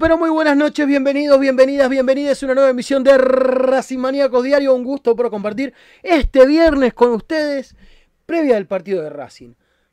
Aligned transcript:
pero 0.00 0.16
muy 0.16 0.30
buenas 0.30 0.56
noches, 0.56 0.86
bienvenidos, 0.86 1.38
bienvenidas, 1.38 1.90
bienvenidas 1.90 2.42
a 2.42 2.46
una 2.46 2.54
nueva 2.54 2.70
emisión 2.70 3.04
de 3.04 3.18
Racing 3.18 3.98
Maníacos 3.98 4.42
Diario. 4.42 4.74
Un 4.74 4.82
gusto 4.82 5.14
por 5.14 5.28
compartir 5.28 5.74
este 6.02 6.46
viernes 6.46 6.94
con 6.94 7.10
ustedes, 7.10 7.76
previa 8.24 8.54
del 8.54 8.66
partido 8.66 9.02
de 9.02 9.10
Racing, 9.10 9.52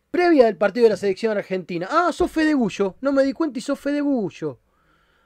previa 0.10 0.46
del 0.46 0.56
partido 0.56 0.86
de 0.86 0.92
la 0.92 0.96
selección 0.96 1.38
argentina. 1.38 1.90
Ah, 1.92 2.12
sos 2.14 2.32
Fede 2.32 2.54
Bullo, 2.54 2.96
no 3.02 3.12
me 3.12 3.24
di 3.24 3.34
cuenta 3.34 3.60
y 3.60 3.62
sos 3.62 3.78
Fede 3.78 4.00
Bullo. 4.00 4.60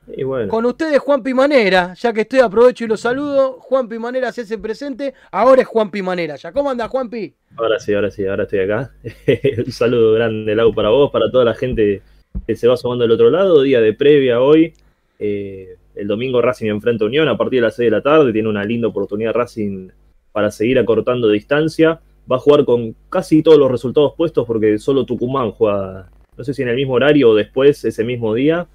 Y 0.07 0.23
bueno, 0.23 0.47
Con 0.47 0.65
ustedes 0.65 0.97
Juan 0.97 1.21
Pimanera, 1.21 1.93
ya 1.93 2.11
que 2.11 2.21
estoy 2.21 2.39
aprovecho 2.39 2.83
y 2.83 2.87
los 2.87 3.01
saludo. 3.01 3.59
Juan 3.59 3.87
Pimanera 3.87 4.31
se 4.31 4.41
hace 4.41 4.57
presente, 4.57 5.13
ahora 5.31 5.61
es 5.61 5.67
Juan 5.67 5.91
Pimanera. 5.91 6.37
¿Ya 6.37 6.51
cómo 6.51 6.71
anda 6.71 6.87
Juanpi? 6.87 7.35
ahora 7.55 7.79
sí, 7.79 7.93
ahora 7.93 8.09
sí, 8.09 8.25
ahora 8.25 8.43
estoy 8.43 8.61
acá. 8.61 8.91
Un 9.63 9.71
saludo 9.71 10.13
grande, 10.13 10.55
Lau, 10.55 10.73
para 10.73 10.89
vos, 10.89 11.11
para 11.11 11.29
toda 11.29 11.45
la 11.45 11.53
gente 11.53 12.01
que 12.47 12.55
se 12.55 12.67
va 12.67 12.77
sumando 12.77 13.03
del 13.03 13.11
otro 13.11 13.29
lado. 13.29 13.61
Día 13.61 13.81
de 13.81 13.93
previa 13.93 14.41
hoy. 14.41 14.73
Eh, 15.19 15.75
el 15.95 16.07
domingo 16.07 16.41
Racing 16.41 16.67
enfrenta 16.69 17.03
a 17.05 17.07
Unión 17.07 17.27
a 17.27 17.37
partir 17.37 17.59
de 17.59 17.67
las 17.67 17.75
6 17.75 17.87
de 17.87 17.91
la 17.97 18.01
tarde. 18.01 18.31
Tiene 18.33 18.49
una 18.49 18.63
linda 18.63 18.87
oportunidad 18.87 19.33
Racing 19.33 19.89
para 20.31 20.49
seguir 20.51 20.79
acortando 20.79 21.27
distancia. 21.29 21.99
Va 22.31 22.37
a 22.37 22.39
jugar 22.39 22.65
con 22.65 22.95
casi 23.09 23.41
todos 23.43 23.57
los 23.57 23.69
resultados 23.69 24.13
puestos 24.15 24.45
porque 24.47 24.77
solo 24.77 25.05
Tucumán 25.05 25.51
juega, 25.51 26.09
no 26.37 26.43
sé 26.43 26.53
si 26.53 26.61
en 26.61 26.69
el 26.69 26.75
mismo 26.75 26.93
horario 26.93 27.31
o 27.31 27.35
después, 27.35 27.83
ese 27.83 28.03
mismo 28.03 28.33
día. 28.33 28.67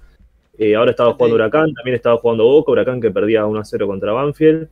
Eh, 0.59 0.75
ahora 0.75 0.91
estaba 0.91 1.13
jugando 1.13 1.35
Huracán, 1.35 1.73
también 1.73 1.95
estaba 1.95 2.17
jugando 2.17 2.43
Boca, 2.45 2.71
Huracán 2.71 2.99
que 2.99 3.11
perdía 3.11 3.45
1 3.45 3.59
a 3.59 3.65
0 3.65 3.87
contra 3.87 4.11
Banfield. 4.11 4.67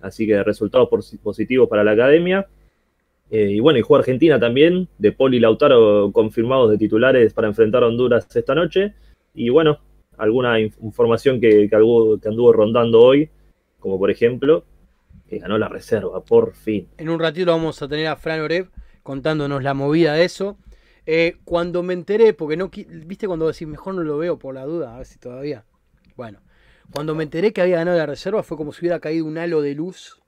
Así 0.00 0.26
que 0.26 0.42
resultados 0.42 0.88
posi- 0.88 1.18
positivos 1.18 1.68
para 1.68 1.84
la 1.84 1.90
academia. 1.92 2.46
Eh, 3.30 3.52
y 3.52 3.60
bueno, 3.60 3.78
y 3.78 3.82
juega 3.82 4.00
Argentina 4.00 4.40
también, 4.40 4.88
de 4.98 5.12
Poli 5.12 5.36
y 5.36 5.40
Lautaro 5.40 6.10
confirmados 6.12 6.70
de 6.70 6.78
titulares 6.78 7.32
para 7.32 7.48
enfrentar 7.48 7.84
a 7.84 7.86
Honduras 7.86 8.26
esta 8.34 8.54
noche. 8.54 8.94
Y 9.34 9.50
bueno, 9.50 9.78
alguna 10.18 10.58
inf- 10.58 10.76
información 10.82 11.40
que, 11.40 11.68
que, 11.68 11.76
anduvo 11.76 12.52
rondando 12.52 13.00
hoy, 13.00 13.30
como 13.78 13.98
por 13.98 14.10
ejemplo, 14.10 14.64
que 15.28 15.38
ganó 15.38 15.58
la 15.58 15.68
reserva, 15.68 16.22
por 16.24 16.54
fin. 16.54 16.88
En 16.98 17.08
un 17.08 17.20
ratito 17.20 17.52
vamos 17.52 17.80
a 17.82 17.88
tener 17.88 18.08
a 18.08 18.16
Fran 18.16 18.40
Oreb 18.40 18.68
contándonos 19.02 19.62
la 19.62 19.74
movida 19.74 20.14
de 20.14 20.24
eso. 20.24 20.58
Eh, 21.06 21.36
cuando 21.44 21.82
me 21.82 21.94
enteré, 21.94 22.34
porque 22.34 22.56
no, 22.56 22.70
viste 23.06 23.26
cuando 23.26 23.46
decís 23.46 23.66
mejor 23.66 23.94
no 23.94 24.02
lo 24.02 24.18
veo 24.18 24.38
por 24.38 24.54
la 24.54 24.64
duda, 24.64 24.94
a 24.94 24.98
ver 24.98 25.06
si 25.06 25.18
todavía. 25.18 25.64
Bueno, 26.16 26.40
cuando 26.92 27.14
me 27.14 27.22
enteré 27.22 27.52
que 27.52 27.62
había 27.62 27.76
ganado 27.76 27.96
la 27.96 28.06
reserva 28.06 28.42
fue 28.42 28.56
como 28.56 28.72
si 28.72 28.80
hubiera 28.80 29.00
caído 29.00 29.24
un 29.24 29.38
halo 29.38 29.62
de 29.62 29.74
luz. 29.74 30.20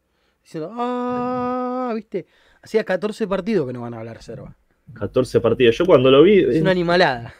Diciendo, 0.42 0.70
ah, 0.72 1.92
viste, 1.94 2.26
hacía 2.62 2.84
14 2.84 3.26
partidos 3.26 3.66
que 3.66 3.72
no 3.72 3.82
ganaba 3.82 4.04
la 4.04 4.14
reserva. 4.14 4.56
14 4.94 5.40
partidos. 5.40 5.76
Yo 5.78 5.86
cuando 5.86 6.10
lo 6.10 6.22
vi, 6.22 6.40
Es 6.40 6.56
eh, 6.56 6.60
una 6.62 6.70
animalada. 6.70 7.34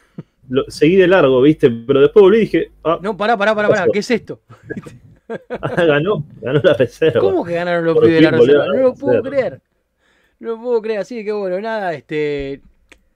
lo- 0.49 0.65
seguí 0.69 0.97
de 0.97 1.07
largo, 1.09 1.41
¿viste? 1.43 1.71
Pero 1.71 2.01
después 2.01 2.23
volví 2.23 2.37
y 2.39 2.41
dije, 2.41 2.71
ah, 2.85 2.99
No, 3.03 3.17
pará, 3.17 3.37
pará, 3.37 3.55
pará, 3.55 3.69
pará, 3.69 3.87
¿qué 3.93 3.99
es 4.01 4.11
esto? 4.11 4.41
ah, 5.51 5.85
ganó, 5.85 6.25
ganó 6.41 6.61
la 6.63 6.75
reserva. 6.75 7.21
¿Cómo 7.21 7.45
que 7.45 7.55
ganaron 7.55 7.85
los 7.85 7.99
pibes 7.99 8.15
de 8.15 8.21
la 8.23 8.29
a 8.29 8.31
reserva? 8.33 8.67
No 8.67 8.75
lo 8.75 8.95
puedo 8.95 9.23
creer. 9.23 9.61
No 10.41 10.49
lo 10.51 10.61
puedo 10.63 10.83
creer. 10.83 11.01
Así 11.01 11.25
que 11.25 11.33
bueno, 11.33 11.61
nada, 11.61 11.93
este 11.95 12.61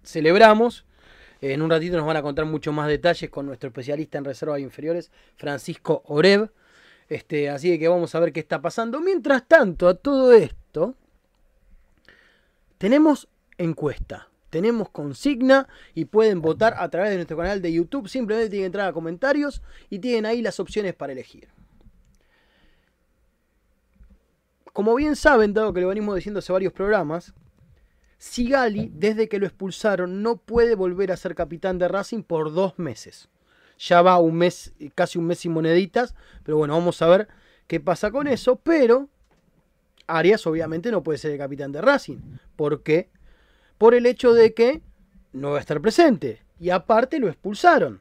celebramos. 0.02 0.84
En 1.40 1.60
un 1.60 1.68
ratito 1.70 1.96
nos 1.98 2.06
van 2.06 2.16
a 2.16 2.22
contar 2.22 2.46
mucho 2.46 2.72
más 2.72 2.88
detalles 2.88 3.28
con 3.30 3.46
nuestro 3.46 3.68
especialista 3.68 4.16
en 4.18 4.24
reservas 4.24 4.58
inferiores, 4.60 5.10
Francisco 5.36 6.02
Oreb. 6.06 6.50
Este, 7.08 7.50
así 7.50 7.78
que 7.78 7.88
vamos 7.88 8.14
a 8.14 8.20
ver 8.20 8.32
qué 8.32 8.40
está 8.40 8.60
pasando. 8.60 9.00
Mientras 9.00 9.46
tanto, 9.46 9.86
a 9.86 9.94
todo 9.94 10.32
esto, 10.32 10.94
tenemos 12.78 13.28
encuesta. 13.58 14.28
Tenemos 14.50 14.88
consigna 14.90 15.68
y 15.94 16.06
pueden 16.06 16.40
votar 16.40 16.74
a 16.78 16.88
través 16.88 17.10
de 17.10 17.16
nuestro 17.16 17.36
canal 17.36 17.60
de 17.60 17.72
YouTube. 17.72 18.08
Simplemente 18.08 18.48
tienen 18.48 18.62
que 18.64 18.66
entrar 18.66 18.88
a 18.88 18.92
comentarios 18.92 19.60
y 19.90 19.98
tienen 19.98 20.24
ahí 20.24 20.40
las 20.40 20.60
opciones 20.60 20.94
para 20.94 21.12
elegir. 21.12 21.48
Como 24.72 24.94
bien 24.94 25.16
saben, 25.16 25.52
dado 25.52 25.72
que 25.72 25.80
lo 25.80 25.88
venimos 25.88 26.14
diciendo 26.14 26.38
hace 26.38 26.52
varios 26.52 26.72
programas, 26.72 27.34
Sigali, 28.18 28.90
desde 28.94 29.28
que 29.28 29.38
lo 29.38 29.46
expulsaron, 29.46 30.22
no 30.22 30.36
puede 30.36 30.74
volver 30.74 31.12
a 31.12 31.16
ser 31.16 31.34
capitán 31.34 31.78
de 31.78 31.88
Racing 31.88 32.22
por 32.22 32.52
dos 32.52 32.78
meses. 32.78 33.28
Ya 33.78 34.00
va 34.00 34.18
un 34.18 34.36
mes, 34.36 34.72
casi 34.94 35.18
un 35.18 35.26
mes 35.26 35.40
sin 35.40 35.52
moneditas, 35.52 36.14
pero 36.44 36.56
bueno, 36.56 36.74
vamos 36.74 37.02
a 37.02 37.08
ver 37.08 37.28
qué 37.66 37.78
pasa 37.78 38.10
con 38.10 38.26
eso. 38.26 38.56
Pero 38.56 39.08
Arias 40.06 40.46
obviamente 40.46 40.90
no 40.90 41.02
puede 41.02 41.18
ser 41.18 41.32
el 41.32 41.38
capitán 41.38 41.72
de 41.72 41.80
Racing. 41.80 42.18
¿Por 42.56 42.82
qué? 42.82 43.08
Por 43.78 43.94
el 43.94 44.06
hecho 44.06 44.32
de 44.32 44.54
que 44.54 44.82
no 45.32 45.50
va 45.50 45.58
a 45.58 45.60
estar 45.60 45.80
presente. 45.80 46.42
Y 46.58 46.70
aparte 46.70 47.18
lo 47.18 47.28
expulsaron. 47.28 48.00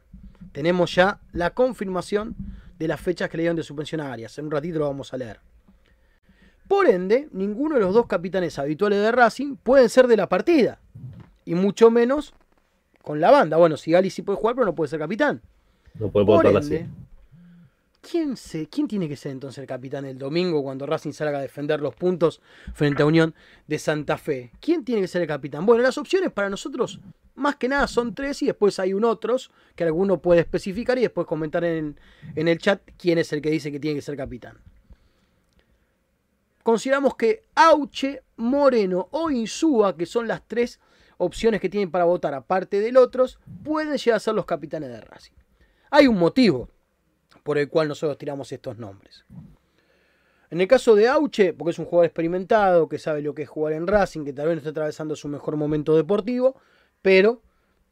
Tenemos 0.51 0.95
ya 0.95 1.19
la 1.33 1.51
confirmación 1.51 2.35
de 2.79 2.87
las 2.87 3.01
fechas 3.01 3.29
que 3.29 3.37
le 3.37 3.43
dieron 3.43 3.57
de 3.57 3.63
suspensión 3.63 4.01
a 4.01 4.11
Arias. 4.11 4.37
En 4.37 4.45
un 4.45 4.51
ratito 4.51 4.79
lo 4.79 4.87
vamos 4.87 5.13
a 5.13 5.17
leer. 5.17 5.39
Por 6.67 6.87
ende, 6.87 7.27
ninguno 7.31 7.75
de 7.75 7.81
los 7.81 7.93
dos 7.93 8.07
capitanes 8.07 8.57
habituales 8.57 8.99
de 8.99 9.11
Racing 9.11 9.55
pueden 9.55 9.89
ser 9.89 10.07
de 10.07 10.17
la 10.17 10.29
partida. 10.29 10.79
Y 11.43 11.55
mucho 11.55 11.91
menos 11.91 12.33
con 13.01 13.19
la 13.19 13.31
banda. 13.31 13.57
Bueno, 13.57 13.77
Sigali 13.77 14.09
sí 14.09 14.21
puede 14.21 14.39
jugar, 14.39 14.55
pero 14.55 14.65
no 14.65 14.73
puede 14.73 14.89
ser 14.89 14.99
capitán. 14.99 15.41
No 15.99 16.09
puede 16.09 16.25
ende, 16.25 16.57
así. 16.57 16.85
¿Quién, 18.09 18.37
se, 18.37 18.67
¿quién 18.67 18.87
tiene 18.87 19.09
que 19.09 19.15
ser 19.15 19.31
entonces 19.31 19.57
el 19.57 19.67
capitán 19.67 20.05
el 20.05 20.17
domingo 20.17 20.61
cuando 20.63 20.85
Racing 20.85 21.11
salga 21.11 21.39
a 21.39 21.41
defender 21.41 21.81
los 21.81 21.95
puntos 21.95 22.41
frente 22.73 23.01
a 23.01 23.05
Unión 23.05 23.33
de 23.67 23.79
Santa 23.79 24.17
Fe? 24.17 24.51
¿Quién 24.59 24.85
tiene 24.85 25.01
que 25.01 25.07
ser 25.07 25.23
el 25.23 25.27
capitán? 25.27 25.65
Bueno, 25.65 25.81
las 25.83 25.97
opciones 25.97 26.31
para 26.31 26.49
nosotros 26.49 26.99
más 27.35 27.55
que 27.55 27.67
nada 27.67 27.87
son 27.87 28.13
tres 28.13 28.41
y 28.43 28.45
después 28.45 28.79
hay 28.79 28.93
un 28.93 29.03
otros 29.03 29.51
que 29.75 29.83
alguno 29.83 30.21
puede 30.21 30.41
especificar 30.41 30.97
y 30.97 31.01
después 31.01 31.27
comentar 31.27 31.63
en, 31.63 31.99
en 32.35 32.47
el 32.47 32.59
chat 32.59 32.81
quién 32.97 33.17
es 33.17 33.33
el 33.33 33.41
que 33.41 33.49
dice 33.49 33.71
que 33.71 33.79
tiene 33.79 33.95
que 33.95 34.01
ser 34.01 34.15
capitán. 34.15 34.57
Consideramos 36.63 37.15
que 37.15 37.43
Auche, 37.53 38.23
Moreno 38.37 39.07
o 39.11 39.29
Insúa, 39.29 39.95
que 39.95 40.05
son 40.05 40.27
las 40.27 40.47
tres 40.47 40.79
opciones 41.17 41.61
que 41.61 41.69
tienen 41.69 41.91
para 41.91 42.05
votar, 42.05 42.33
aparte 42.33 42.79
del 42.79 42.97
otros, 42.97 43.39
pueden 43.63 43.95
llegar 43.97 44.17
a 44.17 44.19
ser 44.19 44.33
los 44.33 44.45
capitanes 44.45 44.89
de 44.89 45.01
Racing. 45.01 45.33
Hay 45.91 46.07
un 46.07 46.17
motivo 46.17 46.69
por 47.45 47.59
el 47.59 47.69
cual 47.69 47.87
nosotros 47.87 48.17
tiramos 48.17 48.51
estos 48.51 48.79
nombres. 48.79 49.23
En 50.49 50.61
el 50.61 50.67
caso 50.67 50.95
de 50.95 51.07
Auche, 51.07 51.53
porque 51.53 51.69
es 51.69 51.77
un 51.77 51.85
jugador 51.85 52.07
experimentado, 52.07 52.89
que 52.89 52.97
sabe 52.97 53.21
lo 53.21 53.35
que 53.35 53.43
es 53.43 53.49
jugar 53.49 53.73
en 53.73 53.85
Racing, 53.85 54.25
que 54.25 54.33
tal 54.33 54.47
vez 54.47 54.55
no 54.55 54.57
está 54.61 54.71
atravesando 54.71 55.15
su 55.15 55.27
mejor 55.27 55.55
momento 55.55 55.95
deportivo, 55.95 56.55
pero 57.03 57.43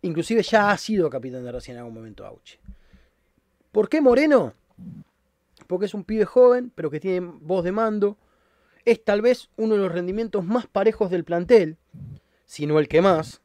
inclusive 0.02 0.42
ya 0.42 0.72
ha 0.72 0.78
sido 0.80 1.08
capitán 1.08 1.44
de 1.44 1.52
Racing 1.52 1.74
en 1.74 1.78
algún 1.78 1.94
momento 1.94 2.26
Auche. 2.26 2.60
¿Por 3.72 3.90
qué 3.90 4.02
Moreno? 4.02 4.56
Porque 5.68 5.86
es 5.86 5.94
un 5.94 6.04
pibe 6.04 6.26
joven, 6.26 6.72
pero 6.74 6.90
que 6.90 7.00
tiene 7.00 7.20
voz 7.20 7.64
de 7.64 7.72
mando. 7.72 8.18
Es 8.86 9.04
tal 9.04 9.22
vez 9.22 9.50
uno 9.56 9.76
de 9.76 9.82
los 9.82 9.92
rendimientos 9.92 10.44
más 10.44 10.66
parejos 10.66 11.12
del 11.12 11.26
plantel, 11.26 11.78
si 12.46 12.66
no 12.66 12.80
el 12.80 12.88
que 12.88 13.04
más. 13.04 13.40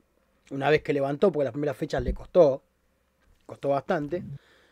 Una 0.50 0.70
vez 0.70 0.82
que 0.82 0.94
levantó, 0.94 1.30
porque 1.30 1.44
las 1.44 1.52
primeras 1.52 1.76
fechas 1.76 2.02
le 2.02 2.14
costó, 2.14 2.62
costó 3.44 3.68
bastante. 3.68 4.24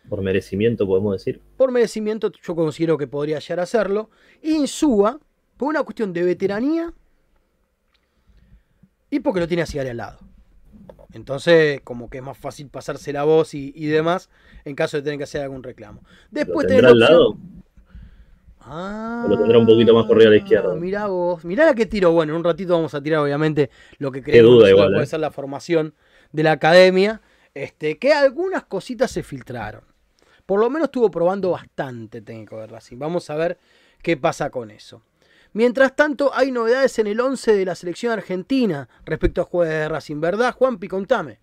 Por 0.08 0.22
merecimiento, 0.22 0.86
podemos 0.86 1.12
decir. 1.12 1.40
Por 1.56 1.72
merecimiento, 1.72 2.30
yo 2.42 2.54
considero 2.54 2.96
que 2.96 3.06
podría 3.06 3.38
llegar 3.38 3.60
a 3.60 3.62
hacerlo. 3.64 4.10
Y 4.42 4.54
Insúa, 4.54 5.18
por 5.56 5.68
una 5.68 5.82
cuestión 5.82 6.12
de 6.12 6.22
veteranía 6.22 6.92
y 9.10 9.20
porque 9.20 9.40
lo 9.40 9.48
tiene 9.48 9.62
a 9.62 9.66
Cigarra 9.66 9.90
al 9.90 9.96
lado. 9.96 10.18
Entonces, 11.12 11.80
como 11.82 12.10
que 12.10 12.18
es 12.18 12.24
más 12.24 12.36
fácil 12.36 12.68
pasarse 12.68 13.12
la 13.12 13.24
voz 13.24 13.54
y, 13.54 13.72
y 13.74 13.86
demás 13.86 14.28
en 14.64 14.74
caso 14.74 14.96
de 14.96 15.02
tener 15.02 15.18
que 15.18 15.24
hacer 15.24 15.42
algún 15.42 15.62
reclamo. 15.62 16.02
Después 16.30 16.64
¿Lo 16.64 16.68
tendrá 16.68 16.90
al 16.90 16.98
lado? 16.98 17.38
Ah, 18.60 19.22
¿O 19.24 19.28
lo 19.28 19.38
tendrá 19.38 19.58
un 19.58 19.66
poquito 19.66 19.94
más 19.94 20.06
corrido 20.06 20.28
a 20.28 20.32
la 20.32 20.38
izquierda? 20.38 20.74
Mirá 20.74 21.06
vos, 21.06 21.44
mirá 21.44 21.64
la 21.64 21.74
que 21.74 21.86
tiro. 21.86 22.10
Bueno, 22.12 22.32
en 22.32 22.38
un 22.38 22.44
ratito 22.44 22.74
vamos 22.74 22.94
a 22.94 23.02
tirar, 23.02 23.20
obviamente, 23.20 23.70
lo 23.98 24.10
que 24.10 24.22
creemos 24.22 24.50
duda 24.50 24.70
igual, 24.70 24.90
puede 24.90 25.04
eh. 25.04 25.06
ser 25.06 25.20
la 25.20 25.30
formación 25.30 25.94
de 26.32 26.42
la 26.42 26.52
academia. 26.52 27.22
Este, 27.54 27.96
que 27.96 28.12
algunas 28.12 28.64
cositas 28.64 29.10
se 29.10 29.22
filtraron. 29.22 29.82
Por 30.46 30.60
lo 30.60 30.70
menos 30.70 30.86
estuvo 30.86 31.10
probando 31.10 31.50
bastante 31.50 32.22
técnico 32.22 32.60
de 32.60 32.68
Racing. 32.68 32.98
Vamos 32.98 33.28
a 33.30 33.36
ver 33.36 33.58
qué 34.02 34.16
pasa 34.16 34.50
con 34.50 34.70
eso. 34.70 35.02
Mientras 35.52 35.96
tanto, 35.96 36.30
hay 36.34 36.52
novedades 36.52 36.98
en 36.98 37.06
el 37.08 37.18
11 37.20 37.56
de 37.56 37.64
la 37.64 37.74
selección 37.74 38.12
argentina 38.12 38.88
respecto 39.04 39.40
a 39.40 39.44
jugadores 39.44 39.80
de 39.80 39.88
Racing, 39.88 40.20
¿verdad, 40.20 40.54
Juanpi? 40.54 40.86
Contame. 40.86 41.38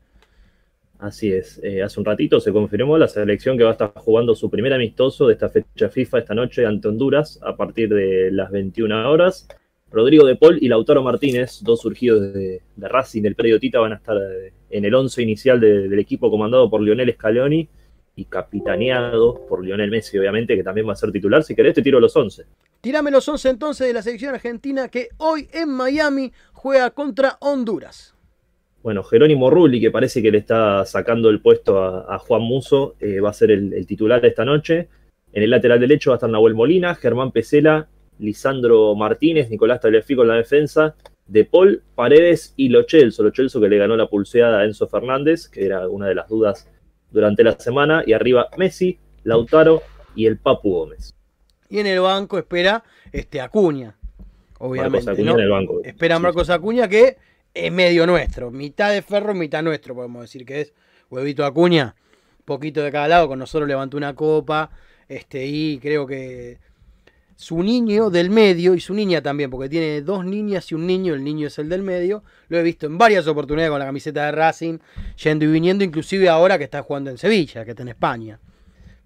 Así 1.00 1.34
es. 1.34 1.60
Eh, 1.64 1.82
hace 1.84 2.00
un 2.00 2.06
ratito 2.06 2.40
se 2.40 2.54
confirmó 2.54 2.98
la 2.98 3.08
selección 3.08 3.58
que 3.58 3.64
va 3.64 3.72
a 3.72 3.74
estar 3.74 3.92
jugando 3.96 4.36
su 4.36 4.50
primer 4.50 4.72
amistoso 4.74 5.28
de 5.28 5.34
esta 5.34 5.50
fecha 5.50 5.90
FIFA 5.90 6.20
esta 6.20 6.34
noche 6.36 6.66
ante 6.66 6.88
Honduras 6.88 7.40
a 7.44 7.58
partir 7.58 7.90
de 7.90 8.32
las 8.32 8.52
21 8.52 9.10
horas. 9.10 9.48
Rodrigo 9.92 10.26
de 10.26 10.36
Paul 10.38 10.58
y 10.62 10.70
Lautaro 10.70 11.04
Martínez, 11.04 11.60
dos 11.62 11.82
surgidos 11.82 12.34
de, 12.34 12.62
Racing 12.78 13.22
del 13.22 13.36
predio 13.36 13.60
Tita, 13.60 13.80
van 13.80 13.94
a 13.94 13.96
estar 13.96 14.16
eh, 14.18 14.54
en 14.70 14.86
el 14.86 14.94
once 14.96 15.22
inicial 15.22 15.60
de- 15.60 15.90
del 15.90 16.00
equipo 16.00 16.32
comandado 16.32 16.70
por 16.70 16.82
Lionel 16.82 17.12
Scaloni 17.14 17.68
y 18.16 18.26
capitaneado 18.26 19.46
por 19.48 19.64
Lionel 19.64 19.90
Messi, 19.90 20.18
obviamente, 20.18 20.56
que 20.56 20.64
también 20.64 20.88
va 20.88 20.94
a 20.94 20.96
ser 20.96 21.12
titular. 21.12 21.44
Si 21.44 21.56
querés, 21.56 21.74
te 21.74 21.82
tiro 21.82 22.00
los 22.00 22.16
11. 22.16 22.46
Tirame 22.82 23.12
los 23.12 23.28
11 23.28 23.50
entonces 23.50 23.88
de 23.88 23.94
la 23.94 24.02
selección 24.02 24.36
argentina 24.36 24.90
que 24.90 25.10
hoy 25.18 25.48
en 25.52 25.70
Miami 25.70 26.32
juega 26.52 26.92
contra 26.92 27.38
Honduras. 27.40 28.14
Bueno, 28.84 29.04
Jerónimo 29.04 29.50
Rulli, 29.50 29.80
que 29.80 29.92
parece 29.92 30.22
que 30.22 30.30
le 30.30 30.40
está 30.40 30.86
sacando 30.86 31.30
el 31.30 31.40
puesto 31.40 31.82
a, 31.82 32.14
a 32.14 32.20
Juan 32.20 32.42
Muso, 32.42 32.96
eh, 33.00 33.22
va 33.22 33.30
a 33.30 33.34
ser 33.34 33.52
el, 33.52 33.74
el 33.74 33.88
titular 33.88 34.24
esta 34.26 34.44
noche. 34.44 34.90
En 35.32 35.42
el 35.42 35.50
lateral 35.50 35.80
derecho 35.80 36.12
va 36.12 36.16
a 36.16 36.18
estar 36.18 36.30
Nahuel 36.30 36.54
Molina, 36.54 36.94
Germán 36.94 37.32
Pesela, 37.32 37.88
Lisandro 38.20 38.94
Martínez, 38.96 39.50
Nicolás 39.50 39.80
Tagliafico 39.80 40.24
en 40.24 40.28
la 40.28 40.36
defensa, 40.36 40.96
De 41.26 41.46
Paul, 41.46 41.82
Paredes 41.96 42.54
y 42.58 42.70
Lo 42.70 42.84
Celso. 42.84 43.24
Lo 43.24 43.32
Celso 43.32 43.62
que 43.62 43.70
le 43.70 43.78
ganó 43.78 43.96
la 43.96 44.08
pulseada 44.08 44.60
a 44.60 44.66
Enzo 44.66 44.88
Fernández, 44.88 45.48
que 45.48 45.66
era 45.66 45.88
una 45.88 46.08
de 46.08 46.16
las 46.16 46.28
dudas 46.28 46.70
durante 47.14 47.44
la 47.44 47.58
semana. 47.58 48.04
Y 48.06 48.12
arriba 48.12 48.50
Messi, 48.58 49.00
Lautaro 49.24 49.82
y 50.16 50.26
el 50.26 50.38
Papu 50.38 50.72
Gómez. 50.72 51.14
Y 51.70 51.80
en 51.80 51.88
el 51.88 52.02
banco 52.02 52.38
espera 52.38 52.84
este 53.12 53.40
Acuña. 53.40 53.96
Obviamente. 54.60 55.06
Marcos 55.06 55.14
Acuña 55.14 55.32
¿no? 55.32 55.38
en 55.38 55.44
el 55.44 55.50
banco. 55.50 55.82
Espera 55.84 56.20
Marcos 56.20 56.50
Acuña 56.50 56.88
que 56.88 57.18
es 57.54 57.72
medio 57.72 58.06
nuestro. 58.06 58.52
Mitad 58.52 58.92
de 58.92 59.02
ferro, 59.02 59.34
mitad 59.34 59.64
nuestro, 59.64 59.96
podemos 59.96 60.24
decir 60.24 60.46
que 60.46 60.62
es. 60.62 60.74
Huevito 61.10 61.46
Acuña, 61.46 61.96
poquito 62.44 62.82
de 62.82 62.92
cada 62.92 63.08
lado, 63.08 63.28
con 63.28 63.38
nosotros 63.38 63.68
levantó 63.68 63.98
una 63.98 64.16
copa. 64.16 64.72
Este, 65.08 65.46
y 65.46 65.78
creo 65.80 66.08
que 66.08 66.58
su 67.44 67.62
niño 67.62 68.10
del 68.10 68.30
medio 68.30 68.74
y 68.74 68.80
su 68.80 68.94
niña 68.94 69.22
también, 69.22 69.50
porque 69.50 69.68
tiene 69.68 70.02
dos 70.02 70.24
niñas 70.24 70.72
y 70.72 70.76
un 70.76 70.88
niño, 70.88 71.14
el 71.14 71.24
niño 71.24 71.48
es 71.48 71.60
el 71.60 71.68
del 71.68 71.84
medio. 71.84 72.24
Lo 72.48 72.58
he 72.58 72.64
visto 72.64 72.86
en 72.86 72.98
varias 72.98 73.28
oportunidades 73.28 73.70
con 73.70 73.80
la 73.80 73.86
camiseta 73.86 74.26
de 74.26 74.32
Racing, 74.32 74.80
yendo 75.22 75.44
y 75.44 75.50
viniendo, 75.50 75.84
inclusive 75.84 76.30
ahora 76.30 76.58
que 76.58 76.64
está 76.64 76.82
jugando 76.82 77.10
en 77.10 77.18
Sevilla, 77.18 77.66
que 77.66 77.72
está 77.72 77.84
en 77.84 77.90
España. 77.90 78.40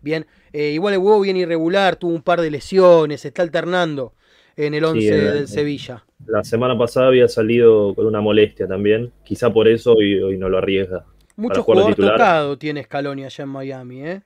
Bien, 0.02 0.28
eh, 0.54 0.70
igual 0.70 0.94
el 0.94 1.00
huevo 1.00 1.20
bien 1.22 1.36
irregular, 1.36 1.96
tuvo 1.96 2.14
un 2.14 2.22
par 2.22 2.40
de 2.40 2.52
lesiones, 2.52 3.22
se 3.22 3.30
está 3.30 3.42
alternando 3.42 4.14
en 4.56 4.76
el 4.76 4.86
11 4.86 5.08
eh, 5.08 5.18
del 5.18 5.44
eh. 5.44 5.48
Sevilla. 5.48 6.06
La 6.28 6.44
semana 6.44 6.78
pasada 6.78 7.08
había 7.08 7.28
salido 7.28 7.96
con 7.96 8.06
una 8.06 8.22
molestia 8.22 8.68
también. 8.68 9.12
Quizá 9.24 9.52
por 9.52 9.68
eso 9.68 9.94
hoy, 9.94 10.22
hoy 10.22 10.38
no 10.38 10.48
lo 10.48 10.60
arriesga. 10.60 11.06
Mucho 11.36 11.64
jugador 11.64 11.90
titular. 11.90 12.14
tocado 12.14 12.58
tiene 12.58 12.84
Scaloni 12.84 13.26
allá 13.26 13.44
en 13.44 13.50
Miami, 13.50 14.04
¿eh? 14.04 14.22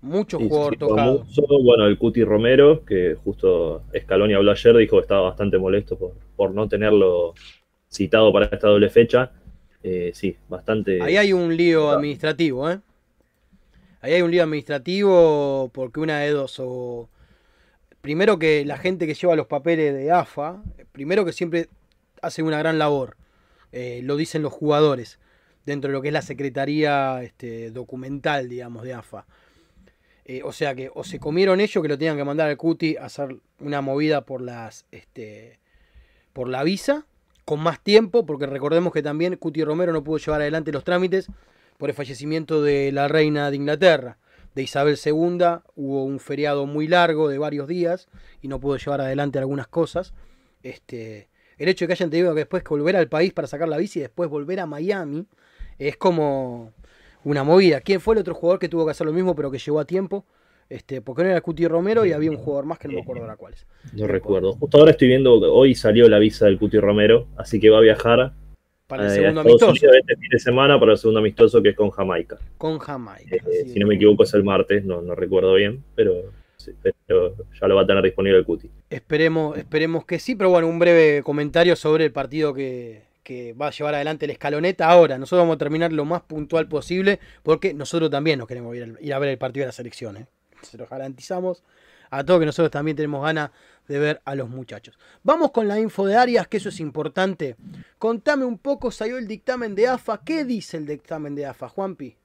Mucho 0.00 0.38
Y 0.40 0.48
jugador 0.48 0.76
tocado. 0.76 1.26
bueno, 1.62 1.86
el 1.86 1.98
Cuti 1.98 2.22
Romero, 2.22 2.84
que 2.84 3.16
justo 3.24 3.82
Scaloni 3.98 4.34
habló 4.34 4.52
ayer, 4.52 4.76
dijo 4.76 4.96
que 4.96 5.02
estaba 5.02 5.22
bastante 5.22 5.58
molesto 5.58 5.98
por, 5.98 6.12
por 6.36 6.54
no 6.54 6.68
tenerlo 6.68 7.34
citado 7.90 8.32
para 8.32 8.46
esta 8.46 8.68
doble 8.68 8.90
fecha. 8.90 9.32
Eh, 9.82 10.12
sí, 10.14 10.36
bastante. 10.48 11.02
Ahí 11.02 11.16
hay 11.16 11.32
un 11.32 11.56
lío 11.56 11.90
administrativo, 11.90 12.70
¿eh? 12.70 12.80
Ahí 14.00 14.12
hay 14.12 14.22
un 14.22 14.30
lío 14.30 14.42
administrativo 14.42 15.70
porque 15.72 16.00
una 16.00 16.20
de 16.20 16.30
dos, 16.30 16.60
o 16.60 17.08
primero 18.00 18.38
que 18.38 18.64
la 18.64 18.78
gente 18.78 19.06
que 19.06 19.14
lleva 19.14 19.34
los 19.34 19.46
papeles 19.46 19.94
de 19.94 20.12
AFA, 20.12 20.62
primero 20.92 21.24
que 21.24 21.32
siempre 21.32 21.68
hace 22.22 22.42
una 22.42 22.58
gran 22.58 22.78
labor, 22.78 23.16
eh, 23.72 24.00
lo 24.04 24.16
dicen 24.16 24.42
los 24.42 24.52
jugadores, 24.52 25.18
dentro 25.66 25.88
de 25.88 25.94
lo 25.94 26.02
que 26.02 26.08
es 26.08 26.14
la 26.14 26.22
secretaría 26.22 27.22
este, 27.22 27.70
documental, 27.70 28.48
digamos, 28.48 28.84
de 28.84 28.94
AFA. 28.94 29.26
Eh, 30.30 30.42
o 30.44 30.52
sea 30.52 30.74
que 30.74 30.90
o 30.94 31.04
se 31.04 31.18
comieron 31.18 31.58
ellos 31.58 31.82
que 31.82 31.88
lo 31.88 31.96
tenían 31.96 32.18
que 32.18 32.24
mandar 32.24 32.50
al 32.50 32.58
Cuti 32.58 32.96
a 32.96 33.06
hacer 33.06 33.38
una 33.60 33.80
movida 33.80 34.26
por 34.26 34.42
las 34.42 34.84
este, 34.92 35.58
por 36.34 36.50
la 36.50 36.62
visa 36.64 37.06
con 37.46 37.60
más 37.60 37.82
tiempo, 37.82 38.26
porque 38.26 38.44
recordemos 38.44 38.92
que 38.92 39.02
también 39.02 39.36
Cuti 39.36 39.64
Romero 39.64 39.90
no 39.90 40.04
pudo 40.04 40.18
llevar 40.18 40.42
adelante 40.42 40.70
los 40.70 40.84
trámites 40.84 41.28
por 41.78 41.88
el 41.88 41.94
fallecimiento 41.94 42.62
de 42.62 42.92
la 42.92 43.08
reina 43.08 43.50
de 43.50 43.56
Inglaterra, 43.56 44.18
de 44.54 44.62
Isabel 44.64 44.98
II, 45.02 45.62
hubo 45.76 46.04
un 46.04 46.20
feriado 46.20 46.66
muy 46.66 46.88
largo 46.88 47.30
de 47.30 47.38
varios 47.38 47.66
días 47.66 48.08
y 48.42 48.48
no 48.48 48.60
pudo 48.60 48.76
llevar 48.76 49.00
adelante 49.00 49.38
algunas 49.38 49.66
cosas. 49.66 50.12
Este, 50.62 51.30
el 51.56 51.68
hecho 51.68 51.84
de 51.84 51.86
que 51.86 51.92
hayan 51.94 52.10
tenido 52.10 52.34
que 52.34 52.40
después 52.40 52.62
volver 52.64 52.96
al 52.96 53.08
país 53.08 53.32
para 53.32 53.48
sacar 53.48 53.68
la 53.68 53.78
visa 53.78 54.00
y 54.00 54.02
después 54.02 54.28
volver 54.28 54.60
a 54.60 54.66
Miami 54.66 55.26
es 55.78 55.96
como 55.96 56.74
una 57.30 57.44
movida. 57.44 57.80
¿Quién 57.80 58.00
fue 58.00 58.14
el 58.14 58.20
otro 58.20 58.34
jugador 58.34 58.58
que 58.58 58.68
tuvo 58.68 58.84
que 58.84 58.92
hacer 58.92 59.06
lo 59.06 59.12
mismo 59.12 59.34
pero 59.34 59.50
que 59.50 59.58
llegó 59.58 59.80
a 59.80 59.84
tiempo? 59.84 60.24
Este, 60.68 61.00
porque 61.00 61.22
no 61.22 61.30
era 61.30 61.40
Cuti 61.40 61.66
Romero 61.66 62.04
y 62.04 62.12
había 62.12 62.30
un 62.30 62.36
jugador 62.36 62.66
más 62.66 62.78
que 62.78 62.88
no 62.88 62.94
me 62.94 63.00
acuerdo 63.00 63.22
ahora 63.22 63.36
cuál 63.36 63.54
es. 63.54 63.66
No 63.94 64.06
recuerdo. 64.06 64.52
Justo 64.52 64.78
ahora 64.78 64.90
estoy 64.90 65.08
viendo 65.08 65.40
que 65.40 65.46
hoy 65.46 65.74
salió 65.74 66.08
la 66.08 66.18
visa 66.18 66.46
del 66.46 66.58
Cuti 66.58 66.78
Romero, 66.78 67.26
así 67.36 67.58
que 67.58 67.70
va 67.70 67.78
a 67.78 67.80
viajar 67.80 68.32
Para 68.86 69.06
el 69.06 69.12
eh, 69.12 69.14
segundo 69.14 69.40
amistoso 69.40 69.72
este 69.72 70.16
fin 70.16 70.28
de 70.30 70.38
semana 70.38 70.78
para 70.78 70.92
el 70.92 70.98
segundo 70.98 71.20
amistoso 71.20 71.62
que 71.62 71.70
es 71.70 71.76
con 71.76 71.90
Jamaica. 71.90 72.38
con 72.58 72.78
Jamaica. 72.78 73.36
Eh, 73.36 73.64
si 73.72 73.78
no 73.78 73.86
me 73.86 73.94
equivoco 73.94 74.24
es 74.24 74.34
el 74.34 74.44
martes, 74.44 74.84
no, 74.84 75.00
no 75.00 75.14
recuerdo 75.14 75.54
bien, 75.54 75.82
pero, 75.94 76.32
sí, 76.56 76.72
pero 76.82 77.34
ya 77.58 77.66
lo 77.66 77.74
va 77.74 77.82
a 77.82 77.86
tener 77.86 78.04
disponible 78.04 78.38
el 78.38 78.44
Cuti. 78.44 78.70
Esperemos, 78.90 79.56
esperemos 79.56 80.04
que 80.04 80.18
sí, 80.18 80.34
pero 80.34 80.50
bueno, 80.50 80.68
un 80.68 80.78
breve 80.78 81.22
comentario 81.22 81.76
sobre 81.76 82.04
el 82.04 82.12
partido 82.12 82.52
que, 82.52 83.07
que 83.28 83.52
va 83.52 83.66
a 83.66 83.70
llevar 83.70 83.94
adelante 83.94 84.24
el 84.24 84.30
escaloneta. 84.30 84.88
Ahora, 84.88 85.18
nosotros 85.18 85.42
vamos 85.42 85.56
a 85.56 85.58
terminar 85.58 85.92
lo 85.92 86.06
más 86.06 86.22
puntual 86.22 86.66
posible, 86.66 87.20
porque 87.42 87.74
nosotros 87.74 88.10
también 88.10 88.38
nos 88.38 88.48
queremos 88.48 88.74
ir, 88.74 89.12
a 89.12 89.18
ver 89.18 89.28
el 89.28 89.36
partido 89.36 89.64
de 89.64 89.66
la 89.66 89.72
selección. 89.72 90.16
¿eh? 90.16 90.26
Se 90.62 90.78
los 90.78 90.88
garantizamos 90.88 91.62
a 92.08 92.24
todos 92.24 92.40
que 92.40 92.46
nosotros 92.46 92.70
también 92.70 92.96
tenemos 92.96 93.22
ganas 93.22 93.50
de 93.86 93.98
ver 93.98 94.22
a 94.24 94.34
los 94.34 94.48
muchachos. 94.48 94.98
Vamos 95.22 95.50
con 95.50 95.68
la 95.68 95.78
info 95.78 96.06
de 96.06 96.16
Arias, 96.16 96.48
que 96.48 96.56
eso 96.56 96.70
es 96.70 96.80
importante. 96.80 97.56
Contame 97.98 98.46
un 98.46 98.56
poco, 98.56 98.90
salió 98.90 99.18
el 99.18 99.28
dictamen 99.28 99.74
de 99.74 99.88
AFA. 99.88 100.22
¿Qué 100.24 100.46
dice 100.46 100.78
el 100.78 100.86
dictamen 100.86 101.34
de 101.34 101.44
AFA, 101.44 101.68
Juanpi? 101.68 102.16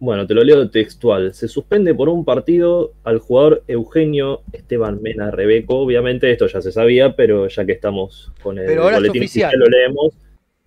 Bueno, 0.00 0.26
te 0.26 0.34
lo 0.34 0.44
leo 0.44 0.70
textual. 0.70 1.34
Se 1.34 1.48
suspende 1.48 1.92
por 1.94 2.08
un 2.08 2.24
partido 2.24 2.92
al 3.02 3.18
jugador 3.18 3.64
Eugenio 3.66 4.42
Esteban 4.52 5.02
Mena 5.02 5.30
Rebeco. 5.32 5.76
Obviamente 5.80 6.30
esto 6.30 6.46
ya 6.46 6.62
se 6.62 6.70
sabía, 6.70 7.16
pero 7.16 7.48
ya 7.48 7.66
que 7.66 7.72
estamos 7.72 8.32
con 8.42 8.58
el 8.58 8.66
Pero 8.66 8.82
ahora 8.84 8.96
es 8.96 9.00
boletín 9.02 9.22
oficial. 9.22 9.52
lo 9.56 9.66
leemos. 9.66 10.14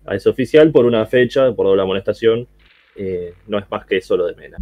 Ah, 0.04 0.16
Es 0.16 0.26
oficial 0.26 0.70
por 0.70 0.84
una 0.84 1.06
fecha, 1.06 1.52
por 1.52 1.66
doble 1.66 1.82
amonestación. 1.82 2.46
Eh, 2.94 3.32
no 3.46 3.58
es 3.58 3.64
más 3.70 3.86
que 3.86 3.98
eso 3.98 4.16
lo 4.18 4.26
de 4.26 4.34
Mena. 4.34 4.58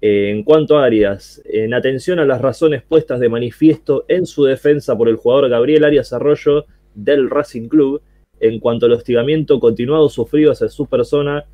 Eh, 0.00 0.30
en 0.30 0.42
cuanto 0.42 0.78
a 0.78 0.84
Arias, 0.84 1.40
en 1.44 1.74
atención 1.74 2.18
a 2.18 2.24
las 2.24 2.40
razones 2.40 2.82
puestas 2.82 3.20
de 3.20 3.28
manifiesto 3.28 4.04
en 4.08 4.26
su 4.26 4.44
defensa 4.44 4.96
por 4.96 5.08
el 5.08 5.16
jugador 5.16 5.48
Gabriel 5.48 5.84
Arias 5.84 6.12
Arroyo 6.12 6.66
del 6.94 7.30
Racing 7.30 7.68
Club, 7.68 8.02
en 8.40 8.58
cuanto 8.58 8.86
al 8.86 8.92
hostigamiento 8.92 9.60
continuado 9.60 10.08
sufrido 10.08 10.52
hacia 10.52 10.68
su 10.68 10.86
persona 10.86 11.44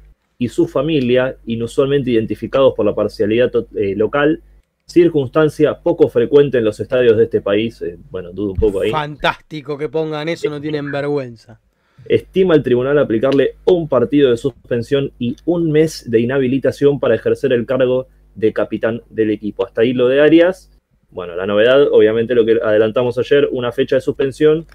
y 0.44 0.48
su 0.48 0.68
familia, 0.68 1.36
inusualmente 1.46 2.10
identificados 2.10 2.74
por 2.74 2.84
la 2.84 2.94
parcialidad 2.94 3.50
eh, 3.74 3.94
local, 3.96 4.42
circunstancia 4.84 5.80
poco 5.80 6.08
frecuente 6.08 6.58
en 6.58 6.64
los 6.64 6.78
estadios 6.80 7.16
de 7.16 7.24
este 7.24 7.40
país. 7.40 7.80
Eh, 7.80 7.96
bueno, 8.10 8.30
dudo 8.30 8.52
un 8.52 8.58
poco 8.58 8.82
ahí. 8.82 8.90
Fantástico 8.90 9.78
que 9.78 9.88
pongan 9.88 10.28
eso, 10.28 10.50
no 10.50 10.60
tienen 10.60 10.92
vergüenza. 10.92 11.60
Estima 12.04 12.54
el 12.54 12.62
tribunal 12.62 12.98
aplicarle 12.98 13.56
un 13.64 13.88
partido 13.88 14.30
de 14.30 14.36
suspensión 14.36 15.12
y 15.18 15.34
un 15.46 15.72
mes 15.72 16.10
de 16.10 16.20
inhabilitación 16.20 17.00
para 17.00 17.14
ejercer 17.14 17.54
el 17.54 17.64
cargo 17.64 18.08
de 18.34 18.52
capitán 18.52 19.00
del 19.08 19.30
equipo. 19.30 19.64
Hasta 19.64 19.80
ahí 19.80 19.94
lo 19.94 20.08
de 20.08 20.20
Arias. 20.20 20.70
Bueno, 21.08 21.36
la 21.36 21.46
novedad, 21.46 21.88
obviamente 21.90 22.34
lo 22.34 22.44
que 22.44 22.58
adelantamos 22.62 23.16
ayer, 23.16 23.48
una 23.50 23.72
fecha 23.72 23.96
de 23.96 24.02
suspensión 24.02 24.66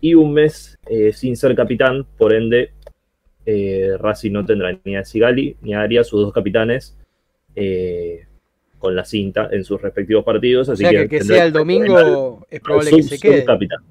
y 0.00 0.14
un 0.14 0.32
mes 0.32 0.78
eh, 0.86 1.12
sin 1.12 1.36
ser 1.36 1.54
capitán, 1.54 2.06
por 2.16 2.32
ende 2.32 2.70
eh, 3.50 3.96
Racing 3.98 4.32
no 4.32 4.44
tendrá 4.44 4.78
ni 4.84 4.94
a 4.94 5.06
Sigali 5.06 5.56
ni 5.62 5.72
a 5.72 5.80
Arias, 5.80 6.06
sus 6.06 6.20
dos 6.20 6.34
capitanes, 6.34 6.94
eh, 7.56 8.26
con 8.78 8.94
la 8.94 9.06
cinta 9.06 9.48
en 9.50 9.64
sus 9.64 9.80
respectivos 9.80 10.22
partidos. 10.22 10.68
Así 10.68 10.84
o 10.84 10.90
sea 10.90 11.00
que, 11.00 11.08
que, 11.08 11.24
sea 11.24 11.46
el 11.46 11.52
domingo 11.52 12.46
es 12.50 12.60
probable 12.60 12.90
que 12.90 13.02
se 13.02 13.18
quede. 13.18 13.44
Capitán. 13.46 13.82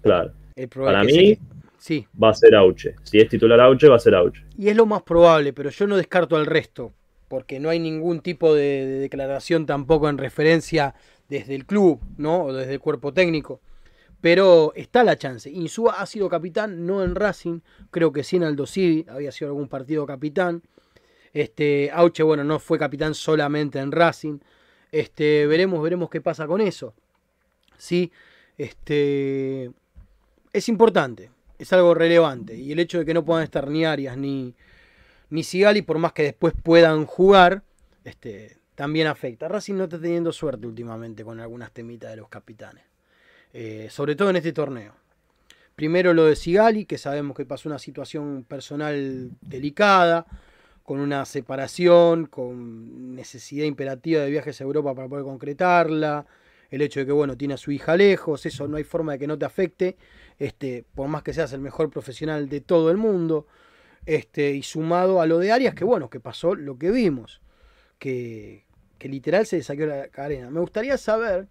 Claro. 0.00 0.30
Para 0.72 1.02
mí 1.02 1.36
sí. 1.76 2.06
va 2.22 2.30
a 2.30 2.34
ser 2.34 2.54
Auche. 2.54 2.94
Si 3.02 3.18
es 3.18 3.28
titular 3.28 3.60
Auche, 3.62 3.88
va 3.88 3.96
a 3.96 3.98
ser 3.98 4.14
Auche. 4.14 4.44
Y 4.56 4.68
es 4.68 4.76
lo 4.76 4.86
más 4.86 5.02
probable, 5.02 5.52
pero 5.52 5.70
yo 5.70 5.88
no 5.88 5.96
descarto 5.96 6.36
al 6.36 6.46
resto, 6.46 6.92
porque 7.26 7.58
no 7.58 7.70
hay 7.70 7.80
ningún 7.80 8.20
tipo 8.20 8.54
de, 8.54 8.86
de 8.86 8.98
declaración 9.00 9.66
tampoco 9.66 10.08
en 10.08 10.18
referencia 10.18 10.94
desde 11.28 11.56
el 11.56 11.66
club, 11.66 11.98
¿no? 12.16 12.44
O 12.44 12.52
desde 12.52 12.74
el 12.74 12.80
cuerpo 12.80 13.12
técnico. 13.12 13.60
Pero 14.24 14.72
está 14.74 15.04
la 15.04 15.18
chance. 15.18 15.50
Insúa 15.50 16.00
ha 16.00 16.06
sido 16.06 16.30
capitán, 16.30 16.86
no 16.86 17.04
en 17.04 17.14
Racing. 17.14 17.60
Creo 17.90 18.10
que 18.10 18.24
sí 18.24 18.36
en 18.36 18.44
Aldo 18.44 18.66
Civi 18.66 19.04
había 19.06 19.30
sido 19.30 19.50
algún 19.50 19.68
partido 19.68 20.06
capitán. 20.06 20.62
Este, 21.34 21.90
Auche, 21.92 22.22
bueno, 22.22 22.42
no 22.42 22.58
fue 22.58 22.78
capitán 22.78 23.12
solamente 23.14 23.80
en 23.80 23.92
Racing. 23.92 24.38
Este, 24.90 25.46
veremos, 25.46 25.82
veremos 25.82 26.08
qué 26.08 26.22
pasa 26.22 26.46
con 26.46 26.62
eso. 26.62 26.94
Sí, 27.76 28.10
este, 28.56 29.70
es 30.54 30.70
importante, 30.70 31.30
es 31.58 31.70
algo 31.74 31.92
relevante. 31.92 32.56
Y 32.56 32.72
el 32.72 32.78
hecho 32.78 33.00
de 33.00 33.04
que 33.04 33.12
no 33.12 33.26
puedan 33.26 33.44
estar 33.44 33.68
ni 33.68 33.84
Arias 33.84 34.16
ni, 34.16 34.54
ni 35.28 35.42
Sigali, 35.42 35.82
por 35.82 35.98
más 35.98 36.14
que 36.14 36.22
después 36.22 36.54
puedan 36.62 37.04
jugar, 37.04 37.62
este, 38.04 38.56
también 38.74 39.06
afecta. 39.06 39.48
Racing 39.48 39.74
no 39.74 39.84
está 39.84 40.00
teniendo 40.00 40.32
suerte 40.32 40.66
últimamente 40.66 41.24
con 41.24 41.40
algunas 41.40 41.72
temitas 41.72 42.10
de 42.10 42.16
los 42.16 42.30
capitanes. 42.30 42.93
Eh, 43.56 43.86
sobre 43.88 44.16
todo 44.16 44.30
en 44.30 44.36
este 44.36 44.52
torneo. 44.52 44.94
Primero 45.76 46.12
lo 46.12 46.24
de 46.24 46.34
Sigali, 46.34 46.86
que 46.86 46.98
sabemos 46.98 47.36
que 47.36 47.46
pasó 47.46 47.68
una 47.68 47.78
situación 47.78 48.42
personal 48.42 49.30
delicada, 49.40 50.26
con 50.82 50.98
una 50.98 51.24
separación, 51.24 52.26
con 52.26 53.14
necesidad 53.14 53.64
imperativa 53.64 54.22
de 54.22 54.30
viajes 54.30 54.60
a 54.60 54.64
Europa 54.64 54.92
para 54.96 55.08
poder 55.08 55.24
concretarla, 55.24 56.26
el 56.68 56.82
hecho 56.82 56.98
de 56.98 57.06
que 57.06 57.12
bueno, 57.12 57.36
tiene 57.36 57.54
a 57.54 57.56
su 57.56 57.70
hija 57.70 57.96
lejos, 57.96 58.44
eso 58.44 58.66
no 58.66 58.76
hay 58.76 58.82
forma 58.82 59.12
de 59.12 59.20
que 59.20 59.28
no 59.28 59.38
te 59.38 59.44
afecte, 59.44 59.96
este, 60.36 60.84
por 60.92 61.06
más 61.06 61.22
que 61.22 61.32
seas 61.32 61.52
el 61.52 61.60
mejor 61.60 61.90
profesional 61.90 62.48
de 62.48 62.60
todo 62.60 62.90
el 62.90 62.96
mundo, 62.96 63.46
este, 64.04 64.50
y 64.50 64.64
sumado 64.64 65.20
a 65.20 65.26
lo 65.26 65.38
de 65.38 65.52
Arias, 65.52 65.76
que 65.76 65.84
bueno, 65.84 66.10
que 66.10 66.18
pasó 66.18 66.56
lo 66.56 66.76
que 66.76 66.90
vimos, 66.90 67.40
que, 68.00 68.66
que 68.98 69.08
literal 69.08 69.46
se 69.46 69.62
saqueó 69.62 69.86
la 69.86 70.08
cadena. 70.08 70.50
Me 70.50 70.58
gustaría 70.58 70.98
saber 70.98 71.46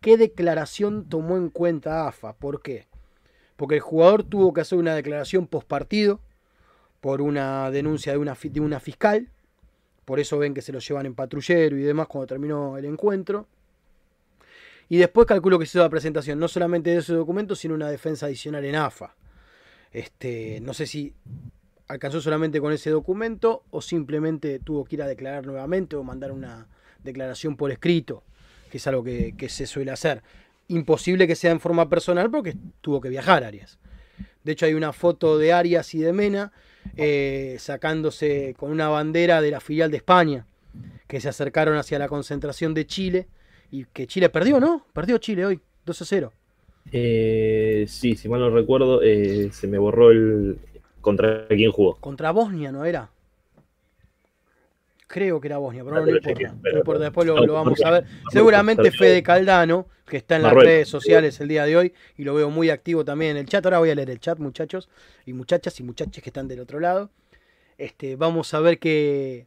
qué 0.00 0.16
declaración 0.16 1.08
tomó 1.08 1.36
en 1.36 1.50
cuenta 1.50 2.06
AFA. 2.06 2.34
¿Por 2.34 2.62
qué? 2.62 2.86
Porque 3.56 3.76
el 3.76 3.80
jugador 3.80 4.22
tuvo 4.22 4.52
que 4.52 4.60
hacer 4.60 4.78
una 4.78 4.94
declaración 4.94 5.46
post 5.46 5.66
partido 5.66 6.20
por 7.00 7.20
una 7.20 7.70
denuncia 7.70 8.12
de 8.12 8.18
una, 8.18 8.36
de 8.40 8.60
una 8.60 8.80
fiscal. 8.80 9.28
Por 10.04 10.20
eso 10.20 10.38
ven 10.38 10.54
que 10.54 10.62
se 10.62 10.72
lo 10.72 10.78
llevan 10.78 11.06
en 11.06 11.14
patrullero 11.14 11.76
y 11.76 11.82
demás 11.82 12.06
cuando 12.06 12.26
terminó 12.26 12.78
el 12.78 12.84
encuentro. 12.84 13.46
Y 14.88 14.96
después 14.96 15.26
calculo 15.26 15.58
que 15.58 15.66
se 15.66 15.76
hizo 15.76 15.82
la 15.82 15.90
presentación 15.90 16.38
no 16.38 16.48
solamente 16.48 16.90
de 16.90 16.98
ese 16.98 17.12
documento, 17.12 17.54
sino 17.54 17.74
una 17.74 17.90
defensa 17.90 18.26
adicional 18.26 18.64
en 18.64 18.76
AFA. 18.76 19.14
Este, 19.92 20.60
no 20.62 20.72
sé 20.72 20.86
si 20.86 21.14
alcanzó 21.88 22.20
solamente 22.20 22.60
con 22.60 22.72
ese 22.72 22.90
documento 22.90 23.64
o 23.70 23.82
simplemente 23.82 24.58
tuvo 24.60 24.84
que 24.84 24.96
ir 24.96 25.02
a 25.02 25.06
declarar 25.06 25.46
nuevamente 25.46 25.96
o 25.96 26.04
mandar 26.04 26.32
una 26.32 26.68
declaración 27.02 27.56
por 27.56 27.70
escrito 27.70 28.22
que 28.68 28.78
es 28.78 28.86
algo 28.86 29.04
que, 29.04 29.48
se 29.48 29.66
suele 29.66 29.90
hacer. 29.90 30.22
Imposible 30.68 31.26
que 31.26 31.36
sea 31.36 31.50
en 31.50 31.60
forma 31.60 31.88
personal 31.88 32.30
porque 32.30 32.54
tuvo 32.80 33.00
que 33.00 33.08
viajar 33.08 33.44
Arias. 33.44 33.78
De 34.44 34.52
hecho, 34.52 34.66
hay 34.66 34.74
una 34.74 34.92
foto 34.92 35.38
de 35.38 35.52
Arias 35.52 35.94
y 35.94 35.98
de 35.98 36.12
Mena 36.12 36.52
eh, 36.96 37.56
sacándose 37.58 38.54
con 38.56 38.70
una 38.70 38.88
bandera 38.88 39.40
de 39.40 39.50
la 39.50 39.60
filial 39.60 39.90
de 39.90 39.98
España, 39.98 40.46
que 41.06 41.20
se 41.20 41.28
acercaron 41.28 41.76
hacia 41.76 41.98
la 41.98 42.08
concentración 42.08 42.74
de 42.74 42.86
Chile 42.86 43.26
y 43.70 43.84
que 43.86 44.06
Chile 44.06 44.28
perdió, 44.28 44.60
¿no? 44.60 44.86
Perdió 44.92 45.18
Chile 45.18 45.44
hoy, 45.44 45.60
2 45.84 46.02
a 46.02 46.04
0. 46.04 46.32
Eh, 46.92 47.84
sí, 47.88 48.16
si 48.16 48.28
mal 48.28 48.40
no 48.40 48.50
recuerdo, 48.50 49.02
eh, 49.02 49.50
se 49.52 49.66
me 49.66 49.78
borró 49.78 50.10
el. 50.10 50.58
¿Contra 51.00 51.46
quién 51.48 51.70
jugó? 51.70 51.96
Contra 51.96 52.30
Bosnia, 52.32 52.72
¿no 52.72 52.84
era? 52.84 53.10
Creo 55.08 55.40
que 55.40 55.48
era 55.48 55.56
Bosnia, 55.56 55.82
pero 55.82 56.04
no, 56.04 56.10
importa. 56.76 57.04
Después 57.04 57.26
lo, 57.26 57.52
vamos 57.54 57.82
a 57.82 57.90
ver. 57.90 58.04
Seguramente 58.30 58.90
Fede 58.90 59.22
Caldano, 59.22 59.86
que 60.06 60.18
está 60.18 60.36
en 60.36 60.42
las 60.42 60.52
redes 60.52 60.86
sociales 60.86 61.40
el 61.40 61.48
día 61.48 61.64
de 61.64 61.78
hoy, 61.78 61.94
y 62.18 62.24
lo 62.24 62.34
veo 62.34 62.50
muy 62.50 62.68
activo 62.68 63.06
también 63.06 63.32
en 63.32 63.36
el 63.38 63.46
chat. 63.46 63.64
Ahora 63.64 63.78
voy 63.78 63.88
a 63.88 63.94
leer 63.94 64.10
el 64.10 64.20
chat, 64.20 64.38
muchachos, 64.38 64.90
y 65.24 65.32
muchachas 65.32 65.80
y 65.80 65.82
muchachos 65.82 66.22
que 66.22 66.28
están 66.28 66.46
del 66.46 66.60
otro 66.60 66.78
lado. 66.78 67.10
Este, 67.78 68.16
vamos 68.16 68.52
a 68.52 68.60
ver 68.60 68.78
que. 68.78 69.46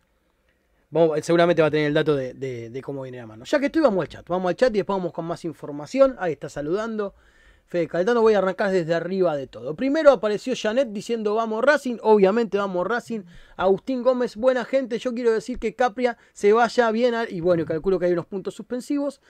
seguramente 1.21 1.61
va 1.61 1.67
a 1.67 1.71
tener 1.71 1.85
el 1.85 1.93
dato 1.93 2.15
de, 2.15 2.33
de 2.33 2.81
cómo 2.81 3.03
viene 3.03 3.19
la 3.19 3.27
mano. 3.27 3.45
Ya 3.45 3.59
que 3.59 3.67
estoy, 3.67 3.83
vamos 3.83 4.01
al 4.01 4.07
chat. 4.07 4.27
Vamos 4.27 4.49
al 4.49 4.55
chat 4.55 4.71
y 4.71 4.79
después 4.79 4.97
vamos 4.97 5.13
con 5.13 5.25
más 5.25 5.45
información. 5.45 6.15
Ahí 6.17 6.33
está 6.33 6.49
saludando. 6.49 7.13
Fede 7.71 7.87
Caldano, 7.87 8.21
voy 8.21 8.33
a 8.33 8.39
arrancar 8.39 8.69
desde 8.69 8.93
arriba 8.93 9.37
de 9.37 9.47
todo. 9.47 9.77
Primero 9.77 10.11
apareció 10.11 10.53
Janet 10.57 10.89
diciendo 10.89 11.35
vamos 11.35 11.63
Racing, 11.63 11.99
obviamente 12.01 12.57
vamos 12.57 12.85
Racing. 12.85 13.21
Agustín 13.55 14.03
Gómez, 14.03 14.35
buena 14.35 14.65
gente, 14.65 14.99
yo 14.99 15.13
quiero 15.13 15.31
decir 15.31 15.57
que 15.57 15.73
Capria 15.73 16.17
se 16.33 16.51
vaya 16.51 16.91
bien 16.91 17.15
y 17.29 17.39
bueno, 17.39 17.63
calculo 17.65 17.97
que 17.97 18.07
hay 18.07 18.11
unos 18.11 18.25
puntos 18.25 18.55
suspensivos. 18.55 19.21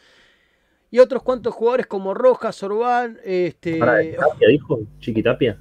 Y 0.90 0.98
otros 0.98 1.22
cuantos 1.22 1.54
jugadores 1.54 1.86
como 1.86 2.16
Rojas, 2.16 2.64
Orbán, 2.64 3.20
este... 3.24 3.78
Tapia 3.78 4.48
dijo, 4.50 4.80
Chiquitapia. 5.00 5.60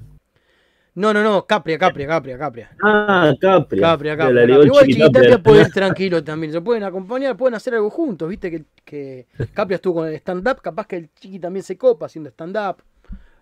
No, 0.94 1.14
no, 1.14 1.22
no, 1.22 1.46
Capria, 1.46 1.78
Capria, 1.78 2.06
Capria, 2.06 2.38
Capria. 2.38 2.70
Ah, 2.82 3.32
Capria. 3.40 3.80
Capria, 3.80 4.16
Capria. 4.16 4.64
Igual 4.64 4.86
Chiquitapia 4.86 5.42
puede 5.42 5.62
ir 5.62 5.70
tranquilo 5.70 6.22
también. 6.22 6.52
Se 6.52 6.60
pueden 6.60 6.82
acompañar, 6.82 7.36
pueden 7.36 7.54
hacer 7.54 7.74
algo 7.74 7.90
juntos. 7.90 8.28
Viste 8.28 8.50
que, 8.50 8.64
que 8.84 9.26
Capria 9.54 9.76
estuvo 9.76 9.94
con 9.94 10.08
el 10.08 10.14
stand-up. 10.14 10.60
Capaz 10.60 10.86
que 10.86 10.96
el 10.96 11.14
Chiqui 11.14 11.38
también 11.38 11.62
se 11.62 11.78
copa 11.78 12.06
haciendo 12.06 12.30
stand-up. 12.30 12.82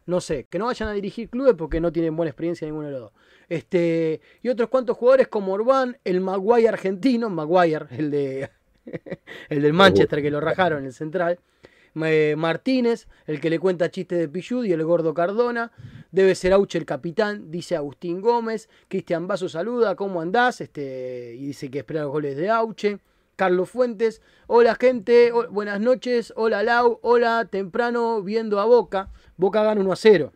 No 0.06 0.20
sé, 0.20 0.46
que 0.48 0.58
no 0.58 0.66
vayan 0.66 0.88
a 0.88 0.92
dirigir 0.92 1.28
clubes 1.28 1.54
porque 1.54 1.80
no 1.80 1.92
tienen 1.92 2.16
buena 2.16 2.30
experiencia 2.30 2.66
ninguno 2.66 2.86
de 2.86 2.92
los 2.92 3.00
dos. 3.02 3.12
Este, 3.48 4.20
y 4.42 4.48
otros 4.48 4.68
cuantos 4.70 4.96
jugadores 4.96 5.28
como 5.28 5.52
Orbán, 5.52 5.98
el 6.04 6.20
Maguire 6.20 6.68
argentino, 6.68 7.28
Maguire, 7.28 7.86
el 7.90 8.10
de 8.10 8.50
el 9.48 9.62
del 9.62 9.72
Manchester 9.72 10.22
que 10.22 10.30
lo 10.30 10.40
rajaron 10.40 10.80
en 10.80 10.86
el 10.86 10.92
central. 10.92 11.38
Martínez, 12.36 13.08
el 13.26 13.40
que 13.40 13.50
le 13.50 13.58
cuenta 13.58 13.90
chistes 13.90 14.18
de 14.18 14.28
Pichud 14.28 14.64
y 14.64 14.72
el 14.72 14.84
gordo 14.84 15.14
Cardona. 15.14 15.72
Debe 16.10 16.34
ser 16.34 16.52
Auche 16.52 16.78
el 16.78 16.86
capitán, 16.86 17.50
dice 17.50 17.76
Agustín 17.76 18.20
Gómez. 18.20 18.68
Cristian 18.88 19.26
Vaso 19.26 19.48
saluda, 19.48 19.94
¿cómo 19.94 20.20
andás? 20.20 20.60
Este, 20.60 21.34
y 21.36 21.46
dice 21.46 21.70
que 21.70 21.78
espera 21.78 22.02
los 22.02 22.10
goles 22.10 22.36
de 22.36 22.48
Auche. 22.48 22.98
Carlos 23.36 23.70
Fuentes, 23.70 24.20
hola 24.48 24.74
gente, 24.74 25.30
buenas 25.50 25.80
noches, 25.80 26.32
hola 26.34 26.64
Lau, 26.64 26.98
hola 27.02 27.46
temprano 27.48 28.20
viendo 28.20 28.58
a 28.58 28.64
Boca. 28.64 29.10
Boca 29.36 29.62
gana 29.62 29.80
1 29.80 29.92
a 29.92 29.96
0. 29.96 30.32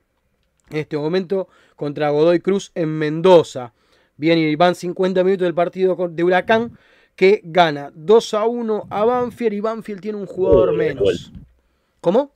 En 0.71 0.77
este 0.77 0.97
momento 0.97 1.49
contra 1.75 2.11
Godoy 2.11 2.39
Cruz 2.39 2.71
en 2.77 2.91
Mendoza. 2.91 3.73
Bien, 4.17 4.39
y 4.39 4.55
van 4.55 4.77
50 4.77 5.25
minutos 5.25 5.47
del 5.47 5.55
partido 5.55 5.97
de 6.11 6.23
Huracán 6.23 6.79
que 7.17 7.41
gana 7.45 7.91
2 7.95 8.35
a 8.35 8.47
1 8.47 8.87
a 8.89 9.05
Banfield 9.05 9.55
y 9.55 9.61
Banfield 9.61 10.01
tiene 10.01 10.19
un 10.19 10.27
jugador 10.27 10.73
menos. 10.77 11.33
¿Cómo? 12.03 12.35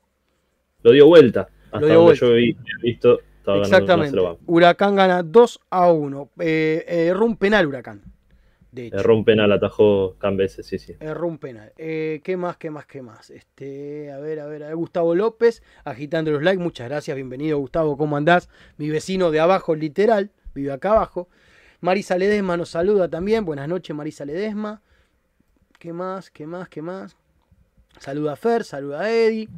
Lo 0.83 0.93
dio 0.93 1.09
vuelta. 1.09 1.49
Hasta 1.73 1.81
lo 1.81 2.15
yo 2.15 2.37
he 2.37 2.55
visto. 2.83 3.19
Exactamente. 3.45 4.17
Huracán 4.47 4.95
gana 4.95 5.25
2 5.25 5.61
a 5.71 5.91
1. 5.91 6.31
Eh, 6.39 6.85
erró 6.87 7.27
un 7.27 7.37
penal 7.37 7.67
Huracán. 7.67 8.01
De 8.71 8.87
hecho. 8.87 8.97
Erró 8.97 9.17
un 9.17 9.25
penal, 9.25 9.51
atajó 9.51 10.15
Cambeses, 10.19 10.67
sí, 10.67 10.79
sí. 10.79 10.95
Erró 11.01 11.27
un 11.27 11.39
penal. 11.39 11.73
Eh, 11.79 12.21
¿Qué 12.23 12.37
más, 12.37 12.59
qué 12.59 12.71
más, 12.71 12.87
qué 12.87 13.03
más? 13.03 13.31
Este, 13.31 14.13
a 14.13 14.21
ver, 14.21 14.39
a 14.39 14.47
ver, 14.47 14.63
a 14.63 14.67
ver. 14.69 14.77
Gustavo 14.77 15.17
López, 15.17 15.65
agitando 15.83 16.31
los 16.31 16.45
likes. 16.45 16.63
Muchas 16.63 16.89
gracias, 16.89 17.17
bienvenido 17.17 17.59
Gustavo, 17.59 17.97
¿cómo 17.97 18.17
andás? 18.17 18.49
Mi 18.77 18.89
vecino 18.89 19.33
de 19.33 19.41
abajo, 19.41 19.75
literal, 19.75 20.31
vive 20.55 20.71
acá 20.71 20.93
abajo. 20.93 21.29
Marisa 21.81 22.17
Ledesma 22.17 22.57
nos 22.57 22.69
saluda 22.69 23.09
también. 23.11 23.45
Buenas 23.45 23.67
noches, 23.69 23.97
Marisa 23.97 24.25
Ledesma. 24.25 24.81
¿Qué 25.81 25.93
más? 25.93 26.31
¿Qué 26.31 26.47
más? 26.47 26.69
¿Qué 26.69 26.83
más? 26.83 27.17
Saluda 27.99 28.33
a 28.33 28.37
Fer, 28.37 28.65
saluda 28.65 29.01
a 29.01 29.11
Eddie. 29.11 29.49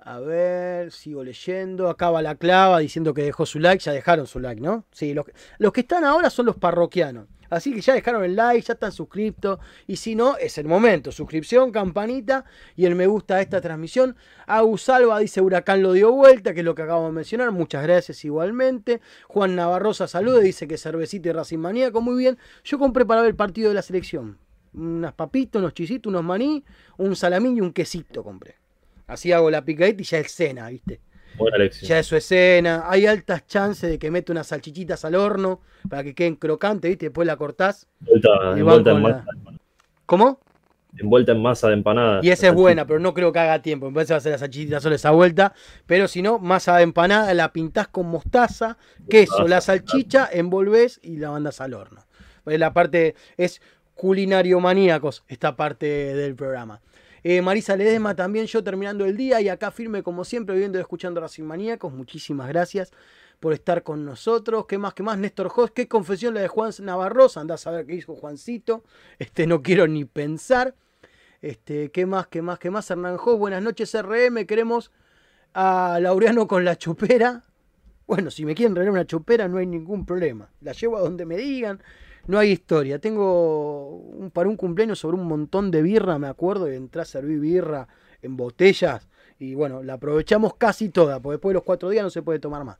A 0.00 0.20
ver, 0.20 0.90
sigo 0.90 1.22
leyendo. 1.22 1.90
Acaba 1.90 2.22
la 2.22 2.34
clava 2.34 2.78
diciendo 2.78 3.12
que 3.12 3.22
dejó 3.22 3.44
su 3.44 3.58
like. 3.58 3.84
Ya 3.84 3.92
dejaron 3.92 4.26
su 4.26 4.40
like, 4.40 4.60
¿no? 4.60 4.84
Sí, 4.90 5.12
los, 5.12 5.26
los 5.58 5.72
que 5.72 5.80
están 5.82 6.04
ahora 6.04 6.30
son 6.30 6.46
los 6.46 6.56
parroquianos. 6.56 7.26
Así 7.50 7.72
que 7.72 7.80
ya 7.80 7.94
dejaron 7.94 8.24
el 8.24 8.36
like, 8.36 8.66
ya 8.66 8.74
están 8.74 8.92
suscriptos. 8.92 9.58
Y 9.86 9.96
si 9.96 10.14
no, 10.14 10.36
es 10.36 10.58
el 10.58 10.66
momento. 10.66 11.12
Suscripción, 11.12 11.72
campanita 11.72 12.44
y 12.76 12.86
el 12.86 12.94
me 12.94 13.06
gusta 13.06 13.36
a 13.36 13.40
esta 13.40 13.60
transmisión. 13.60 14.16
Agus 14.46 14.82
Salva 14.82 15.18
dice 15.18 15.40
Huracán 15.40 15.82
lo 15.82 15.92
dio 15.92 16.12
vuelta, 16.12 16.54
que 16.54 16.60
es 16.60 16.64
lo 16.64 16.74
que 16.74 16.82
acabo 16.82 17.06
de 17.06 17.12
mencionar. 17.12 17.50
Muchas 17.52 17.82
gracias 17.82 18.24
igualmente. 18.24 19.00
Juan 19.26 19.56
Navarrosa 19.56 20.08
saluda, 20.08 20.40
dice 20.40 20.68
que 20.68 20.78
cervecita 20.78 21.28
y 21.28 21.32
Racing 21.32 21.58
Maníaco. 21.58 22.00
Muy 22.00 22.18
bien. 22.18 22.38
Yo 22.64 22.78
compré 22.78 23.04
para 23.04 23.22
ver 23.22 23.30
el 23.30 23.36
partido 23.36 23.68
de 23.70 23.74
la 23.74 23.82
selección. 23.82 24.38
Unas 24.74 25.12
papitas, 25.14 25.60
unos 25.60 25.74
chisitos, 25.74 26.10
unos 26.10 26.24
maní, 26.24 26.64
un 26.98 27.16
salamín 27.16 27.56
y 27.56 27.60
un 27.60 27.72
quesito 27.72 28.22
compré. 28.22 28.56
Así 29.06 29.32
hago 29.32 29.50
la 29.50 29.64
picadita 29.64 30.02
y 30.02 30.04
ya 30.04 30.18
es 30.18 30.32
cena, 30.32 30.68
¿viste? 30.68 31.00
Buena 31.36 31.56
elección. 31.56 31.88
Ya 31.88 31.98
es 31.98 32.06
su 32.06 32.16
escena. 32.16 32.84
Hay 32.86 33.06
altas 33.06 33.46
chances 33.46 33.90
de 33.90 33.98
que 33.98 34.10
mete 34.10 34.32
unas 34.32 34.48
salchichitas 34.48 35.04
al 35.04 35.14
horno 35.14 35.60
para 35.88 36.04
que 36.04 36.14
queden 36.14 36.36
crocantes, 36.36 36.90
¿viste? 36.90 37.06
Después 37.06 37.26
la 37.26 37.36
cortás. 37.36 37.86
Envuelta, 38.00 38.28
Y 38.56 38.60
envuelta 38.60 38.90
en, 38.90 39.02
masa, 39.02 39.24
¿Cómo? 40.06 40.40
envuelta 40.96 41.32
en 41.32 41.42
masa 41.42 41.68
de 41.68 41.74
empanada. 41.74 42.20
Y 42.22 42.30
esa 42.30 42.48
es 42.48 42.54
buena, 42.54 42.86
pero 42.86 42.98
no 42.98 43.14
creo 43.14 43.32
que 43.32 43.38
haga 43.38 43.62
tiempo. 43.62 43.92
Parece 43.92 44.08
que 44.08 44.14
va 44.14 44.18
a 44.18 44.20
ser 44.20 44.32
la 44.32 44.38
salchichita 44.38 44.80
solo 44.80 44.94
esa 44.94 45.10
vuelta. 45.10 45.54
Pero 45.86 46.08
si 46.08 46.22
no, 46.22 46.38
masa 46.38 46.76
de 46.76 46.82
empanada, 46.82 47.32
la 47.34 47.52
pintás 47.52 47.88
con 47.88 48.06
mostaza, 48.06 48.76
queso, 49.08 49.46
la 49.46 49.60
salchicha, 49.60 50.28
envolvés 50.30 50.98
y 51.02 51.16
la 51.16 51.30
mandas 51.30 51.60
al 51.60 51.74
horno. 51.74 52.04
Pues 52.44 52.58
La 52.58 52.72
parte 52.72 53.14
es 53.36 53.60
culinario 53.98 54.60
maníacos, 54.60 55.24
esta 55.26 55.56
parte 55.56 55.86
del 56.14 56.36
programa. 56.36 56.80
Eh, 57.24 57.42
Marisa 57.42 57.76
Ledesma 57.76 58.14
también, 58.14 58.46
yo 58.46 58.62
terminando 58.62 59.04
el 59.04 59.16
día 59.16 59.40
y 59.40 59.48
acá 59.48 59.72
firme 59.72 60.04
como 60.04 60.24
siempre, 60.24 60.54
viviendo 60.54 60.78
y 60.78 60.80
escuchando 60.80 61.20
Racing 61.20 61.42
Maníacos. 61.42 61.92
Muchísimas 61.92 62.46
gracias 62.46 62.92
por 63.40 63.52
estar 63.52 63.82
con 63.82 64.04
nosotros. 64.04 64.66
¿Qué 64.66 64.78
más? 64.78 64.94
¿Qué 64.94 65.02
más? 65.02 65.18
Néstor 65.18 65.48
Jos, 65.48 65.72
qué 65.72 65.88
confesión 65.88 66.34
la 66.34 66.40
de 66.40 66.46
Juan 66.46 66.70
Navarrosa. 66.80 67.40
Andás 67.40 67.66
a 67.66 67.72
ver 67.72 67.86
qué 67.86 67.94
dijo 67.94 68.14
Juancito. 68.14 68.84
Este, 69.18 69.48
no 69.48 69.62
quiero 69.62 69.88
ni 69.88 70.04
pensar. 70.04 70.76
Este, 71.42 71.90
¿qué 71.90 72.06
más? 72.06 72.28
¿Qué 72.28 72.40
más? 72.40 72.60
¿Qué 72.60 72.70
más? 72.70 72.88
Hernán 72.88 73.16
Jos, 73.16 73.36
buenas 73.36 73.64
noches 73.64 73.92
RM. 74.00 74.46
Queremos 74.46 74.92
a 75.54 75.98
Laureano 76.00 76.46
con 76.46 76.64
la 76.64 76.78
chupera. 76.78 77.42
Bueno, 78.06 78.30
si 78.30 78.44
me 78.44 78.54
quieren 78.54 78.76
regalar 78.76 78.92
una 78.92 79.06
chupera 79.06 79.48
no 79.48 79.58
hay 79.58 79.66
ningún 79.66 80.06
problema. 80.06 80.48
La 80.60 80.70
llevo 80.70 80.96
a 80.98 81.00
donde 81.00 81.26
me 81.26 81.36
digan. 81.36 81.82
No 82.28 82.38
hay 82.38 82.52
historia. 82.52 83.00
Tengo 83.00 83.88
un, 83.96 84.30
para 84.30 84.48
un 84.48 84.56
cumpleaños 84.56 84.98
sobre 85.00 85.16
un 85.16 85.26
montón 85.26 85.70
de 85.70 85.82
birra, 85.82 86.18
me 86.18 86.28
acuerdo, 86.28 86.70
y 86.72 86.76
entré 86.76 87.02
a 87.02 87.04
servir 87.04 87.40
birra 87.40 87.88
en 88.22 88.36
botellas. 88.36 89.08
Y 89.38 89.54
bueno, 89.54 89.82
la 89.82 89.94
aprovechamos 89.94 90.54
casi 90.54 90.90
toda, 90.90 91.20
porque 91.20 91.34
después 91.36 91.50
de 91.50 91.54
los 91.54 91.62
cuatro 91.64 91.88
días 91.88 92.04
no 92.04 92.10
se 92.10 92.22
puede 92.22 92.38
tomar 92.38 92.64
más. 92.64 92.78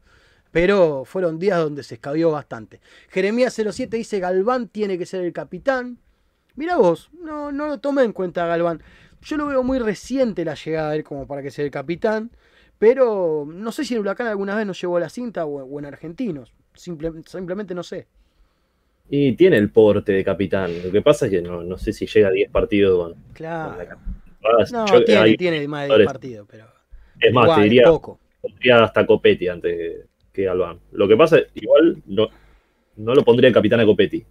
Pero 0.53 1.05
fueron 1.05 1.39
días 1.39 1.59
donde 1.59 1.83
se 1.83 1.95
escabió 1.95 2.31
bastante. 2.31 2.81
Jeremías 3.09 3.55
07 3.55 3.97
dice 3.97 4.21
Galván 4.21 4.69
tiene 4.69 4.97
que 4.99 5.07
ser 5.07 5.25
el 5.25 5.33
capitán. 5.33 5.99
Mira 6.55 6.77
vos, 6.77 7.11
no, 7.13 7.51
no 7.53 7.67
lo 7.67 7.79
tomé 7.81 8.03
en 8.05 8.13
cuenta 8.13 8.47
Galván. 8.47 8.83
Yo 9.23 9.37
lo 9.37 9.47
veo 9.47 9.63
muy 9.63 9.79
reciente 9.79 10.45
la 10.45 10.55
llegada 10.55 10.91
de 10.91 10.99
él 10.99 11.05
como 11.05 11.27
para 11.27 11.43
que 11.43 11.51
sea 11.51 11.65
el 11.65 11.71
capitán. 11.71 12.31
Pero 12.79 13.45
no 13.51 13.73
sé 13.73 13.85
si 13.85 13.95
el 13.95 14.01
Huracán 14.01 14.27
alguna 14.29 14.55
vez 14.55 14.67
nos 14.67 14.81
llevó 14.81 14.99
a 14.99 15.01
la 15.01 15.09
cinta 15.09 15.45
o, 15.47 15.79
en 15.79 15.85
Argentinos. 15.87 16.53
Simple- 16.75 17.23
simplemente 17.27 17.75
no 17.75 17.83
sé. 17.83 18.07
Y 19.11 19.33
tiene 19.33 19.57
el 19.57 19.71
porte 19.71 20.13
de 20.13 20.23
capitán. 20.25 20.71
Lo 20.85 20.93
que 20.93 21.01
pasa 21.03 21.27
es 21.27 21.33
que 21.33 21.41
no, 21.43 21.63
no 21.63 21.79
sé 21.79 21.93
si 21.93 22.07
llega 22.07 22.29
a 22.29 22.33
10 22.33 22.51
partidos. 22.51 22.99
con- 23.15 23.23
Claro. 23.33 23.77
con 23.79 23.79
la- 24.59 24.67
No, 24.71 24.87
Yo- 24.87 25.05
tiene, 25.05 25.21
hay- 25.21 25.37
tiene 25.37 25.67
más 25.69 25.83
de 25.83 25.87
10 25.87 25.89
jugadores- 25.89 26.07
partidos, 26.07 26.49
pero. 26.51 26.65
es 27.21 27.33
más, 27.33 27.45
igual, 27.45 27.59
te 27.59 27.65
diría, 27.65 27.85
poco. 27.85 28.21
pondría 28.41 28.85
hasta 28.85 29.07
Copetti 29.07 29.49
antes 29.49 29.77
que, 29.77 29.97
que 30.33 30.43
Galván. 30.45 30.79
Lo 30.93 31.09
que 31.09 31.17
pasa 31.17 31.39
es, 31.39 31.47
igual, 31.55 32.03
no, 32.07 32.29
no 32.97 33.15
lo 33.15 33.25
pondría 33.25 33.49
el 33.49 33.55
capitán 33.55 33.81
a 33.81 33.87
Copetti. 33.87 34.25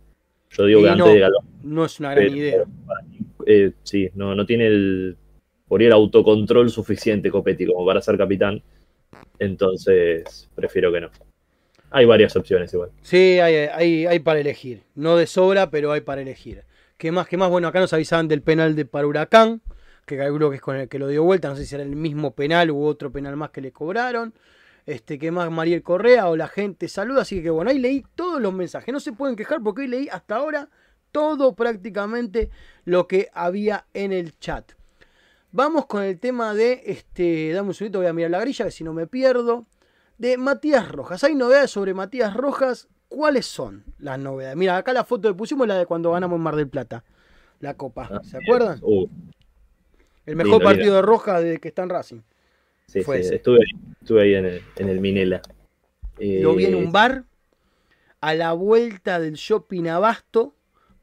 Yo 0.52 0.66
digo 0.66 0.80
Y 0.80 0.84
que 0.84 0.90
antes 0.90 1.06
no. 1.06 1.12
de 1.14 1.20
Galván. 1.20 1.46
No 1.64 1.86
es 1.86 2.00
una 2.00 2.12
gran 2.12 2.24
Pero- 2.26 2.36
idea. 2.38 2.64
eh, 3.46 3.72
sí, 3.84 4.10
no, 4.16 4.36
no 4.36 4.46
tiene 4.46 4.68
el, 4.68 5.18
por 5.68 5.82
el 5.84 5.92
autocontrol 5.92 6.70
suficiente 6.70 7.30
Copetti 7.32 7.66
como 7.66 7.86
para 7.86 8.02
ser 8.02 8.18
capitán. 8.18 8.62
Entonces, 9.40 10.50
prefiero 10.56 10.92
que 10.92 11.02
no. 11.02 11.10
Hay 11.90 12.06
varias 12.06 12.36
opciones 12.36 12.74
igual. 12.74 12.92
Sí, 13.02 13.40
hay, 13.40 13.56
hay, 13.56 14.06
hay 14.06 14.20
para 14.20 14.40
elegir. 14.40 14.84
No 14.96 15.16
de 15.16 15.28
sobra, 15.28 15.70
pero 15.70 15.92
hay 15.92 16.02
para 16.02 16.22
elegir. 16.22 16.64
¿Qué 16.98 17.12
más? 17.12 17.28
¿Qué 17.28 17.38
más? 17.38 17.50
Bueno, 17.50 17.68
acá 17.68 17.80
nos 17.80 17.94
avisaban 17.94 18.28
del 18.28 18.42
penal 18.42 18.76
de 18.76 18.86
para 18.86 19.08
Huracán, 19.08 19.62
que 20.06 20.18
calculo 20.18 20.50
que 20.50 20.58
es 20.58 20.62
con 20.62 20.76
el 20.76 20.90
que 20.90 21.00
lo 21.00 21.08
dio 21.08 21.24
vuelta. 21.24 21.50
No 21.50 21.56
sé 21.56 21.66
si 21.66 21.76
era 21.76 21.84
el 21.84 21.96
mismo 21.96 22.32
penal 22.32 22.72
u 22.72 22.84
otro 22.84 23.12
penal 23.12 23.36
más 23.38 23.52
que 23.52 23.62
le 23.62 23.72
cobraron. 23.72 24.34
Este, 24.86 25.20
¿qué 25.20 25.32
más? 25.32 25.52
Mariel 25.52 25.84
Correa 25.84 26.30
o 26.30 26.36
la 26.36 26.48
gente 26.48 26.88
saluda. 26.88 27.22
Así 27.22 27.44
que 27.44 27.50
bueno, 27.50 27.70
ahí 27.70 27.78
leí 27.78 28.06
todos 28.16 28.42
los 28.42 28.54
mensajes. 28.54 28.92
No 28.92 29.00
se 29.00 29.14
pueden 29.14 29.36
quejar 29.36 29.62
porque 29.62 29.82
hoy 29.82 29.88
leí 29.88 30.10
hasta 30.10 30.38
ahora 30.38 30.70
todo 31.12 31.56
prácticamente 31.56 32.50
lo 32.86 33.08
que 33.08 33.30
había 33.34 33.86
en 33.94 34.12
el 34.14 34.38
chat. 34.40 34.72
Vamos 35.52 35.86
con 35.86 36.04
el 36.04 36.20
tema 36.20 36.54
de, 36.54 36.84
este, 36.86 37.52
dame 37.54 37.70
un 37.70 37.74
segundito, 37.74 38.00
voy 38.00 38.08
a 38.08 38.14
mirar 38.14 38.32
la 38.32 38.40
grilla, 38.42 38.66
que 38.66 38.72
si 38.72 38.84
no 38.84 38.94
me 38.94 39.08
pierdo. 39.08 39.66
De 40.18 40.38
Matías 40.38 40.92
Rojas. 40.92 41.24
Hay 41.24 41.36
novedades 41.36 41.72
sobre 41.72 41.94
Matías 41.94 42.34
Rojas. 42.36 42.88
¿Cuáles 43.08 43.46
son 43.46 43.84
las 44.00 44.20
novedades? 44.20 44.58
Mira, 44.58 44.78
acá 44.78 44.92
la 44.94 45.04
foto 45.04 45.30
que 45.30 45.34
pusimos 45.36 45.66
es 45.66 45.70
la 45.70 45.78
de 45.78 45.86
cuando 45.86 46.12
ganamos 46.12 46.38
en 46.38 46.42
Mar 46.44 46.56
del 46.56 46.68
Plata. 46.68 47.04
La 47.60 47.76
copa. 47.76 48.10
Ah, 48.12 48.22
¿Se 48.24 48.38
acuerdan? 48.38 48.80
Uh, 48.82 49.08
El 50.26 50.36
mejor 50.36 50.62
partido 50.62 50.96
de 50.96 51.02
Rojas 51.02 51.42
desde 51.42 51.60
que 51.60 51.70
está 51.70 51.84
en 51.84 51.90
Racing. 51.90 52.22
sí, 52.88 53.02
Fue 53.02 53.18
sí, 53.18 53.22
ese. 53.28 53.36
estuve, 53.36 53.58
ahí- 53.60 53.94
estuve 54.02 54.22
ahí 54.24 54.36
en 54.36 54.46
el, 54.46 54.62
en 54.76 54.90
el 54.90 55.00
Minela. 55.00 55.42
Eh, 56.20 56.40
Lo 56.42 56.54
vi 56.56 56.66
en 56.66 56.76
un 56.76 56.92
bar 56.92 57.24
a 58.22 58.34
la 58.34 58.54
vuelta 58.54 59.20
del 59.20 59.36
shopping 59.36 59.86
Abasto 59.88 60.54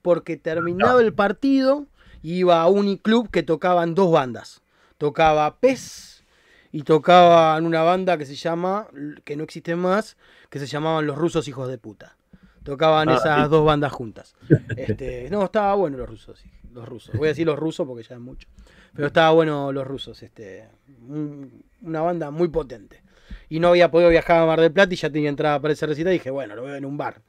porque 0.03 0.37
terminaba 0.37 1.00
el 1.00 1.14
partido 1.14 1.87
iba 2.22 2.61
a 2.61 2.68
Uniclub 2.68 3.31
que 3.31 3.42
tocaban 3.42 3.94
dos 3.94 4.12
bandas. 4.12 4.62
Tocaba 4.98 5.59
Pez 5.59 6.13
y 6.74 6.82
tocaban 6.82 7.66
una 7.66 7.82
banda 7.84 8.18
que 8.18 8.26
se 8.26 8.34
llama, 8.34 8.88
que 9.24 9.37
no 9.37 9.44
existe 9.44 9.76
más, 9.76 10.16
que 10.50 10.58
se 10.58 10.66
llamaban 10.66 11.06
Los 11.06 11.16
Rusos 11.16 11.46
Hijos 11.46 11.68
de 11.68 11.78
Puta. 11.78 12.16
Tocaban 12.64 13.08
Ah, 13.08 13.14
esas 13.14 13.44
sí. 13.44 13.50
dos 13.50 13.64
bandas 13.64 13.92
juntas. 13.92 14.34
Este, 14.76 15.28
no, 15.30 15.44
estaba 15.44 15.76
bueno 15.76 15.96
los 15.98 16.08
rusos, 16.08 16.37
sí, 16.40 16.50
los 16.72 16.88
rusos. 16.88 17.14
Voy 17.16 17.26
a 17.26 17.30
decir 17.30 17.46
los 17.46 17.56
rusos 17.56 17.87
porque 17.87 18.02
ya 18.02 18.16
es 18.16 18.20
mucho. 18.20 18.48
Pero 18.92 19.06
estaba 19.06 19.30
bueno 19.30 19.70
los 19.70 19.87
rusos, 19.87 20.20
este, 20.24 20.68
un- 21.08 21.62
una 21.82 22.00
banda 22.00 22.32
muy 22.32 22.48
potente. 22.48 23.02
Y 23.48 23.60
no 23.60 23.68
había 23.68 23.88
podido 23.92 24.10
viajar 24.10 24.42
a 24.42 24.46
Mar 24.46 24.60
del 24.60 24.72
Plata 24.72 24.92
y 24.94 24.96
ya 24.96 25.10
tenía 25.10 25.28
entrada 25.28 25.60
para 25.60 25.74
ese 25.74 25.87
recital 25.87 26.12
y 26.12 26.14
dije, 26.18 26.30
bueno, 26.30 26.56
lo 26.56 26.64
veo 26.64 26.74
en 26.74 26.84
un 26.84 26.96
bar. 26.96 27.22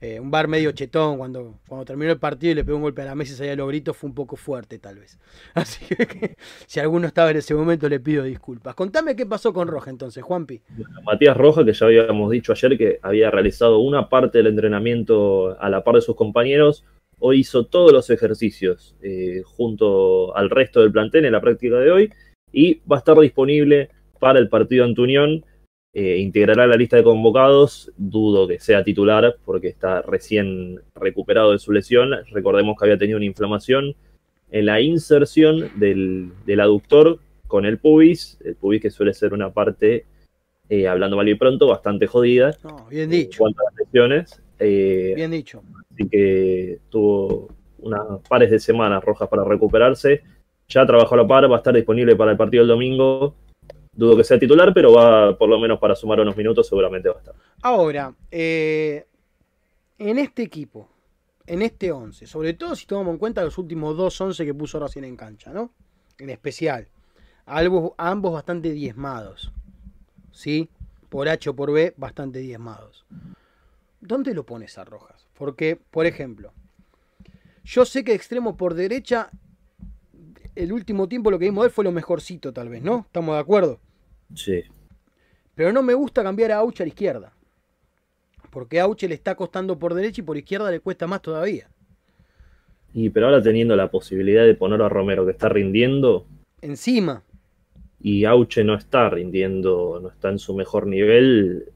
Eh, 0.00 0.20
un 0.20 0.30
bar 0.30 0.46
medio 0.46 0.70
chetón, 0.72 1.18
cuando, 1.18 1.58
cuando 1.66 1.84
terminó 1.84 2.12
el 2.12 2.18
partido 2.18 2.52
y 2.52 2.54
le 2.54 2.64
pegó 2.64 2.76
un 2.76 2.82
golpe 2.82 3.02
a 3.02 3.04
la 3.04 3.16
mesa 3.16 3.32
y 3.32 3.36
salía 3.36 3.56
los 3.56 3.66
gritos, 3.66 3.96
fue 3.96 4.08
un 4.08 4.14
poco 4.14 4.36
fuerte 4.36 4.78
tal 4.78 4.98
vez. 4.98 5.18
Así 5.54 5.84
que 5.86 6.36
si 6.66 6.78
alguno 6.78 7.06
estaba 7.06 7.30
en 7.30 7.38
ese 7.38 7.54
momento 7.54 7.88
le 7.88 7.98
pido 7.98 8.22
disculpas. 8.22 8.74
Contame 8.74 9.16
qué 9.16 9.26
pasó 9.26 9.52
con 9.52 9.66
Roja 9.66 9.90
entonces, 9.90 10.22
Juanpi. 10.22 10.60
Matías 11.04 11.36
Rojas, 11.36 11.64
que 11.64 11.72
ya 11.72 11.86
habíamos 11.86 12.30
dicho 12.30 12.52
ayer 12.52 12.78
que 12.78 12.98
había 13.02 13.30
realizado 13.30 13.78
una 13.80 14.08
parte 14.08 14.38
del 14.38 14.48
entrenamiento 14.48 15.60
a 15.60 15.68
la 15.68 15.82
par 15.82 15.96
de 15.96 16.02
sus 16.02 16.14
compañeros, 16.14 16.84
hoy 17.18 17.40
hizo 17.40 17.66
todos 17.66 17.92
los 17.92 18.10
ejercicios 18.10 18.94
eh, 19.02 19.42
junto 19.44 20.36
al 20.36 20.50
resto 20.50 20.80
del 20.80 20.92
plantel 20.92 21.24
en 21.24 21.32
la 21.32 21.40
práctica 21.40 21.76
de 21.76 21.90
hoy 21.90 22.12
y 22.52 22.80
va 22.90 22.96
a 22.96 22.98
estar 23.00 23.18
disponible 23.18 23.90
para 24.20 24.38
el 24.38 24.48
partido 24.48 24.84
ante 24.84 25.00
Unión. 25.00 25.44
Eh, 25.94 26.18
integrará 26.18 26.66
la 26.66 26.76
lista 26.76 26.96
de 26.96 27.02
convocados, 27.02 27.92
dudo 27.96 28.46
que 28.46 28.60
sea 28.60 28.84
titular 28.84 29.36
porque 29.44 29.68
está 29.68 30.02
recién 30.02 30.80
recuperado 30.94 31.52
de 31.52 31.58
su 31.58 31.72
lesión. 31.72 32.10
Recordemos 32.30 32.76
que 32.78 32.84
había 32.84 32.98
tenido 32.98 33.16
una 33.16 33.26
inflamación 33.26 33.96
en 34.50 34.66
la 34.66 34.80
inserción 34.80 35.70
del, 35.76 36.30
del 36.46 36.60
aductor 36.60 37.18
con 37.46 37.64
el 37.64 37.78
pubis, 37.78 38.38
el 38.44 38.54
pubis 38.54 38.82
que 38.82 38.90
suele 38.90 39.14
ser 39.14 39.32
una 39.32 39.50
parte 39.50 40.04
eh, 40.68 40.86
hablando 40.86 41.16
mal 41.16 41.28
y 41.28 41.34
pronto, 41.34 41.66
bastante 41.66 42.06
jodida 42.06 42.54
No, 42.62 42.86
bien 42.90 43.04
en 43.04 43.10
dicho, 43.10 43.38
cuanto 43.38 43.60
a 43.62 43.64
las 43.64 43.74
lesiones. 43.86 44.42
Eh, 44.58 45.14
bien 45.16 45.30
dicho. 45.30 45.62
Así 45.92 46.08
que 46.08 46.78
tuvo 46.90 47.48
unas 47.78 48.20
pares 48.28 48.50
de 48.50 48.58
semanas 48.58 49.02
rojas 49.02 49.28
para 49.28 49.44
recuperarse. 49.44 50.22
Ya 50.68 50.84
trabajó 50.84 51.14
a 51.14 51.18
la 51.18 51.26
par, 51.26 51.50
va 51.50 51.56
a 51.56 51.58
estar 51.58 51.74
disponible 51.74 52.14
para 52.16 52.32
el 52.32 52.36
partido 52.36 52.62
del 52.62 52.68
domingo. 52.68 53.34
Dudo 53.98 54.16
que 54.16 54.22
sea 54.22 54.38
titular, 54.38 54.72
pero 54.72 54.92
va 54.92 55.36
por 55.36 55.48
lo 55.48 55.58
menos 55.58 55.80
para 55.80 55.96
sumar 55.96 56.20
unos 56.20 56.36
minutos, 56.36 56.68
seguramente 56.68 57.08
va 57.08 57.16
a 57.16 57.18
estar. 57.18 57.34
Ahora, 57.62 58.14
eh, 58.30 59.04
en 59.98 60.18
este 60.18 60.44
equipo, 60.44 60.88
en 61.44 61.62
este 61.62 61.90
11, 61.90 62.28
sobre 62.28 62.54
todo 62.54 62.76
si 62.76 62.86
tomamos 62.86 63.14
en 63.14 63.18
cuenta 63.18 63.42
los 63.42 63.58
últimos 63.58 63.96
dos 63.96 64.20
11 64.20 64.44
que 64.44 64.54
puso 64.54 64.78
Racing 64.78 65.02
en 65.02 65.16
cancha, 65.16 65.52
¿no? 65.52 65.72
En 66.16 66.30
especial, 66.30 66.86
ambos, 67.44 67.94
ambos 67.96 68.34
bastante 68.34 68.70
diezmados, 68.70 69.50
¿sí? 70.30 70.68
Por 71.08 71.28
H 71.28 71.50
o 71.50 71.56
por 71.56 71.72
B, 71.72 71.92
bastante 71.96 72.38
diezmados. 72.38 73.04
¿Dónde 74.00 74.32
lo 74.32 74.46
pones 74.46 74.78
a 74.78 74.84
Rojas? 74.84 75.26
Porque, 75.36 75.76
por 75.90 76.06
ejemplo, 76.06 76.52
yo 77.64 77.84
sé 77.84 78.04
que 78.04 78.14
extremo 78.14 78.56
por 78.56 78.74
derecha, 78.74 79.32
el 80.54 80.72
último 80.72 81.08
tiempo 81.08 81.32
lo 81.32 81.40
que 81.40 81.46
vimos 81.46 81.64
de 81.64 81.66
él 81.66 81.72
fue 81.72 81.82
lo 81.82 81.90
mejorcito, 81.90 82.52
tal 82.52 82.68
vez, 82.68 82.80
¿no? 82.80 83.00
¿Estamos 83.00 83.34
de 83.34 83.40
acuerdo? 83.40 83.80
Sí. 84.34 84.62
Pero 85.54 85.72
no 85.72 85.82
me 85.82 85.94
gusta 85.94 86.22
cambiar 86.22 86.52
a 86.52 86.56
Aucha 86.58 86.84
a 86.84 86.86
la 86.86 86.88
izquierda. 86.88 87.32
Porque 88.50 88.80
a 88.80 88.84
Auche 88.84 89.08
le 89.08 89.14
está 89.14 89.34
costando 89.34 89.78
por 89.78 89.94
derecha 89.94 90.20
y 90.20 90.24
por 90.24 90.36
izquierda 90.36 90.70
le 90.70 90.80
cuesta 90.80 91.06
más 91.06 91.20
todavía. 91.22 91.68
Y 92.94 93.10
pero 93.10 93.26
ahora 93.26 93.42
teniendo 93.42 93.76
la 93.76 93.90
posibilidad 93.90 94.44
de 94.46 94.54
poner 94.54 94.80
a 94.82 94.88
Romero 94.88 95.24
que 95.26 95.32
está 95.32 95.48
rindiendo 95.48 96.26
Encima, 96.62 97.22
y 98.00 98.24
Auche 98.24 98.64
no 98.64 98.74
está 98.74 99.10
rindiendo, 99.10 99.98
no 100.00 100.08
está 100.08 100.30
en 100.30 100.38
su 100.38 100.54
mejor 100.54 100.86
nivel, 100.86 101.66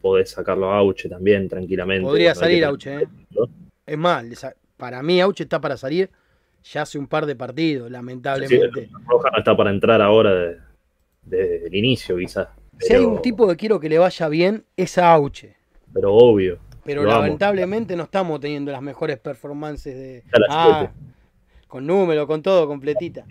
podés 0.00 0.30
sacarlo 0.30 0.70
a 0.72 0.78
Auche 0.78 1.08
también 1.08 1.48
tranquilamente. 1.48 2.04
podría 2.04 2.34
salir 2.34 2.64
Auche. 2.64 3.02
¿eh? 3.02 3.08
Es 3.86 3.96
más, 3.98 4.24
para 4.76 5.02
mí 5.02 5.20
Auche 5.20 5.44
está 5.44 5.60
para 5.60 5.76
salir 5.76 6.10
ya 6.64 6.82
hace 6.82 6.98
un 6.98 7.06
par 7.06 7.24
de 7.26 7.36
partidos, 7.36 7.86
Sí, 7.88 7.92
lamentablemente. 7.92 8.90
Roja 9.06 9.30
no 9.30 9.38
está 9.38 9.56
para 9.56 9.70
entrar 9.70 10.02
ahora 10.02 10.34
de- 10.34 10.58
desde 11.22 11.66
el 11.66 11.74
inicio, 11.74 12.16
quizás. 12.16 12.48
Si 12.78 12.92
hay 12.92 13.04
un 13.04 13.22
tipo 13.22 13.46
que 13.48 13.56
quiero 13.56 13.78
que 13.78 13.88
le 13.88 13.98
vaya 13.98 14.28
bien, 14.28 14.64
es 14.76 14.98
a 14.98 15.12
Auche. 15.12 15.56
Pero 15.92 16.14
obvio. 16.14 16.58
Pero 16.84 17.02
amo. 17.02 17.10
lamentablemente 17.10 17.96
no 17.96 18.04
estamos 18.04 18.40
teniendo 18.40 18.72
las 18.72 18.82
mejores 18.82 19.18
performances 19.18 19.94
de. 19.94 20.24
Ah, 20.48 20.90
con 21.68 21.86
número, 21.86 22.26
con 22.26 22.42
todo, 22.42 22.66
completita. 22.66 23.24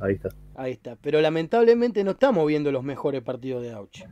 Ahí 0.00 0.14
está. 0.14 0.28
Ahí 0.56 0.72
está. 0.72 0.96
Pero 1.00 1.20
lamentablemente 1.20 2.04
no 2.04 2.12
estamos 2.12 2.46
viendo 2.46 2.72
los 2.72 2.82
mejores 2.82 3.22
partidos 3.22 3.62
de 3.62 3.72
Auche. 3.72 4.06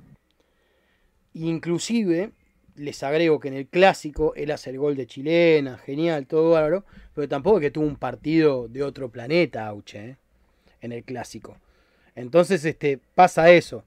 Inclusive, 1.35 2.33
les 2.77 3.03
agrego 3.03 3.41
que 3.41 3.49
en 3.49 3.55
el 3.55 3.67
clásico 3.67 4.33
él 4.37 4.51
hace 4.51 4.71
el 4.71 4.79
gol 4.79 4.97
de 4.97 5.07
chilena, 5.07 5.79
genial, 5.79 6.27
todo 6.27 6.51
bárbaro, 6.51 6.85
pero 7.15 7.29
tampoco 7.29 7.59
es 7.59 7.63
que 7.63 7.71
tuvo 7.71 7.87
un 7.87 7.97
partido 7.97 8.69
de 8.69 8.83
otro 8.83 9.11
planeta 9.11 9.67
Auche, 9.67 10.11
¿eh? 10.11 10.17
en 10.81 10.93
el 10.93 11.05
clásico. 11.05 11.57
Entonces, 12.17 12.65
este, 12.65 12.99
pasa 13.15 13.51
eso. 13.51 13.85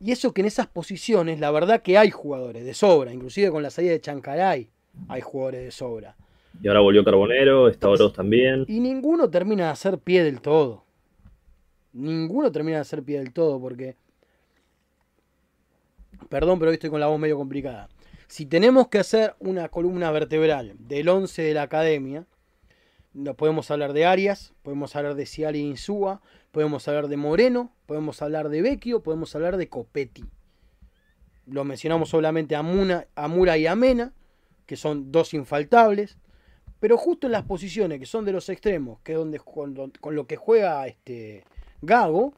Y 0.00 0.12
eso 0.12 0.32
que 0.32 0.40
en 0.40 0.46
esas 0.46 0.68
posiciones, 0.68 1.40
la 1.40 1.50
verdad 1.50 1.82
que 1.82 1.98
hay 1.98 2.10
jugadores 2.10 2.64
de 2.64 2.72
sobra, 2.72 3.12
inclusive 3.12 3.50
con 3.50 3.62
la 3.62 3.70
salida 3.70 3.92
de 3.92 4.00
Chancaray, 4.00 4.70
hay 5.08 5.20
jugadores 5.20 5.64
de 5.64 5.70
sobra. 5.72 6.16
Y 6.62 6.68
ahora 6.68 6.80
volvió 6.80 7.04
Carbonero, 7.04 7.68
está 7.68 7.88
Oroz 7.88 8.12
también. 8.12 8.64
Y 8.68 8.80
ninguno 8.80 9.28
termina 9.28 9.66
de 9.66 9.70
hacer 9.70 9.98
pie 9.98 10.22
del 10.22 10.40
todo. 10.40 10.84
Ninguno 11.92 12.50
termina 12.52 12.78
de 12.78 12.82
hacer 12.82 13.02
pie 13.02 13.18
del 13.18 13.32
todo 13.32 13.60
porque... 13.60 13.96
Perdón, 16.28 16.58
pero 16.58 16.70
hoy 16.70 16.74
estoy 16.74 16.90
con 16.90 17.00
la 17.00 17.06
voz 17.06 17.18
medio 17.18 17.36
complicada. 17.36 17.88
Si 18.28 18.46
tenemos 18.46 18.88
que 18.88 18.98
hacer 18.98 19.34
una 19.40 19.68
columna 19.68 20.10
vertebral 20.10 20.74
del 20.78 21.08
11 21.08 21.42
de 21.42 21.54
la 21.54 21.62
academia, 21.62 22.26
podemos 23.36 23.70
hablar 23.70 23.92
de 23.92 24.04
Arias, 24.04 24.54
podemos 24.62 24.94
hablar 24.96 25.14
de 25.14 25.26
Ciali 25.26 25.60
Insúa, 25.60 26.20
podemos 26.52 26.86
hablar 26.88 27.08
de 27.08 27.16
Moreno, 27.16 27.72
podemos 27.86 28.22
hablar 28.22 28.48
de 28.48 28.62
Vecchio, 28.62 29.02
podemos 29.02 29.34
hablar 29.34 29.56
de 29.56 29.68
Copetti. 29.68 30.24
Lo 31.46 31.64
mencionamos 31.64 32.10
solamente 32.10 32.56
a, 32.56 32.62
Muna, 32.62 33.06
a 33.14 33.28
Mura 33.28 33.56
y 33.56 33.66
a 33.66 33.74
Mena, 33.74 34.12
que 34.66 34.76
son 34.76 35.10
dos 35.10 35.32
infaltables. 35.34 36.18
Pero 36.80 36.96
justo 36.96 37.26
en 37.26 37.32
las 37.32 37.44
posiciones 37.44 37.98
que 37.98 38.06
son 38.06 38.24
de 38.24 38.32
los 38.32 38.48
extremos, 38.48 39.00
que 39.00 39.12
es 39.12 39.18
donde 39.18 39.40
con, 39.40 39.90
con 40.00 40.14
lo 40.14 40.26
que 40.26 40.36
juega 40.36 40.86
este 40.86 41.44
Gago, 41.82 42.34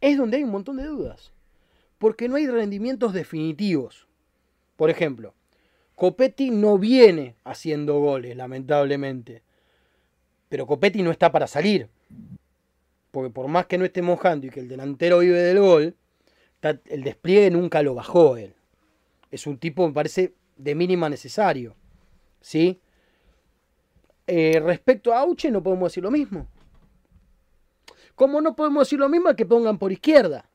es 0.00 0.16
donde 0.16 0.38
hay 0.38 0.42
un 0.42 0.50
montón 0.50 0.78
de 0.78 0.84
dudas. 0.84 1.32
Porque 1.98 2.28
no 2.28 2.36
hay 2.36 2.46
rendimientos 2.48 3.12
definitivos. 3.12 4.08
Por 4.76 4.90
ejemplo, 4.90 5.34
Copetti 5.94 6.50
no 6.50 6.78
viene 6.78 7.36
haciendo 7.44 7.98
goles, 7.98 8.36
lamentablemente. 8.36 9.42
Pero 10.48 10.66
Copetti 10.66 11.02
no 11.02 11.10
está 11.10 11.30
para 11.30 11.46
salir. 11.46 11.88
Porque 13.10 13.30
por 13.30 13.48
más 13.48 13.66
que 13.66 13.78
no 13.78 13.84
esté 13.84 14.02
mojando 14.02 14.46
y 14.46 14.50
que 14.50 14.60
el 14.60 14.68
delantero 14.68 15.18
vive 15.18 15.38
del 15.38 15.60
gol, 15.60 15.96
el 16.62 17.02
despliegue 17.02 17.50
nunca 17.50 17.82
lo 17.82 17.94
bajó 17.94 18.36
él. 18.36 18.54
Es 19.30 19.46
un 19.46 19.58
tipo, 19.58 19.86
me 19.86 19.94
parece, 19.94 20.34
de 20.56 20.74
mínima 20.74 21.08
necesario. 21.08 21.74
¿Sí? 22.40 22.80
Eh, 24.26 24.60
respecto 24.60 25.12
a 25.12 25.20
Auche 25.20 25.50
no 25.50 25.62
podemos 25.62 25.90
decir 25.90 26.02
lo 26.02 26.10
mismo. 26.10 26.46
Como 28.14 28.40
no 28.40 28.54
podemos 28.56 28.86
decir 28.86 28.98
lo 28.98 29.08
mismo 29.08 29.34
que 29.34 29.46
pongan 29.46 29.78
por 29.78 29.92
izquierda. 29.92 30.48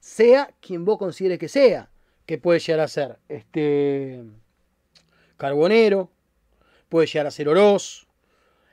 Sea 0.00 0.52
quien 0.60 0.84
vos 0.84 0.98
consideres 0.98 1.38
que 1.38 1.48
sea. 1.48 1.90
Que 2.24 2.38
puede 2.38 2.60
llegar 2.60 2.80
a 2.80 2.88
ser 2.88 3.18
este 3.28 4.22
Carbonero. 5.36 6.10
Puede 6.88 7.06
llegar 7.06 7.26
a 7.26 7.30
ser 7.30 7.48
Oroz. 7.48 8.06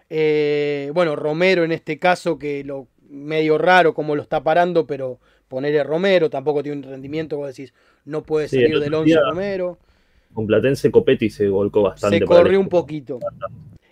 Eh, 0.09 0.91
bueno, 0.93 1.15
Romero 1.15 1.63
en 1.63 1.71
este 1.71 1.99
caso, 1.99 2.37
que 2.39 2.63
lo 2.63 2.87
medio 3.09 3.57
raro 3.57 3.93
como 3.93 4.15
lo 4.15 4.21
está 4.21 4.43
parando, 4.43 4.85
pero 4.85 5.19
ponerle 5.47 5.83
Romero 5.83 6.29
tampoco 6.29 6.61
tiene 6.63 6.77
un 6.77 6.83
rendimiento, 6.83 7.37
vos 7.37 7.47
decís, 7.47 7.73
no 8.05 8.23
puede 8.23 8.47
Sí, 8.47 8.57
salir 8.57 8.73
el 8.75 8.79
del 8.81 8.93
otro 8.93 8.99
11 9.01 9.09
día 9.09 9.21
Romero. 9.29 9.79
Con 10.33 10.45
Platense 10.45 10.91
Copetti 10.91 11.29
se 11.29 11.47
volcó 11.47 11.81
bastante. 11.81 12.19
Se 12.19 12.25
corrió 12.25 12.59
un 12.59 12.69
poquito. 12.69 13.19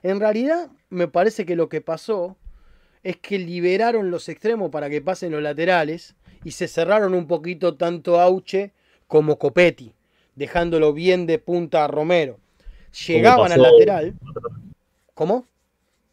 En 0.03 0.19
realidad, 0.19 0.69
me 0.89 1.07
parece 1.07 1.45
que 1.45 1.55
lo 1.55 1.67
que 1.67 1.81
pasó 1.81 2.37
es 3.03 3.17
que 3.17 3.39
liberaron 3.39 4.11
los 4.11 4.29
extremos 4.29 4.69
para 4.69 4.89
que 4.89 5.01
pasen 5.01 5.31
los 5.31 5.41
laterales 5.41 6.15
y 6.43 6.51
se 6.51 6.67
cerraron 6.67 7.13
un 7.13 7.27
poquito 7.27 7.75
tanto 7.75 8.19
Auche 8.19 8.71
como 9.07 9.39
Copetti, 9.39 9.93
dejándolo 10.35 10.93
bien 10.93 11.25
de 11.25 11.39
punta 11.39 11.85
a 11.85 11.87
Romero. 11.87 12.37
Llegaban 13.07 13.51
al 13.51 13.61
lateral. 13.61 14.13
¿Cómo? 15.13 15.45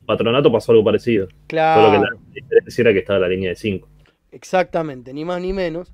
Patronato 0.06 0.50
pasó 0.52 0.72
algo 0.72 0.84
parecido. 0.84 1.28
Claro. 1.46 1.82
Solo 1.82 1.92
que 1.92 2.04
la 2.04 2.20
diferencia 2.34 2.82
era 2.82 2.92
que 2.92 2.98
estaba 2.98 3.18
la 3.18 3.28
línea 3.28 3.50
de 3.50 3.56
5. 3.56 3.88
Exactamente, 4.32 5.12
ni 5.12 5.24
más 5.24 5.40
ni 5.40 5.52
menos. 5.52 5.92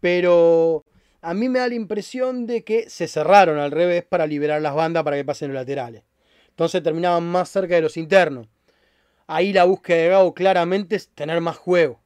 Pero 0.00 0.84
a 1.20 1.34
mí 1.34 1.48
me 1.48 1.58
da 1.58 1.68
la 1.68 1.74
impresión 1.74 2.46
de 2.46 2.64
que 2.64 2.88
se 2.88 3.06
cerraron 3.06 3.58
al 3.58 3.70
revés 3.70 4.04
para 4.04 4.26
liberar 4.26 4.62
las 4.62 4.74
bandas 4.74 5.04
para 5.04 5.16
que 5.16 5.24
pasen 5.24 5.48
los 5.48 5.56
laterales. 5.56 6.02
Entonces 6.48 6.82
terminaban 6.82 7.24
más 7.24 7.48
cerca 7.48 7.74
de 7.74 7.82
los 7.82 7.96
internos. 7.96 8.48
Ahí 9.26 9.52
la 9.52 9.64
búsqueda 9.64 9.98
de 9.98 10.08
Gago 10.08 10.34
claramente 10.34 10.96
es 10.96 11.08
tener 11.08 11.40
más 11.40 11.56
juego. 11.56 12.00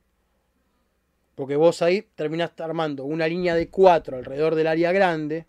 Porque 1.35 1.57
vos 1.57 1.83
ahí 1.83 2.03
terminaste 2.15 2.63
armando 2.63 3.05
una 3.05 3.27
línea 3.27 3.55
de 3.55 3.69
cuatro 3.69 4.17
alrededor 4.17 4.55
del 4.55 4.67
área 4.67 4.93
grande, 4.93 5.47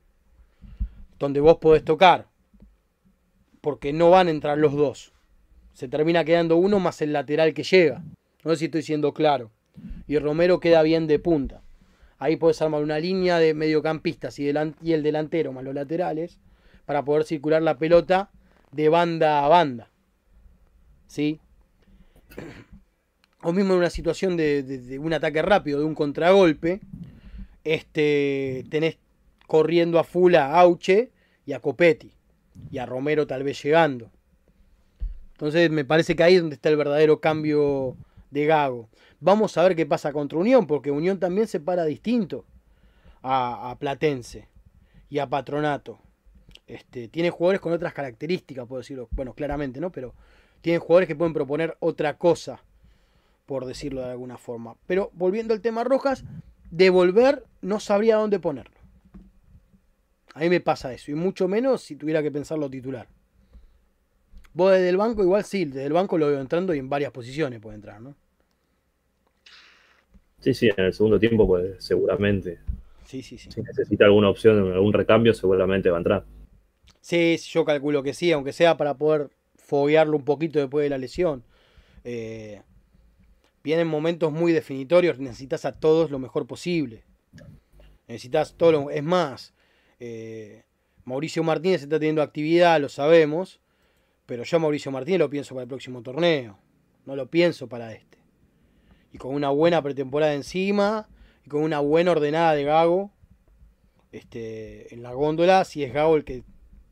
donde 1.19 1.39
vos 1.39 1.57
podés 1.57 1.83
tocar. 1.83 2.27
Porque 3.61 3.93
no 3.93 4.11
van 4.11 4.27
a 4.27 4.31
entrar 4.31 4.57
los 4.57 4.73
dos. 4.73 5.14
Se 5.75 5.87
termina 5.87 6.23
quedando 6.23 6.57
uno 6.57 6.79
más 6.79 7.03
el 7.03 7.13
lateral 7.13 7.53
que 7.53 7.61
llega. 7.61 8.01
No 8.43 8.51
sé 8.51 8.57
si 8.57 8.65
estoy 8.65 8.81
siendo 8.81 9.13
claro 9.13 9.51
y 10.07 10.19
Romero 10.19 10.59
queda 10.59 10.81
bien 10.81 11.07
de 11.07 11.19
punta. 11.19 11.61
Ahí 12.17 12.37
puedes 12.37 12.61
armar 12.61 12.81
una 12.81 12.99
línea 12.99 13.39
de 13.39 13.53
mediocampistas 13.53 14.39
y, 14.39 14.49
el 14.49 15.03
delantero 15.03 15.51
más 15.51 15.63
los 15.63 15.75
laterales 15.75 16.39
para 16.85 17.03
poder 17.03 17.25
circular 17.25 17.61
la 17.61 17.77
pelota 17.77 18.29
de 18.71 18.89
banda 18.89 19.43
a 19.43 19.47
banda. 19.47 19.89
¿Sí? 21.07 21.39
O 23.41 23.51
mismo 23.51 23.73
en 23.73 23.79
una 23.79 23.89
situación 23.89 24.37
de, 24.37 24.97
un 24.99 25.13
ataque 25.13 25.41
rápido, 25.41 25.79
de 25.79 25.85
un 25.85 25.95
contragolpe, 25.95 26.79
este, 27.63 28.65
tenés 28.69 28.97
corriendo 29.47 29.99
a 29.99 30.03
full 30.03 30.35
a 30.35 30.59
Auche 30.59 31.11
y 31.45 31.53
a 31.53 31.59
Copetti. 31.59 32.13
Y 32.71 32.77
a 32.77 32.85
Romero 32.85 33.27
tal 33.27 33.43
vez 33.43 33.61
llegando. 33.61 34.09
Entonces 35.35 35.69
me 35.69 35.83
parece 35.83 36.15
que 36.15 36.23
ahí 36.23 36.35
es 36.35 36.41
donde 36.41 36.55
está 36.55 36.69
el 36.69 36.77
verdadero 36.77 37.19
cambio 37.19 37.97
de 38.31 38.45
Gago. 38.45 38.87
Vamos 39.19 39.57
a 39.57 39.63
ver 39.63 39.75
qué 39.75 39.85
pasa 39.85 40.13
contra 40.13 40.39
Unión, 40.39 40.65
porque 40.65 40.91
Unión 40.91 41.19
también 41.19 41.47
se 41.47 41.59
para 41.59 41.83
distinto 41.83 42.45
a, 43.21 43.69
a 43.69 43.77
Platense 43.77 44.47
y 45.09 45.19
a 45.19 45.27
Patronato. 45.27 45.99
Este, 46.67 47.09
tiene 47.09 47.29
jugadores 47.29 47.59
con 47.59 47.73
otras 47.73 47.93
características, 47.93 48.65
puedo 48.65 48.81
decirlo, 48.81 49.09
bueno, 49.11 49.33
claramente, 49.33 49.79
¿no? 49.79 49.91
Pero 49.91 50.13
tienen 50.61 50.79
jugadores 50.79 51.07
que 51.07 51.15
pueden 51.15 51.33
proponer 51.33 51.75
otra 51.79 52.17
cosa, 52.17 52.63
por 53.45 53.65
decirlo 53.65 54.01
de 54.01 54.11
alguna 54.11 54.37
forma. 54.37 54.75
Pero 54.87 55.11
volviendo 55.13 55.53
al 55.53 55.61
tema 55.61 55.83
Rojas, 55.83 56.23
devolver 56.71 57.43
no 57.61 57.79
sabría 57.79 58.15
dónde 58.15 58.39
ponerlo. 58.39 58.75
A 60.33 60.39
mí 60.39 60.49
me 60.49 60.59
pasa 60.59 60.93
eso, 60.93 61.11
y 61.11 61.15
mucho 61.15 61.47
menos 61.47 61.81
si 61.81 61.95
tuviera 61.95 62.23
que 62.23 62.31
pensarlo 62.31 62.69
titular. 62.69 63.07
Vos 64.55 64.71
desde 64.71 64.87
el 64.87 64.95
banco, 64.95 65.21
igual 65.21 65.43
sí, 65.43 65.65
desde 65.65 65.85
el 65.85 65.91
banco 65.91 66.17
lo 66.17 66.27
veo 66.27 66.39
entrando 66.39 66.73
y 66.73 66.79
en 66.79 66.89
varias 66.89 67.11
posiciones 67.11 67.59
puede 67.59 67.75
entrar, 67.75 67.99
¿no? 67.99 68.15
Sí, 70.39 70.53
sí, 70.53 70.69
en 70.75 70.85
el 70.85 70.93
segundo 70.93 71.19
tiempo, 71.19 71.45
pues 71.45 71.83
seguramente. 71.83 72.59
Sí, 73.05 73.21
sí, 73.21 73.37
sí. 73.37 73.51
Si 73.51 73.61
necesita 73.61 74.05
alguna 74.05 74.29
opción, 74.29 74.71
algún 74.71 74.93
recambio, 74.93 75.33
seguramente 75.33 75.89
va 75.89 75.97
a 75.97 75.99
entrar. 75.99 76.25
Sí, 77.01 77.35
yo 77.49 77.65
calculo 77.65 78.01
que 78.01 78.13
sí, 78.13 78.31
aunque 78.31 78.53
sea 78.53 78.77
para 78.77 78.93
poder 78.93 79.29
foguearlo 79.57 80.15
un 80.15 80.23
poquito 80.23 80.57
después 80.59 80.83
de 80.83 80.89
la 80.89 80.97
lesión. 80.97 81.43
Eh, 82.05 82.61
vienen 83.61 83.87
momentos 83.87 84.31
muy 84.31 84.53
definitorios, 84.53 85.19
necesitas 85.19 85.65
a 85.65 85.73
todos 85.73 86.11
lo 86.11 86.19
mejor 86.19 86.47
posible. 86.47 87.03
Necesitas 88.07 88.55
todo 88.55 88.71
lo... 88.71 88.89
Es 88.89 89.03
más, 89.03 89.53
eh, 89.99 90.63
Mauricio 91.03 91.43
Martínez 91.43 91.81
está 91.81 91.99
teniendo 91.99 92.21
actividad, 92.21 92.79
lo 92.79 92.87
sabemos, 92.87 93.59
pero 94.25 94.43
yo 94.43 94.59
Mauricio 94.59 94.91
Martínez 94.91 95.19
lo 95.19 95.29
pienso 95.29 95.53
para 95.53 95.63
el 95.63 95.69
próximo 95.69 96.01
torneo, 96.01 96.57
no 97.05 97.15
lo 97.15 97.29
pienso 97.29 97.67
para 97.67 97.93
este. 97.93 98.17
Y 99.11 99.17
con 99.17 99.33
una 99.33 99.49
buena 99.49 99.81
pretemporada 99.81 100.33
encima, 100.33 101.07
y 101.45 101.49
con 101.49 101.61
una 101.61 101.79
buena 101.79 102.11
ordenada 102.11 102.53
de 102.53 102.63
Gago, 102.63 103.11
este, 104.11 104.93
en 104.93 105.03
la 105.03 105.13
góndola 105.13 105.65
si 105.65 105.83
es 105.83 105.93
Gago 105.93 106.15
el 106.15 106.23
que 106.23 106.43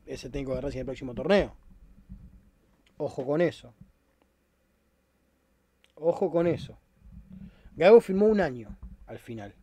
es 0.06 0.24
el 0.24 0.30
técnico 0.30 0.54
de 0.54 0.60
Racing 0.60 0.80
el 0.80 0.84
próximo 0.84 1.14
torneo. 1.14 1.56
Ojo 2.96 3.26
con 3.26 3.40
eso. 3.40 3.74
Ojo 5.94 6.30
con 6.30 6.46
eso. 6.46 6.78
Gago 7.76 8.00
firmó 8.00 8.26
un 8.26 8.40
año 8.40 8.76
al 9.06 9.18
final. 9.18 9.54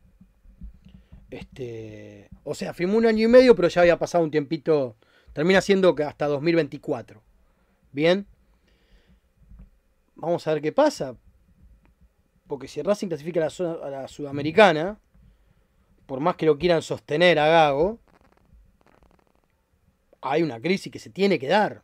Este, 1.30 2.30
o 2.43 2.53
sea, 2.53 2.74
firmó 2.74 2.97
un 2.97 3.05
año 3.05 3.26
y 3.26 3.32
medio, 3.32 3.55
pero 3.55 3.69
ya 3.69 3.82
había 3.82 3.97
pasado 3.97 4.24
un 4.24 4.32
tiempito. 4.32 4.97
Termina 5.34 5.61
siendo 5.61 5.95
hasta 6.05 6.28
2024. 6.28 7.22
Bien. 7.92 8.26
Vamos 10.16 10.48
a 10.48 10.54
ver 10.54 10.62
qué 10.62 10.72
pasa. 10.72 11.18
Porque 12.48 12.68
si 12.68 12.82
Racing 12.82 13.08
clasifica 13.08 13.48
a 13.48 13.89
la, 13.89 14.08
Sudamericana, 14.08 15.00
por 16.06 16.20
más 16.20 16.36
que 16.36 16.46
lo 16.46 16.58
quieran 16.58 16.82
sostener 16.82 17.39
a 17.39 17.48
Gago, 17.48 18.00
hay 20.22 20.44
una 20.44 20.60
crisis 20.60 20.92
que 20.92 21.00
se 21.00 21.10
tiene 21.10 21.39
que 21.39 21.48
dar. 21.48 21.84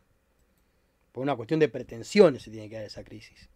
Por 1.12 1.22
una 1.22 1.36
cuestión 1.36 1.58
de 1.58 1.68
pretensiones 1.68 2.42
se 2.42 2.50
tiene 2.50 2.68
que 2.68 2.76
dar 2.76 2.84
esa 2.84 3.02
crisis. 3.02 3.48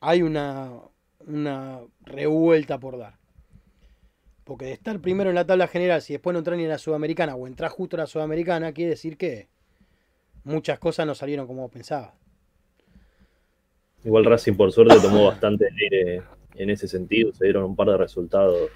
Hay 0.00 0.22
una, 0.22 0.80
una 1.26 1.80
revuelta 2.02 2.78
por 2.78 2.96
dar. 2.96 3.18
Porque 4.44 4.66
de 4.66 4.72
estar 4.72 5.00
primero 5.00 5.30
en 5.30 5.36
la 5.36 5.46
tabla 5.46 5.66
general, 5.66 6.00
si 6.00 6.12
después 6.12 6.32
no 6.32 6.38
entrar 6.38 6.56
ni 6.56 6.64
en 6.64 6.68
la 6.68 6.78
Sudamericana 6.78 7.34
o 7.34 7.46
entrar 7.46 7.70
justo 7.70 7.96
a 7.96 8.00
la 8.00 8.06
Sudamericana, 8.06 8.72
quiere 8.72 8.90
decir 8.90 9.16
que 9.16 9.48
muchas 10.44 10.78
cosas 10.78 11.06
no 11.06 11.14
salieron 11.14 11.46
como 11.46 11.68
pensaba. 11.68 12.14
Igual 14.04 14.24
Racing 14.26 14.54
por 14.54 14.70
suerte 14.70 14.96
tomó 15.00 15.26
bastante 15.26 15.66
aire 15.82 16.22
en 16.54 16.70
ese 16.70 16.86
sentido. 16.86 17.32
Se 17.32 17.44
dieron 17.44 17.64
un 17.64 17.76
par 17.76 17.88
de 17.88 17.96
resultados 17.96 18.70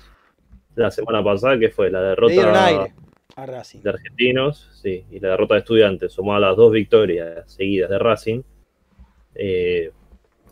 la 0.74 0.90
semana 0.90 1.22
pasada, 1.22 1.58
que 1.58 1.68
fue 1.68 1.90
la 1.90 2.00
derrota 2.02 2.74
a 3.36 3.46
Racing. 3.46 3.82
de 3.82 3.90
Argentinos, 3.90 4.68
sí, 4.80 5.04
y 5.10 5.20
la 5.20 5.30
derrota 5.30 5.54
de 5.54 5.60
Estudiantes, 5.60 6.12
sumada 6.12 6.38
a 6.38 6.48
las 6.48 6.56
dos 6.56 6.72
victorias 6.72 7.50
seguidas 7.52 7.90
de 7.90 7.98
Racing, 7.98 8.42
eh, 9.34 9.92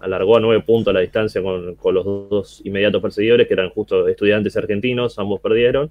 alargó 0.00 0.36
a 0.36 0.40
nueve 0.40 0.62
puntos 0.62 0.92
la 0.92 1.00
distancia 1.00 1.42
con, 1.42 1.74
con 1.76 1.94
los 1.94 2.04
dos 2.04 2.60
inmediatos 2.64 3.00
perseguidores, 3.00 3.48
que 3.48 3.54
eran 3.54 3.70
justo 3.70 4.06
Estudiantes 4.06 4.54
y 4.54 4.58
Argentinos, 4.58 5.18
ambos 5.18 5.40
perdieron, 5.40 5.88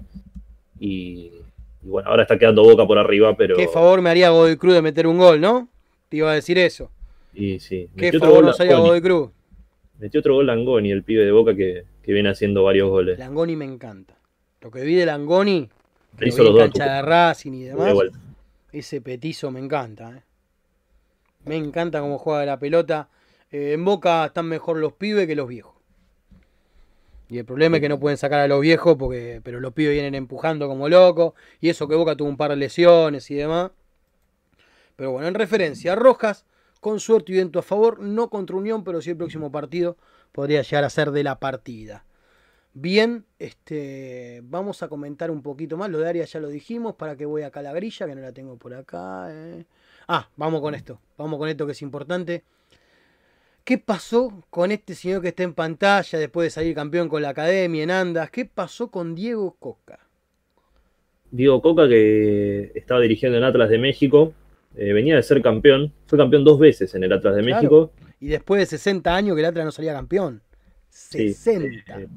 y, 0.79 1.31
y 1.85 1.87
bueno, 1.87 2.09
ahora 2.09 2.23
está 2.23 2.39
quedando 2.39 2.63
Boca 2.63 2.87
por 2.87 2.97
arriba, 2.97 3.37
pero... 3.37 3.55
Qué 3.55 3.67
favor 3.67 4.01
me 4.01 4.09
haría 4.09 4.31
Godoy 4.31 4.57
Cruz 4.57 4.73
de 4.73 4.81
meter 4.81 5.05
un 5.05 5.19
gol, 5.19 5.39
¿no? 5.39 5.69
Te 6.09 6.17
iba 6.17 6.31
a 6.31 6.33
decir 6.33 6.57
eso. 6.57 6.89
Y 7.31 7.59
sí, 7.59 7.87
Qué 7.95 8.07
metió 8.07 8.19
favor 8.21 8.43
nos 8.43 8.59
haría 8.59 8.77
Godoy 8.77 9.01
Cruz. 9.01 9.29
metió 9.99 10.19
otro 10.19 10.33
gol 10.33 10.47
Langoni, 10.47 10.91
el 10.91 11.03
pibe 11.03 11.23
de 11.23 11.31
Boca 11.31 11.55
que, 11.55 11.83
que 12.01 12.11
viene 12.11 12.29
haciendo 12.29 12.63
varios 12.63 12.89
goles. 12.89 13.19
Langoni 13.19 13.55
me 13.55 13.65
encanta. 13.65 14.15
Lo 14.61 14.71
que 14.71 14.81
vi 14.81 14.95
de 14.95 15.05
Langoni, 15.05 15.69
que 16.17 16.25
lo 16.25 16.27
Hizo 16.27 16.41
en 16.41 16.45
los 16.45 16.53
dos 16.55 16.63
cancha 16.63 16.95
de 16.95 17.01
Racing 17.03 17.51
y 17.53 17.63
de 17.65 17.69
demás, 17.69 17.93
ese 18.71 18.99
petizo 19.01 19.51
me 19.51 19.59
encanta. 19.59 20.09
¿eh? 20.09 20.21
Me 21.45 21.55
encanta 21.55 22.01
cómo 22.01 22.17
juega 22.17 22.45
la 22.45 22.57
pelota. 22.57 23.09
Eh, 23.51 23.73
en 23.73 23.85
Boca 23.85 24.25
están 24.25 24.47
mejor 24.47 24.77
los 24.77 24.93
pibes 24.93 25.27
que 25.27 25.35
los 25.35 25.47
viejos. 25.47 25.74
Y 27.29 27.39
el 27.39 27.45
problema 27.45 27.77
es 27.77 27.81
que 27.81 27.89
no 27.89 27.99
pueden 27.99 28.17
sacar 28.17 28.39
a 28.39 28.47
los 28.47 28.61
viejos, 28.61 28.95
porque 28.97 29.41
pero 29.43 29.59
los 29.59 29.73
pibes 29.73 29.93
vienen 29.93 30.15
empujando 30.15 30.67
como 30.67 30.89
locos. 30.89 31.33
Y 31.59 31.69
eso 31.69 31.87
que 31.87 31.95
Boca 31.95 32.15
tuvo 32.15 32.29
un 32.29 32.37
par 32.37 32.51
de 32.51 32.57
lesiones 32.57 33.29
y 33.31 33.35
demás. 33.35 33.71
Pero 34.95 35.11
bueno, 35.11 35.27
en 35.27 35.33
referencia, 35.33 35.95
Rojas, 35.95 36.45
con 36.79 36.99
suerte 36.99 37.31
y 37.31 37.35
viento 37.35 37.59
a 37.59 37.63
favor, 37.63 37.99
no 37.99 38.29
contra 38.29 38.55
Unión, 38.55 38.83
pero 38.83 39.01
sí 39.01 39.09
el 39.09 39.17
próximo 39.17 39.51
partido 39.51 39.97
podría 40.31 40.61
llegar 40.61 40.83
a 40.83 40.89
ser 40.89 41.11
de 41.11 41.23
la 41.23 41.39
partida. 41.39 42.05
Bien, 42.77 43.25
este, 43.39 44.41
vamos 44.43 44.83
a 44.83 44.89
comentar 44.89 45.31
un 45.31 45.41
poquito 45.41 45.77
más. 45.77 45.89
Lo 45.89 45.99
de 45.99 46.09
Arias 46.09 46.31
ya 46.33 46.41
lo 46.41 46.49
dijimos. 46.49 46.95
Para 46.95 47.15
que 47.15 47.25
voy 47.25 47.43
acá 47.43 47.61
a 47.61 47.63
la 47.63 47.73
grilla, 47.73 48.05
que 48.05 48.15
no 48.15 48.21
la 48.21 48.33
tengo 48.33 48.57
por 48.57 48.73
acá. 48.73 49.27
eh. 49.31 49.65
Ah, 50.09 50.29
vamos 50.35 50.59
con 50.61 50.75
esto. 50.75 50.99
Vamos 51.17 51.39
con 51.39 51.47
esto 51.47 51.65
que 51.65 51.71
es 51.71 51.81
importante. 51.81 52.43
¿Qué 53.65 53.79
pasó 53.79 54.43
con 54.51 54.71
este 54.71 54.93
señor 54.93 55.23
que 55.23 55.29
está 55.29 55.41
en 55.41 55.55
pantalla 55.55 56.19
después 56.19 56.45
de 56.45 56.49
salir 56.51 56.75
campeón 56.75 57.09
con 57.09 57.23
la 57.23 57.29
academia 57.29 57.81
en 57.81 57.89
Andas? 57.89 58.29
¿Qué 58.29 58.45
pasó 58.45 58.91
con 58.91 59.15
Diego 59.15 59.55
Coca? 59.57 59.99
Diego 61.31 61.59
Coca, 61.63 61.87
que 61.87 62.71
estaba 62.75 63.01
dirigiendo 63.01 63.39
en 63.39 63.43
Atlas 63.43 63.69
de 63.69 63.79
México, 63.79 64.33
eh, 64.77 64.93
venía 64.93 65.15
de 65.15 65.23
ser 65.23 65.41
campeón, 65.41 65.91
fue 66.05 66.19
campeón 66.19 66.43
dos 66.43 66.59
veces 66.59 66.93
en 66.93 67.03
el 67.05 67.11
Atlas 67.11 67.35
de 67.35 67.41
Claro. 67.41 67.55
México. 67.55 67.91
Y 68.19 68.27
después 68.27 68.59
de 68.59 68.67
60 68.67 69.15
años 69.15 69.35
que 69.35 69.41
el 69.41 69.45
Atlas 69.47 69.65
no 69.65 69.71
salía 69.71 69.93
campeón. 69.93 70.43
Sí, 70.89 71.33
60. 71.33 72.01
eh, 72.01 72.07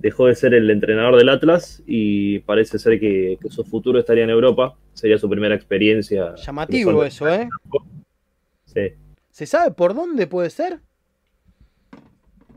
dejó 0.00 0.26
de 0.26 0.34
ser 0.34 0.54
el 0.54 0.68
entrenador 0.70 1.16
del 1.16 1.28
Atlas 1.28 1.84
y 1.86 2.40
parece 2.40 2.80
ser 2.80 2.98
que, 2.98 3.38
que 3.40 3.48
su 3.48 3.62
futuro 3.62 4.00
estaría 4.00 4.24
en 4.24 4.30
Europa. 4.30 4.76
Sería 4.92 5.18
su 5.18 5.30
primera 5.30 5.54
experiencia. 5.54 6.34
Llamativo 6.34 7.04
eso, 7.04 7.28
¿eh? 7.28 7.48
Sí, 8.66 8.80
¿Se 9.32 9.46
sabe 9.46 9.72
por 9.72 9.94
dónde 9.94 10.28
puede 10.28 10.50
ser? 10.50 10.80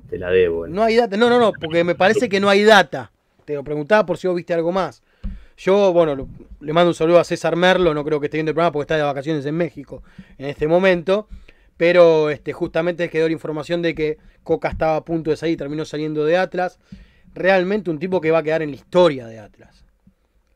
te 0.10 0.20
la 0.20 0.30
debo. 0.30 0.68
eh. 0.68 0.70
No 0.70 0.84
hay 0.84 0.96
data. 0.98 1.18
No, 1.18 1.30
no, 1.30 1.40
no, 1.40 1.52
porque 1.54 1.84
me 1.84 1.96
parece 1.96 2.30
que 2.30 2.40
no 2.40 2.48
hay 2.50 2.64
data. 2.64 3.12
Te 3.44 3.56
lo 3.56 3.64
preguntaba 3.64 4.06
por 4.06 4.18
si 4.18 4.28
vos 4.28 4.36
viste 4.36 4.54
algo 4.54 4.72
más. 4.72 5.02
Yo, 5.58 5.94
bueno, 5.94 6.28
le 6.60 6.74
mando 6.74 6.90
un 6.90 6.94
saludo 6.96 7.20
a 7.20 7.24
César 7.24 7.56
Merlo, 7.56 7.94
no 7.94 8.04
creo 8.04 8.20
que 8.20 8.28
esté 8.28 8.38
viendo 8.38 8.52
el 8.52 8.56
programa 8.56 8.72
porque 8.74 8.84
está 8.84 8.98
de 8.98 9.04
vacaciones 9.04 9.46
en 9.46 9.56
México 9.56 10.04
en 10.38 10.48
este 10.48 10.68
momento. 10.68 11.28
Pero 11.78 12.30
este, 12.30 12.54
justamente 12.54 13.10
quedó 13.10 13.28
la 13.28 13.34
información 13.34 13.82
de 13.82 13.96
que 13.96 14.18
Coca 14.44 14.70
estaba 14.70 14.98
a 14.98 15.06
punto 15.06 15.32
de 15.32 15.38
salir 15.38 15.54
y 15.54 15.58
terminó 15.58 15.86
saliendo 15.86 16.24
de 16.26 16.38
Atlas. 16.38 16.80
Realmente 17.34 17.90
un 17.90 18.00
tipo 18.00 18.22
que 18.22 18.32
va 18.32 18.40
a 18.40 18.44
quedar 18.44 18.62
en 18.62 18.70
la 18.70 18.76
historia 18.76 19.28
de 19.28 19.40
Atlas. 19.40 19.86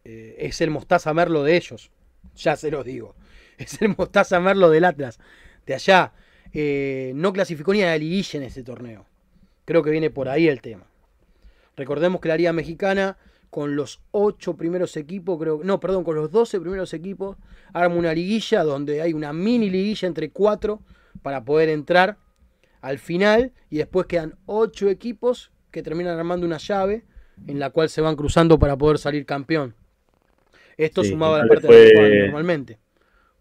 Eh, 0.05 0.35
es 0.39 0.61
el 0.61 0.69
Mostaza 0.69 1.13
Merlo 1.13 1.43
de 1.43 1.55
ellos. 1.55 1.91
Ya 2.35 2.55
se 2.55 2.71
los 2.71 2.85
digo. 2.85 3.15
Es 3.57 3.81
el 3.81 3.93
Mostaza 3.97 4.39
Merlo 4.39 4.69
del 4.69 4.85
Atlas. 4.85 5.19
De 5.69 5.75
allá. 5.75 6.13
Eh, 6.51 7.11
no 7.13 7.31
clasificó 7.31 7.73
ni 7.73 7.83
a 7.83 7.91
la 7.91 7.97
liguilla 7.99 8.39
en 8.39 8.43
ese 8.43 8.63
torneo. 8.63 9.05
Creo 9.65 9.83
que 9.83 9.91
viene 9.91 10.09
por 10.09 10.27
ahí 10.27 10.47
el 10.47 10.61
tema. 10.61 10.87
Recordemos 11.77 12.19
que 12.19 12.27
la 12.27 12.37
Liga 12.37 12.51
Mexicana, 12.53 13.17
con 13.51 13.75
los 13.75 14.01
8 14.09 14.57
primeros 14.57 14.97
equipos, 14.97 15.39
creo, 15.39 15.61
no, 15.63 15.79
perdón, 15.79 16.03
con 16.03 16.15
los 16.15 16.31
12 16.31 16.59
primeros 16.59 16.95
equipos, 16.95 17.37
arma 17.71 17.93
una 17.93 18.15
liguilla 18.15 18.63
donde 18.63 19.03
hay 19.03 19.13
una 19.13 19.31
mini 19.31 19.69
liguilla 19.69 20.07
entre 20.07 20.31
4 20.31 20.81
para 21.21 21.45
poder 21.45 21.69
entrar 21.69 22.17
al 22.81 22.97
final 22.97 23.51
y 23.69 23.77
después 23.77 24.07
quedan 24.07 24.39
8 24.47 24.89
equipos 24.89 25.51
que 25.69 25.83
terminan 25.83 26.17
armando 26.17 26.47
una 26.47 26.57
llave 26.57 27.05
en 27.45 27.59
la 27.59 27.69
cual 27.69 27.89
se 27.89 28.01
van 28.01 28.15
cruzando 28.15 28.57
para 28.57 28.75
poder 28.75 28.97
salir 28.97 29.23
campeón. 29.27 29.75
Esto 30.77 31.03
Sí, 31.03 31.11
sumaba 31.11 31.43
la 31.43 31.47
parte 31.47 31.67
de 31.67 31.93
la 31.93 32.25
normalmente. 32.25 32.79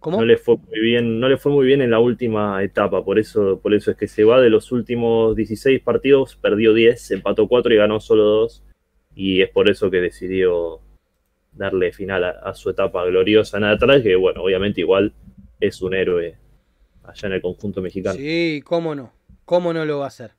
¿Cómo? 0.00 0.18
No 0.18 0.24
le 0.24 0.36
fue 0.36 0.56
muy 0.56 0.78
bien, 0.80 1.18
no 1.18 1.28
le 1.28 1.36
fue 1.36 1.50
muy 1.50 1.66
bien 1.66 1.82
en 1.82 1.90
la 1.90 1.98
última 1.98 2.62
etapa, 2.62 3.04
por 3.04 3.18
eso, 3.18 3.58
por 3.60 3.74
eso 3.74 3.90
es 3.90 3.96
que 3.96 4.06
se 4.06 4.24
va 4.24 4.40
de 4.40 4.48
los 4.48 4.70
últimos 4.70 5.34
16 5.34 5.80
partidos, 5.80 6.36
perdió 6.36 6.72
10, 6.72 7.10
empató 7.10 7.48
4 7.48 7.74
y 7.74 7.76
ganó 7.76 8.00
solo 8.00 8.24
2. 8.24 8.64
Y 9.14 9.42
es 9.42 9.50
por 9.50 9.68
eso 9.68 9.90
que 9.90 10.00
decidió 10.00 10.80
darle 11.52 11.92
final 11.92 12.22
a, 12.22 12.30
a 12.30 12.54
su 12.54 12.70
etapa 12.70 13.04
gloriosa 13.04 13.58
en 13.58 13.64
atrás, 13.64 14.02
que 14.02 14.14
bueno, 14.14 14.42
obviamente 14.44 14.80
igual 14.80 15.12
es 15.58 15.82
un 15.82 15.94
héroe 15.94 16.36
allá 17.02 17.26
en 17.26 17.32
el 17.34 17.42
conjunto 17.42 17.82
mexicano. 17.82 18.16
Sí, 18.16 18.62
cómo 18.64 18.94
no. 18.94 19.12
¿Cómo 19.44 19.72
no 19.72 19.84
lo 19.84 19.98
va 19.98 20.04
a 20.04 20.08
hacer? 20.08 20.32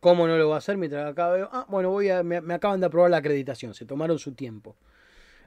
¿Cómo 0.00 0.26
no 0.26 0.36
lo 0.36 0.50
va 0.50 0.56
a 0.56 0.58
hacer? 0.58 0.76
Mientras 0.76 1.10
acá 1.10 1.30
veo. 1.30 1.48
Ah, 1.50 1.64
bueno, 1.68 1.90
voy 1.90 2.10
a, 2.10 2.22
me, 2.22 2.40
me 2.42 2.52
acaban 2.54 2.80
de 2.80 2.86
aprobar 2.86 3.10
la 3.10 3.18
acreditación. 3.18 3.72
Se 3.72 3.86
tomaron 3.86 4.18
su 4.18 4.34
tiempo. 4.34 4.76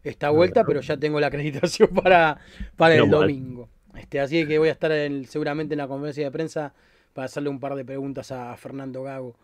Esta 0.04 0.30
vuelta, 0.30 0.64
pero 0.64 0.82
ya 0.82 0.98
tengo 0.98 1.20
la 1.20 1.28
acreditación 1.28 1.90
para, 2.04 2.38
para 2.76 2.96
el 2.96 3.10
No 3.10 3.20
domingo. 3.22 3.70
Este, 3.96 4.20
así 4.20 4.46
que 4.48 4.58
voy 4.60 4.70
a 4.70 4.72
estar 4.74 4.92
en- 4.92 5.26
seguramente 5.26 5.74
en 5.74 5.80
la 5.80 5.88
conferencia 5.88 6.24
de 6.26 6.32
prensa 6.32 6.74
para 7.14 7.26
hacerle 7.26 7.50
un 7.50 7.60
par 7.60 7.76
de 7.76 7.84
preguntas 7.84 8.32
a 8.32 8.56
Fernando 8.58 9.02
Gago 9.04 9.36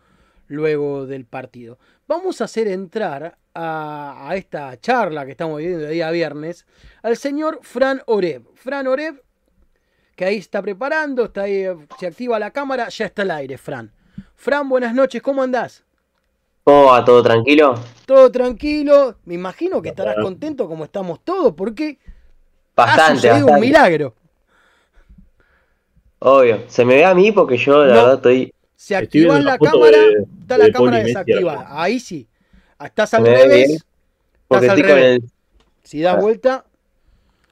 luego 0.46 1.06
del 1.06 1.24
partido. 1.24 1.78
Vamos 2.06 2.40
a 2.40 2.44
hacer 2.44 2.68
entrar 2.68 3.36
a, 3.54 4.28
a 4.28 4.36
esta 4.36 4.78
charla 4.78 5.24
que 5.24 5.32
estamos 5.32 5.58
viviendo 5.58 5.84
de 5.86 5.92
día 5.92 6.10
viernes 6.10 6.66
al 7.02 7.16
señor 7.16 7.60
Fran 7.62 8.02
Oreb. 8.06 8.42
Fran 8.54 8.86
Oreb 8.86 9.22
que 10.14 10.24
ahí 10.24 10.36
está 10.36 10.62
preparando, 10.62 11.24
está 11.24 11.42
ahí, 11.42 11.64
eh, 11.64 11.76
se 11.98 12.06
activa 12.06 12.38
la 12.38 12.52
cámara, 12.52 12.88
ya 12.88 13.06
está 13.06 13.22
al 13.22 13.32
aire, 13.32 13.58
Fran. 13.58 13.90
Fran, 14.36 14.68
buenas 14.68 14.94
noches, 14.94 15.20
¿cómo 15.20 15.42
andás? 15.42 15.82
¿Cómo 16.64 16.86
va? 16.86 17.04
¿Todo 17.04 17.22
tranquilo? 17.22 17.74
Todo 18.06 18.30
tranquilo, 18.32 19.16
me 19.26 19.34
imagino 19.34 19.80
que 19.82 19.90
estarás 19.90 20.16
contento 20.20 20.66
como 20.66 20.84
estamos 20.84 21.20
todos, 21.22 21.52
porque 21.54 21.98
ha 22.76 22.86
Bastante, 22.86 23.30
un 23.32 23.40
bastante. 23.44 23.60
milagro. 23.60 24.14
Obvio. 26.20 26.64
Se 26.68 26.84
me 26.84 26.94
ve 26.94 27.04
a 27.04 27.14
mí 27.14 27.32
porque 27.32 27.56
yo, 27.58 27.84
la 27.84 27.94
No. 27.94 28.00
verdad, 28.00 28.14
estoy. 28.14 28.54
Se 28.76 28.96
activa 28.96 29.38
la 29.40 29.58
cámara, 29.58 29.98
de- 29.98 30.26
está 30.40 30.58
la 30.58 30.64
de 30.66 30.72
cámara 30.72 30.98
desactivada. 30.98 31.66
Ahí 31.82 32.00
sí. 32.00 32.26
Estás 32.82 33.10
Se 33.10 33.16
al 33.16 33.24
revés, 33.26 33.48
bien, 33.48 33.70
estás 33.72 33.84
Porque 34.48 34.68
al 34.70 34.78
estoy 34.78 34.82
con 34.90 35.00
revés. 35.00 35.16
el. 35.22 35.30
Si 35.82 36.00
das 36.00 36.16
Ah. 36.16 36.20
vuelta. 36.20 36.64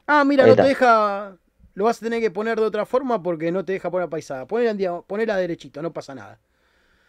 Ah, 0.07 0.25
mira, 0.25 0.45
Ahí 0.45 0.51
no 0.51 0.57
te 0.57 0.63
deja. 0.63 1.37
Lo 1.75 1.85
vas 1.85 1.97
a 1.99 2.05
tener 2.05 2.21
que 2.21 2.31
poner 2.31 2.59
de 2.59 2.67
otra 2.67 2.85
forma 2.85 3.23
porque 3.23 3.51
no 3.51 3.65
te 3.65 3.73
deja 3.73 3.91
poner 3.91 4.09
paisada. 4.11 4.47
Ponela, 4.47 5.01
ponela 5.07 5.37
derechito, 5.37 5.81
no 5.81 5.91
pasa 5.93 6.15
nada. 6.15 6.39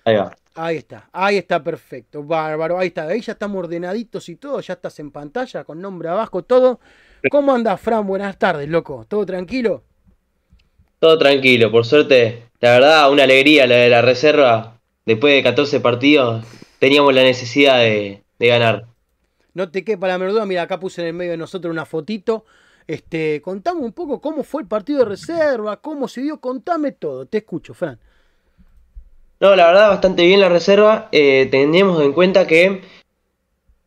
Ahí 0.06 0.16
va. 0.16 0.36
Ahí 0.56 0.78
está, 0.78 1.10
ahí 1.12 1.38
está 1.38 1.64
perfecto, 1.64 2.24
bárbaro, 2.24 2.78
ahí 2.78 2.90
está, 2.90 3.08
ahí 3.08 3.22
ya 3.22 3.34
estamos 3.34 3.58
ordenaditos 3.58 4.30
y 4.30 4.36
todo, 4.36 4.60
ya 4.60 4.74
estás 4.76 5.00
en 5.00 5.10
pantalla 5.10 5.64
con 5.64 5.82
nombre 5.82 6.10
abajo, 6.10 6.44
todo. 6.44 6.80
¿Cómo 7.32 7.56
andas, 7.56 7.82
Fran? 7.82 8.06
Buenas 8.06 8.38
tardes, 8.38 8.70
loco, 8.70 9.04
¿todo 9.08 9.26
tranquilo? 9.26 9.84
Todo 11.00 11.18
tranquilo, 11.18 11.72
por 11.72 11.86
suerte. 11.86 12.44
La 12.60 12.72
verdad, 12.72 13.12
una 13.12 13.24
alegría 13.24 13.66
la 13.66 13.76
de 13.76 13.90
la 13.90 14.02
reserva. 14.04 14.80
Después 15.06 15.34
de 15.34 15.42
14 15.42 15.80
partidos, 15.80 16.46
teníamos 16.80 17.14
la 17.16 17.24
necesidad 17.24 17.80
de, 17.80 18.24
de 18.38 18.48
ganar. 18.48 18.86
No 19.56 19.72
te 19.72 19.84
quepa 19.84 20.08
la 20.08 20.18
menor 20.20 20.34
duda, 20.34 20.46
mira, 20.46 20.62
acá 20.62 20.80
puse 20.80 21.02
en 21.02 21.08
el 21.08 21.14
medio 21.14 21.32
de 21.32 21.38
nosotros 21.38 21.72
una 21.72 21.86
fotito. 21.86 22.46
Este, 22.86 23.42
contame 23.42 23.82
un 23.82 23.94
poco 23.94 24.22
cómo 24.22 24.44
fue 24.44 24.62
el 24.62 24.68
partido 24.68 25.00
de 25.00 25.06
reserva, 25.06 25.82
cómo 25.82 26.08
se 26.08 26.22
dio, 26.22 26.40
contame 26.40 26.92
todo, 26.92 27.26
te 27.26 27.40
escucho, 27.40 27.74
Fran. 27.74 28.00
No, 29.44 29.58
la 29.58 29.68
verdad, 29.68 29.90
bastante 29.90 30.26
bien 30.26 30.40
la 30.40 30.48
reserva. 30.48 31.10
Eh, 31.12 31.50
tenemos 31.52 32.02
en 32.02 32.14
cuenta 32.14 32.48
que 32.48 32.80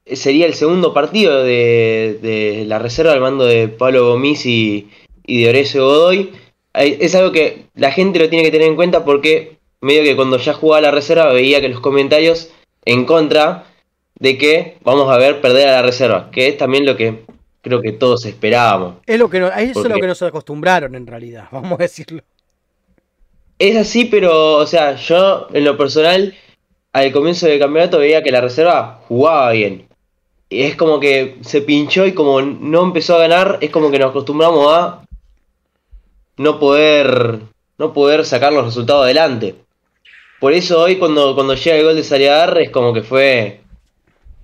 sería 0.05 0.45
el 0.45 0.53
segundo 0.53 0.93
partido 0.93 1.43
de, 1.45 2.19
de 2.21 2.65
la 2.67 2.79
reserva 2.79 3.13
al 3.13 3.23
mando 3.23 3.47
de 3.47 3.67
Pablo 3.69 4.11
Gomis 4.11 4.45
y, 4.45 4.91
y 5.25 5.43
de 5.43 5.49
Horacio 5.49 5.87
Godoy. 5.87 6.33
Es 6.75 7.15
algo 7.15 7.33
que 7.33 7.65
la 7.75 7.91
gente 7.91 8.19
lo 8.19 8.29
tiene 8.29 8.45
que 8.45 8.51
tener 8.51 8.69
en 8.69 8.77
cuenta 8.77 9.03
porque 9.03 9.57
medio 9.81 10.03
que 10.03 10.15
cuando 10.15 10.37
ya 10.37 10.53
jugaba 10.53 10.83
la 10.83 10.91
reserva 10.91 11.33
veía 11.33 11.63
que 11.63 11.71
los 11.71 11.81
comentarios 11.81 12.51
en 12.85 13.07
contra 13.07 13.65
de 14.19 14.37
que 14.37 14.77
vamos 14.83 15.11
a 15.11 15.17
ver 15.17 15.41
perder 15.41 15.69
a 15.69 15.73
la 15.73 15.83
reserva, 15.83 16.31
que 16.31 16.49
es 16.49 16.59
también 16.59 16.85
lo 16.85 16.99
que 16.99 17.23
creo 17.63 17.81
que 17.81 17.93
todos 17.93 18.27
esperábamos. 18.27 18.97
Es 19.07 19.19
lo 19.19 19.31
que 19.31 19.41
no- 19.41 19.49
eso 19.49 19.81
es 19.81 19.89
lo 19.89 19.97
que 19.99 20.07
nos 20.07 20.21
acostumbraron 20.21 20.95
en 20.95 21.07
realidad, 21.07 21.49
vamos 21.51 21.73
a 21.81 21.83
decirlo. 21.83 22.23
Es 23.59 23.77
así, 23.77 24.05
pero, 24.05 24.57
o 24.57 24.67
sea, 24.67 24.97
yo 24.97 25.49
en 25.53 25.65
lo 25.65 25.77
personal, 25.79 26.35
al 26.93 27.13
comienzo 27.13 27.47
del 27.47 27.59
campeonato 27.59 27.99
veía 27.99 28.23
que 28.23 28.31
la 28.31 28.43
reserva 28.43 29.01
jugaba 29.09 29.53
bien. 29.53 29.89
Y 30.51 30.63
es 30.63 30.77
como 30.77 31.01
que 31.01 31.39
se 31.41 31.63
pinchó 31.63 32.07
y 32.07 32.13
como 32.13 32.43
no 32.43 32.83
empezó 32.85 33.17
a 33.17 33.21
ganar, 33.21 33.59
es 33.61 33.71
como 33.71 33.91
que 33.91 33.99
nos 33.99 34.11
acostumbramos 34.11 34.73
a 34.73 35.03
no 36.37 36.59
poder, 36.61 37.41
no 37.79 37.93
poder 37.93 38.25
sacar 38.27 38.53
los 38.53 38.67
resultados 38.67 39.05
adelante. 39.05 39.55
Por 40.39 40.53
eso 40.53 40.81
hoy 40.83 40.97
cuando, 40.97 41.35
cuando 41.35 41.55
llega 41.55 41.77
el 41.77 41.85
gol 41.85 41.97
de 41.97 42.05
Saliagar 42.05 42.61
es 42.61 42.71
como 42.71 42.93
que 42.93 43.03
fue, 43.03 43.61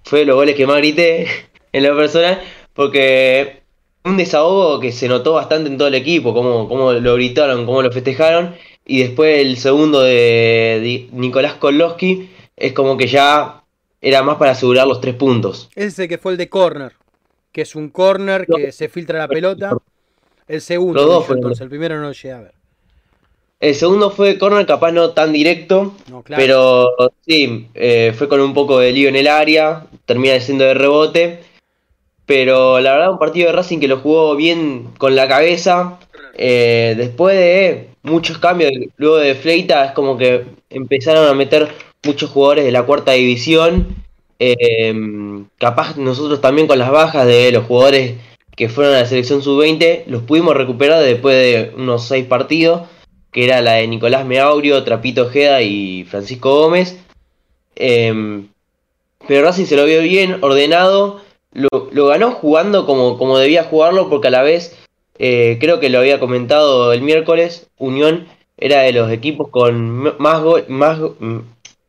fue 0.04 0.24
los 0.24 0.36
goles 0.36 0.56
que 0.56 0.66
más 0.66 0.78
grité 0.78 1.28
en 1.72 1.82
lo 1.84 1.96
personal, 1.96 2.42
porque 2.72 3.62
un 4.04 4.16
desahogo 4.16 4.80
que 4.80 4.90
se 4.90 5.06
notó 5.06 5.34
bastante 5.34 5.68
en 5.68 5.78
todo 5.78 5.88
el 5.88 5.94
equipo, 5.94 6.34
cómo, 6.34 6.68
cómo 6.68 6.92
lo 6.92 7.14
gritaron, 7.14 7.66
cómo 7.66 7.82
lo 7.82 7.92
festejaron. 7.92 8.56
Y 8.84 9.02
después 9.02 9.40
el 9.40 9.56
segundo 9.58 10.00
de, 10.02 11.08
Nicolás 11.12 11.54
Koloski 11.54 12.30
es 12.56 12.72
como 12.72 12.96
que 12.96 13.06
ya 13.06 13.62
era 14.00 14.22
más 14.22 14.36
para 14.36 14.52
asegurar 14.52 14.86
los 14.86 15.00
tres 15.00 15.14
puntos. 15.14 15.68
Ese 15.74 16.08
que 16.08 16.18
fue 16.18 16.32
el 16.32 16.38
de 16.38 16.48
corner, 16.48 16.92
que 17.52 17.62
es 17.62 17.74
un 17.76 17.90
corner 17.90 18.46
que 18.46 18.72
se 18.72 18.88
filtra 18.88 19.18
la 19.18 19.28
pelota. 19.28 19.76
El 20.48 20.60
segundo, 20.60 21.00
Los 21.00 21.08
dos 21.08 21.30
entonces, 21.36 21.60
el 21.60 21.68
primero 21.68 21.96
no 21.96 22.08
lo 22.08 22.12
llegué 22.12 22.32
a 22.32 22.40
ver. 22.40 22.54
El 23.60 23.76
segundo 23.76 24.10
fue 24.10 24.38
corner, 24.38 24.66
capaz 24.66 24.90
no 24.90 25.10
tan 25.10 25.32
directo, 25.32 25.94
No, 26.10 26.22
claro. 26.22 26.42
pero 26.42 27.12
sí, 27.24 27.68
eh, 27.74 28.12
fue 28.18 28.28
con 28.28 28.40
un 28.40 28.52
poco 28.54 28.80
de 28.80 28.90
lío 28.90 29.08
en 29.08 29.14
el 29.14 29.28
área, 29.28 29.86
termina 30.04 30.40
siendo 30.40 30.64
de 30.64 30.74
rebote. 30.74 31.44
Pero 32.26 32.80
la 32.80 32.92
verdad, 32.92 33.12
un 33.12 33.18
partido 33.18 33.46
de 33.48 33.52
Racing 33.52 33.78
que 33.78 33.88
lo 33.88 33.98
jugó 33.98 34.34
bien 34.36 34.88
con 34.98 35.14
la 35.14 35.28
cabeza. 35.28 35.98
Eh, 36.34 36.94
después 36.96 37.36
de 37.36 37.90
muchos 38.02 38.38
cambios, 38.38 38.72
luego 38.96 39.16
de 39.16 39.34
Fleita, 39.34 39.84
es 39.86 39.92
como 39.92 40.16
que 40.16 40.44
empezaron 40.70 41.28
a 41.28 41.34
meter 41.34 41.68
muchos 42.04 42.30
jugadores 42.30 42.64
de 42.64 42.72
la 42.72 42.84
cuarta 42.84 43.12
división. 43.12 43.96
eh, 44.38 44.92
capaz 45.58 45.96
nosotros 45.96 46.40
también 46.40 46.66
con 46.66 46.78
las 46.78 46.90
bajas 46.90 47.26
de 47.26 47.52
los 47.52 47.64
jugadores 47.66 48.14
que 48.56 48.68
fueron 48.68 48.94
a 48.94 49.00
la 49.00 49.06
selección 49.06 49.40
sub-20, 49.42 50.04
los 50.06 50.22
pudimos 50.24 50.56
recuperar 50.56 51.02
después 51.02 51.36
de 51.36 51.72
unos 51.76 52.06
seis 52.08 52.26
partidos 52.26 52.82
que 53.32 53.44
era 53.46 53.62
la 53.62 53.74
de 53.74 53.88
Nicolás 53.88 54.26
Meaurio, 54.26 54.84
Trapito 54.84 55.22
Ojeda 55.22 55.62
y 55.62 56.04
Francisco 56.04 56.54
Gómez. 56.54 56.98
Em, 57.74 58.48
pero 59.26 59.42
Racing 59.42 59.64
se 59.64 59.76
lo 59.76 59.86
vio 59.86 60.02
bien, 60.02 60.38
ordenado, 60.42 61.22
lo, 61.52 61.68
lo 61.90 62.06
ganó 62.06 62.32
jugando 62.32 62.86
como, 62.86 63.16
como 63.18 63.38
debía 63.38 63.64
jugarlo, 63.64 64.10
porque 64.10 64.28
a 64.28 64.30
la 64.30 64.42
vez, 64.42 64.78
eh, 65.24 65.56
creo 65.60 65.78
que 65.78 65.88
lo 65.88 65.98
había 66.00 66.18
comentado 66.18 66.92
el 66.92 67.00
miércoles, 67.02 67.68
Unión 67.78 68.26
era 68.56 68.80
de 68.80 68.92
los 68.92 69.08
equipos 69.12 69.48
con 69.50 70.16
más, 70.18 70.42
go- 70.42 70.64
más, 70.68 70.98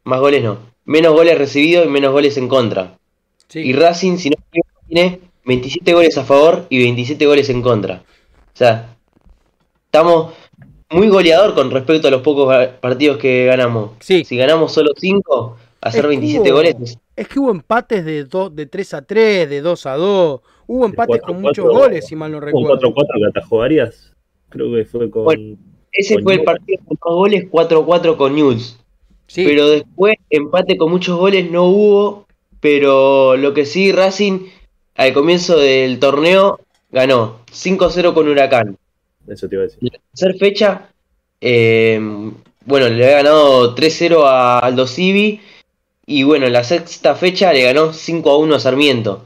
más 0.04 0.20
goles, 0.20 0.44
no, 0.44 0.60
menos 0.86 1.14
goles 1.14 1.36
recibidos 1.38 1.88
y 1.88 1.90
menos 1.90 2.12
goles 2.12 2.38
en 2.38 2.48
contra. 2.48 2.98
Sí. 3.48 3.60
Y 3.60 3.74
Racing, 3.74 4.18
si 4.18 4.30
no 4.30 4.36
tiene 4.88 5.20
27 5.46 5.94
goles 5.94 6.18
a 6.18 6.24
favor 6.24 6.66
y 6.70 6.78
27 6.84 7.26
goles 7.26 7.50
en 7.50 7.62
contra. 7.64 8.04
O 8.54 8.56
sea, 8.58 8.96
estamos 9.86 10.34
muy 10.90 11.08
goleador 11.10 11.56
con 11.56 11.72
respecto 11.72 12.08
a 12.08 12.12
los 12.12 12.22
pocos 12.22 12.54
partidos 12.80 13.18
que 13.18 13.46
ganamos. 13.46 13.92
Sí. 14.00 14.24
Si 14.26 14.38
ganamos 14.38 14.72
solo 14.72 14.92
5, 14.96 15.58
hacer 15.82 16.00
Es 16.00 16.04
que 16.04 16.08
27 16.08 16.50
hubo- 16.50 16.56
goles 16.58 16.76
es- 16.84 16.98
Es 17.16 17.28
que 17.28 17.40
hubo 17.40 17.52
empates 17.52 18.06
de, 18.06 18.24
do- 18.26 18.50
de 18.50 18.66
3 18.66 18.94
a 18.96 19.02
3, 19.04 19.50
de 19.50 19.62
2 19.62 19.86
a 19.86 19.96
2. 19.98 20.42
Hubo 20.68 20.86
empates 20.86 21.22
con 21.22 21.38
4-4, 21.38 21.42
muchos 21.42 21.66
goles, 21.66 22.08
si 22.08 22.16
mal 22.16 22.32
no 22.32 22.38
Un 22.38 22.44
recuerdo. 22.44 22.94
4-4 22.94 23.08
que 23.20 23.26
atajó 23.40 23.62
Arias. 23.62 24.14
Creo 24.50 24.72
que 24.74 24.86
fue 24.86 25.10
con. 25.10 25.24
Bueno. 25.26 25.58
Ese 25.92 26.16
Con 26.16 26.24
fue 26.24 26.34
el 26.34 26.40
Newell's. 26.40 26.60
partido 26.60 26.84
con 26.86 26.98
más 26.98 27.16
goles, 27.18 27.52
4-4 27.52 28.18
con 28.18 28.36
News. 28.36 28.80
Sí, 29.28 29.46
Pero 29.46 29.70
después, 29.70 30.16
empate 30.30 30.76
con 30.78 30.92
muchos 30.92 31.18
goles 31.18 31.50
no 31.52 31.66
hubo. 31.66 32.26
Pero 32.60 33.36
lo 33.36 33.54
que 33.54 33.66
sí, 33.66 33.92
Racing, 33.92 34.48
al 34.96 35.14
comienzo 35.14 35.58
del 35.58 36.00
torneo, 36.00 36.60
ganó 36.92 37.40
5-0 37.52 38.14
con 38.14 38.28
Huracán. 38.28 38.78
Eso 39.28 39.48
te 39.50 39.56
iba 39.56 39.64
a 39.64 39.68
decir. 39.68 39.80
La 39.82 40.00
tercera 40.12 40.34
fecha, 40.40 40.90
eh, 41.42 42.00
bueno, 42.66 42.88
le 42.90 43.04
había 43.04 43.18
ganado 43.18 43.76
3-0 43.76 44.24
a 44.26 44.60
Aldo 44.60 44.88
Civi. 44.88 45.42
Y 46.06 46.24
bueno, 46.24 46.48
en 46.48 46.54
la 46.54 46.64
sexta 46.64 47.16
fecha 47.16 47.54
le 47.54 47.64
ganó 47.64 47.94
5-1 47.94 48.56
a 48.56 48.60
Sarmiento. 48.60 49.24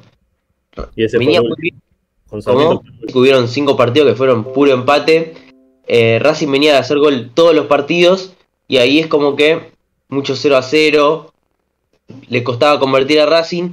Y 0.96 1.04
ese 1.04 1.18
Venía 1.18 1.40
fue 1.40 1.50
muy 1.50 1.58
bien, 1.60 1.82
con 2.30 2.42
¿cómo? 2.42 2.60
Sarmiento. 2.60 3.20
Hubieron 3.20 3.48
cinco 3.48 3.76
partidos 3.78 4.10
que 4.10 4.16
fueron 4.16 4.44
puro 4.54 4.74
empate. 4.74 5.34
Eh, 5.88 6.20
Racing 6.22 6.52
venía 6.52 6.74
de 6.74 6.80
hacer 6.80 6.98
gol 6.98 7.32
todos 7.34 7.56
los 7.56 7.68
partidos. 7.68 8.34
Y 8.68 8.78
ahí 8.78 9.00
es 9.00 9.08
como 9.08 9.36
que 9.36 9.72
mucho 10.10 10.36
0 10.36 10.58
a 10.58 10.62
0. 10.62 11.32
Le 12.30 12.44
costaba 12.44 12.80
convertir 12.80 13.20
a 13.20 13.26
Racing. 13.26 13.72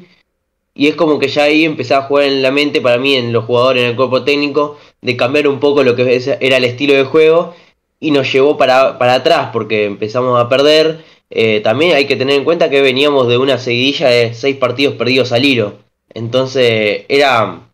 Y 0.74 0.88
es 0.88 0.96
como 0.96 1.18
que 1.18 1.28
ya 1.28 1.44
ahí 1.44 1.64
empezaba 1.64 2.04
a 2.04 2.08
jugar 2.08 2.24
en 2.24 2.42
la 2.42 2.50
mente, 2.50 2.80
para 2.80 2.98
mí, 2.98 3.14
en 3.14 3.32
los 3.32 3.44
jugadores, 3.44 3.84
en 3.84 3.90
el 3.90 3.96
cuerpo 3.96 4.24
técnico, 4.24 4.76
de 5.02 5.16
cambiar 5.16 5.46
un 5.46 5.60
poco 5.60 5.84
lo 5.84 5.94
que 5.94 6.20
era 6.40 6.56
el 6.56 6.64
estilo 6.64 6.94
de 6.94 7.04
juego. 7.04 7.54
Y 8.00 8.10
nos 8.10 8.32
llevó 8.32 8.56
para, 8.56 8.98
para 8.98 9.14
atrás 9.14 9.50
porque 9.52 9.84
empezamos 9.84 10.40
a 10.40 10.48
perder. 10.48 11.04
Eh, 11.30 11.60
también 11.60 11.94
hay 11.96 12.06
que 12.06 12.16
tener 12.16 12.36
en 12.36 12.44
cuenta 12.44 12.70
que 12.70 12.82
veníamos 12.82 13.28
de 13.28 13.38
una 13.38 13.58
seguidilla 13.58 14.08
de 14.08 14.34
seis 14.34 14.56
partidos 14.56 14.94
perdidos 14.94 15.32
al 15.32 15.44
hilo. 15.44 15.83
Entonces 16.10 17.04
era 17.08 17.64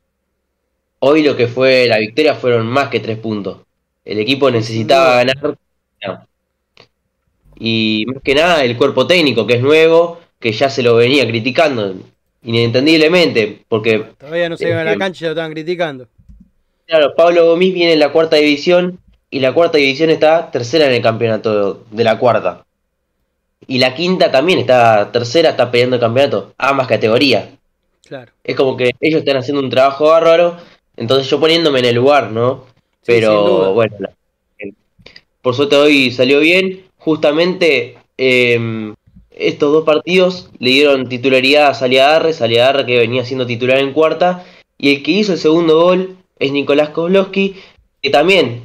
Hoy 1.02 1.22
lo 1.22 1.34
que 1.34 1.48
fue 1.48 1.86
la 1.86 1.98
victoria 1.98 2.34
fueron 2.34 2.66
más 2.66 2.88
que 2.88 3.00
tres 3.00 3.16
puntos. 3.18 3.58
El 4.04 4.18
equipo 4.18 4.50
necesitaba 4.50 5.16
ganar. 5.16 5.36
no. 5.42 6.26
Y 7.58 8.04
más 8.06 8.22
que 8.22 8.34
nada 8.34 8.64
el 8.64 8.76
cuerpo 8.76 9.06
técnico, 9.06 9.46
que 9.46 9.54
es 9.54 9.62
nuevo, 9.62 10.20
que 10.38 10.52
ya 10.52 10.68
se 10.68 10.82
lo 10.82 10.96
venía 10.96 11.26
criticando, 11.26 11.94
inentendiblemente, 12.42 13.62
porque, 13.68 14.04
todavía 14.18 14.48
no 14.48 14.56
se 14.56 14.68
iban 14.68 14.80
a 14.80 14.84
la 14.84 14.92
eh, 14.92 14.98
cancha 14.98 15.24
y 15.24 15.26
lo 15.26 15.32
estaban 15.32 15.52
criticando. 15.52 16.06
claro, 16.86 17.14
Pablo 17.14 17.46
Gomis 17.46 17.74
viene 17.74 17.94
en 17.94 18.00
la 18.00 18.12
cuarta 18.12 18.36
división 18.36 18.98
y 19.30 19.40
la 19.40 19.52
cuarta 19.52 19.78
división 19.78 20.10
está 20.10 20.50
tercera 20.50 20.86
en 20.86 20.92
el 20.92 21.02
campeonato 21.02 21.84
de 21.90 22.04
la 22.04 22.18
cuarta. 22.18 22.64
Y 23.66 23.78
la 23.78 23.94
quinta 23.94 24.30
también 24.30 24.58
está 24.58 25.12
tercera, 25.12 25.50
está 25.50 25.70
peleando 25.70 25.96
el 25.96 26.00
campeonato, 26.00 26.54
ambas 26.58 26.86
categorías. 26.86 27.46
Claro. 28.10 28.32
Es 28.42 28.56
como 28.56 28.76
que 28.76 28.90
ellos 29.00 29.20
están 29.20 29.36
haciendo 29.36 29.62
un 29.62 29.70
trabajo 29.70 30.06
bárbaro, 30.06 30.56
entonces 30.96 31.30
yo 31.30 31.38
poniéndome 31.38 31.78
en 31.78 31.84
el 31.84 31.94
lugar, 31.94 32.32
¿no? 32.32 32.64
Sí. 33.02 33.12
Pero 33.12 33.72
bueno, 33.72 33.94
por 35.42 35.54
suerte 35.54 35.76
hoy 35.76 36.10
salió 36.10 36.40
bien. 36.40 36.86
Justamente 36.98 37.98
eh, 38.18 38.92
estos 39.30 39.72
dos 39.72 39.84
partidos 39.84 40.50
le 40.58 40.70
dieron 40.70 41.08
titularidad 41.08 41.68
a 41.68 41.74
Saliadarre, 41.74 42.32
Saliadarre 42.32 42.84
que 42.84 42.98
venía 42.98 43.24
siendo 43.24 43.46
titular 43.46 43.78
en 43.78 43.92
cuarta, 43.92 44.44
y 44.76 44.92
el 44.92 45.04
que 45.04 45.12
hizo 45.12 45.34
el 45.34 45.38
segundo 45.38 45.80
gol 45.80 46.16
es 46.40 46.50
Nicolás 46.50 46.88
Kozlowski, 46.88 47.54
que 48.02 48.10
también 48.10 48.64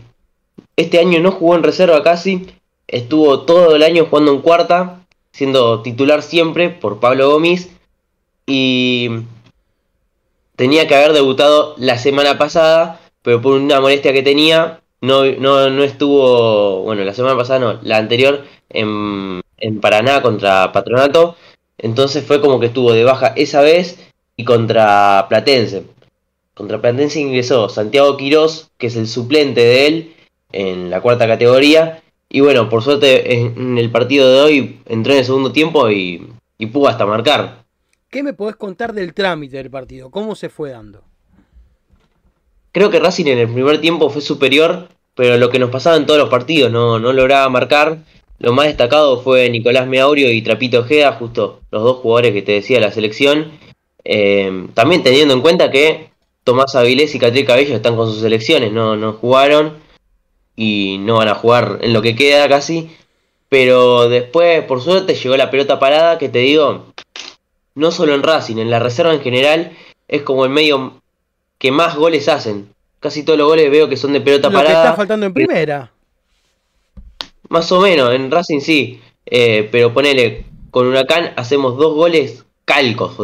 este 0.75 0.97
año 0.97 1.19
no 1.19 1.31
jugó 1.31 1.53
en 1.53 1.61
reserva 1.61 2.01
casi, 2.01 2.47
estuvo 2.87 3.41
todo 3.41 3.75
el 3.75 3.83
año 3.83 4.07
jugando 4.09 4.31
en 4.31 4.41
cuarta, 4.41 5.05
siendo 5.31 5.83
titular 5.83 6.23
siempre 6.23 6.71
por 6.71 6.99
Pablo 6.99 7.29
Gómez, 7.29 7.69
y 8.47 9.09
tenía 10.56 10.88
que 10.88 10.95
haber 10.95 11.14
debutado 11.14 11.76
la 11.78 11.97
semana 11.97 12.38
pasada, 12.38 12.99
pero 13.22 13.41
por 13.41 13.53
una 13.53 13.82
molestia 13.82 14.14
que 14.14 14.24
tenía, 14.24 14.82
no, 15.01 15.26
no, 15.26 15.70
no 15.70 15.84
estuvo, 15.84 16.84
bueno, 16.84 17.03
la 17.03 17.14
semana 17.14 17.38
pasada 17.38 17.60
no, 17.60 17.80
la 17.84 17.97
anterior, 17.97 18.43
en, 18.70 19.41
en 19.58 19.82
Paraná 19.82 20.22
contra 20.22 20.72
Patronato. 20.72 21.36
Entonces 21.78 22.24
fue 22.26 22.41
como 22.41 22.60
que 22.60 22.68
estuvo 22.68 22.93
de 22.93 23.03
baja 23.03 23.34
esa 23.36 23.62
vez 23.62 23.99
y 24.38 24.45
contra 24.45 25.26
Platense. 25.30 25.84
Contra 26.53 26.82
Platense 26.82 27.20
ingresó 27.20 27.70
Santiago 27.70 28.18
Quirós, 28.18 28.70
que 28.78 28.88
es 28.88 28.95
el 28.95 29.08
suplente 29.08 29.62
de 29.62 29.88
él 29.88 30.16
en 30.51 30.89
la 30.89 31.01
cuarta 31.01 31.28
categoría. 31.28 32.01
Y 32.30 32.39
bueno, 32.39 32.70
por 32.70 32.82
suerte 32.82 33.43
en 33.43 33.78
el 33.78 33.91
partido 33.91 34.32
de 34.32 34.41
hoy 34.41 34.80
entró 34.86 35.14
en 35.14 35.20
el 35.20 35.26
segundo 35.26 35.51
tiempo 35.51 35.89
y, 35.89 36.28
y 36.58 36.66
pudo 36.68 36.88
hasta 36.88 37.06
marcar. 37.06 37.64
¿Qué 38.16 38.24
me 38.24 38.32
podés 38.32 38.55
contar 38.55 38.93
del 38.93 39.13
trámite 39.13 39.57
del 39.57 39.70
partido? 39.70 40.09
¿Cómo 40.09 40.36
se 40.36 40.47
fue 40.47 40.72
dando? 40.72 41.03
Creo 42.72 42.89
que 42.89 43.01
Racing 43.01 43.26
en 43.26 43.39
el 43.39 43.49
primer 43.49 43.82
tiempo 43.82 44.09
fue 44.09 44.22
superior, 44.22 44.88
pero 45.16 45.38
lo 45.38 45.49
que 45.49 45.59
nos 45.59 45.70
pasaba 45.70 45.97
en 45.97 46.05
todos 46.05 46.22
los 46.22 46.30
partidos, 46.30 46.72
no, 46.72 46.97
no 46.97 47.11
lograba 47.11 47.49
marcar. 47.49 47.97
Lo 48.39 48.53
más 48.53 48.68
destacado 48.68 49.22
fue 49.22 49.49
Nicolás 49.49 49.86
Meaurio 49.88 50.32
y 50.32 50.41
Trapito 50.41 50.80
Ojeda, 50.80 51.11
justo 51.11 51.59
los 51.72 51.84
dos 51.84 51.97
jugadores 51.97 52.32
que 52.32 52.41
te 52.41 52.53
decía 52.53 52.80
la 52.80 52.93
selección. 52.93 53.51
Eh, 54.05 54.70
también 54.74 55.03
teniendo 55.03 55.34
en 55.34 55.41
cuenta 55.41 55.70
que 55.70 56.09
Tomás 56.45 56.74
Avilés 56.78 57.13
y 57.16 57.20
Catriel 57.20 57.45
Cabello 57.45 57.76
están 57.76 57.97
con 57.97 58.09
sus 58.09 58.22
selecciones, 58.22 58.72
no, 58.72 58.95
no 58.95 59.11
jugaron 59.11 59.74
y 60.55 60.99
no 60.99 61.16
van 61.18 61.28
a 61.28 61.36
jugar 61.36 61.80
en 61.82 61.91
lo 61.91 62.01
que 62.01 62.16
queda 62.16 62.47
casi. 62.47 62.95
Pero 63.49 64.07
después, 64.07 64.63
por 64.63 64.82
suerte, 64.82 65.16
llegó 65.16 65.36
la 65.36 65.51
pelota 65.51 65.80
parada, 65.80 66.18
que 66.18 66.30
te 66.30 66.39
digo, 66.39 66.86
no 67.76 67.91
solo 67.91 68.15
en 68.15 68.23
Racing, 68.23 68.57
en 68.57 68.69
la 68.69 68.80
reserva 68.80 69.13
en 69.13 69.21
general, 69.21 69.71
es 70.07 70.21
como 70.23 70.45
el 70.45 70.51
medio 70.51 71.01
que 71.57 71.71
más 71.71 71.95
goles 71.95 72.28
hacen. 72.30 72.69
Casi 72.99 73.23
todos 73.23 73.38
los 73.38 73.47
goles 73.47 73.69
veo 73.69 73.88
que 73.88 73.97
son 73.97 74.13
de 74.13 74.21
pelota 74.21 74.49
Lo 74.49 74.57
que 74.57 74.63
parada. 74.65 74.84
está 74.86 74.95
faltando 74.95 75.26
en 75.26 75.34
primera. 75.34 75.91
Más 77.49 77.71
o 77.71 77.80
menos, 77.82 78.13
en 78.13 78.32
Racing 78.32 78.59
sí. 78.59 78.99
Eh, 79.26 79.67
pero 79.71 79.93
ponele, 79.93 80.45
con 80.71 80.88
Huracán 80.88 81.34
hacemos 81.36 81.78
dos 81.78 81.93
goles 81.93 82.45
calcos. 82.65 83.17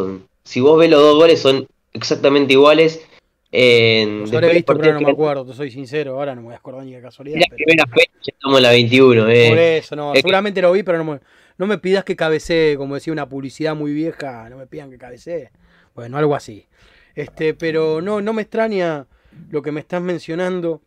Si 0.44 0.60
vos 0.60 0.78
ves 0.80 0.90
los 0.90 1.02
dos 1.02 1.16
goles 1.16 1.42
son 1.42 1.68
exactamente 1.94 2.54
iguales. 2.54 3.06
En 3.54 4.22
Los 4.22 4.34
habré 4.34 4.54
visto, 4.54 4.78
pero 4.78 4.94
no 4.94 5.02
me 5.02 5.12
acuerdo, 5.12 5.46
te 5.46 5.54
soy 5.54 5.72
sincero, 5.72 6.14
ahora 6.14 6.34
no 6.36 6.42
me 6.42 6.46
voy 6.48 6.54
a 6.54 6.58
acordar 6.58 6.86
ni 6.86 6.94
de 6.94 7.02
casualidad. 7.02 7.38
La 7.40 7.48
pero- 7.50 7.58
primera 7.58 7.86
fecha 7.88 8.10
estamos 8.28 8.58
en 8.58 8.64
la 8.64 8.70
21. 8.70 9.28
Eh. 9.30 9.50
Por 9.50 9.58
eso, 9.60 9.96
no, 9.98 10.10
Es 10.12 10.14
que- 10.14 10.22
seguramente 10.22 10.62
lo 10.62 10.72
vi, 10.72 10.84
pero 10.84 10.98
no 11.00 11.04
me, 11.04 11.20
no 11.62 11.68
me 11.68 11.78
pidas 11.78 12.04
que 12.04 12.16
cabecee, 12.16 12.76
como 12.76 12.96
decía 12.96 13.14
una 13.14 13.30
publicidad 13.30 13.76
muy 13.76 13.94
vieja, 13.94 14.50
no 14.50 14.58
me 14.58 14.66
pidan 14.66 14.90
que 14.90 14.98
cabecee. 14.98 15.52
Bueno, 15.94 16.18
algo 16.18 16.34
así. 16.34 16.68
Este, 17.14 17.54
pero 17.54 18.02
no, 18.02 18.20
no 18.20 18.34
me 18.34 18.42
extraña 18.42 19.06
lo 19.52 19.62
que 19.62 19.72
me 19.72 19.80
estás 19.80 20.02
mencionando. 20.02 20.82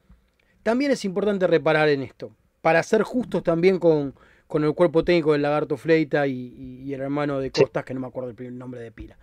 También 0.65 0.91
es 0.91 1.05
importante 1.05 1.47
reparar 1.47 1.91
en 1.91 2.03
esto, 2.03 2.35
para 2.61 2.83
ser 2.83 3.05
justos 3.05 3.45
también 3.45 3.79
con, 3.79 4.17
con 4.49 4.65
el 4.65 4.75
cuerpo 4.75 5.05
técnico 5.05 5.31
del 5.31 5.43
Lagarto 5.43 5.77
Fleita 5.77 6.27
y, 6.27 6.93
el 6.93 7.01
hermano 7.01 7.39
de. 7.39 7.53
Costas, 7.53 7.85
que 7.85 7.95
no 7.95 8.01
me 8.01 8.09
acuerdo 8.09 8.31
el 8.31 8.35
primer 8.35 8.55
nombre 8.55 8.81
de 8.81 8.91
pila. 8.91 9.17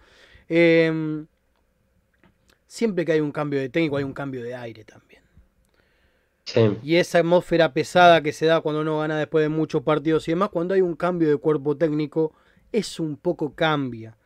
Em, 0.48 1.28
siempre 2.66 3.04
que 3.04 3.12
hay 3.12 3.20
un 3.20 3.34
cambio 3.34 3.60
de 3.60 3.68
técnico 3.68 3.98
hay 3.98 4.06
un 4.06 4.14
cambio 4.14 4.42
de 4.42 4.56
aire 4.56 4.86
también. 4.86 5.11
Sí. 6.54 6.78
Y 6.84 6.96
esa 6.96 7.20
atmósfera 7.20 7.74
pesada 7.74 8.22
que 8.22 8.34
se 8.34 8.46
da 8.46 8.60
cuando 8.60 8.82
uno 8.82 9.00
gana 9.00 9.18
después 9.18 9.44
de 9.44 9.50
muchos 9.50 9.84
partidos 9.84 10.28
y 10.28 10.32
demás, 10.32 10.50
cuando 10.50 10.74
hay 10.74 10.82
un 10.82 10.96
cambio 10.96 11.30
de 11.30 11.38
cuerpo 11.38 11.78
técnico, 11.78 12.34
es 12.72 13.00
un 13.00 13.16
poco 13.16 13.54
cambia. 13.56 14.18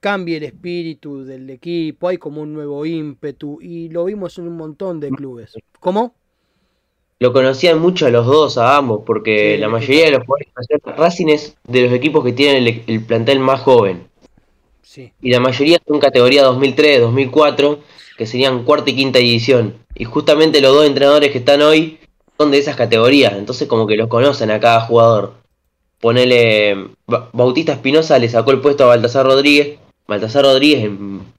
Cambia 0.00 0.36
el 0.36 0.44
espíritu 0.44 1.24
del 1.24 1.48
equipo, 1.48 2.08
hay 2.08 2.18
como 2.18 2.42
un 2.42 2.52
nuevo 2.52 2.84
ímpetu 2.84 3.58
y 3.62 3.88
lo 3.88 4.04
vimos 4.04 4.36
en 4.38 4.48
un 4.48 4.56
montón 4.56 5.00
de 5.00 5.10
clubes. 5.10 5.54
¿Cómo? 5.80 6.14
Lo 7.18 7.32
conocían 7.32 7.78
mucho 7.78 8.04
a 8.06 8.10
los 8.10 8.26
dos, 8.26 8.58
a 8.58 8.76
ambos, 8.76 9.02
porque 9.06 9.54
Sí, 9.54 9.60
la 9.60 9.68
mayoría 9.68 10.04
de 10.04 10.10
los 10.12 10.26
jugadores 10.26 10.98
Racing 10.98 11.28
es 11.28 11.56
de 11.64 11.82
los 11.82 11.92
equipos 11.92 12.22
que 12.22 12.32
tienen 12.32 12.66
el, 12.66 12.84
el 12.86 13.04
plantel 13.04 13.40
más 13.40 13.60
joven. 13.62 14.08
Sí, 14.82 15.12
Y 15.22 15.30
la 15.30 15.40
mayoría 15.40 15.80
son 15.86 15.98
categoría 15.98 16.44
2003, 16.44 17.00
2004, 17.00 17.80
que 18.16 18.26
serían 18.26 18.64
cuarta 18.64 18.90
y 18.90 18.96
quinta 18.96 19.18
división. 19.18 19.74
Y 19.94 20.04
justamente 20.04 20.60
los 20.60 20.74
dos 20.74 20.86
entrenadores 20.86 21.30
que 21.32 21.38
están 21.38 21.62
hoy 21.62 21.98
son 22.38 22.50
de 22.50 22.58
esas 22.58 22.76
categorías, 22.76 23.32
entonces 23.34 23.66
como 23.68 23.86
que 23.86 23.96
los 23.96 24.08
conocen 24.08 24.50
a 24.50 24.60
cada 24.60 24.80
jugador. 24.82 25.34
Ponele, 26.00 26.88
Ba- 27.06 27.30
Bautista 27.32 27.72
Espinosa 27.72 28.18
le 28.18 28.28
sacó 28.28 28.50
el 28.50 28.60
puesto 28.60 28.84
a 28.84 28.88
Baltasar 28.88 29.24
Rodríguez. 29.26 29.78
Baltasar 30.06 30.44
Rodríguez, 30.44 30.90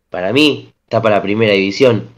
para 0.10 0.34
mí, 0.34 0.70
está 0.84 1.02
para 1.02 1.18
la 1.18 1.22
primera 1.22 1.54
división. 1.54 2.10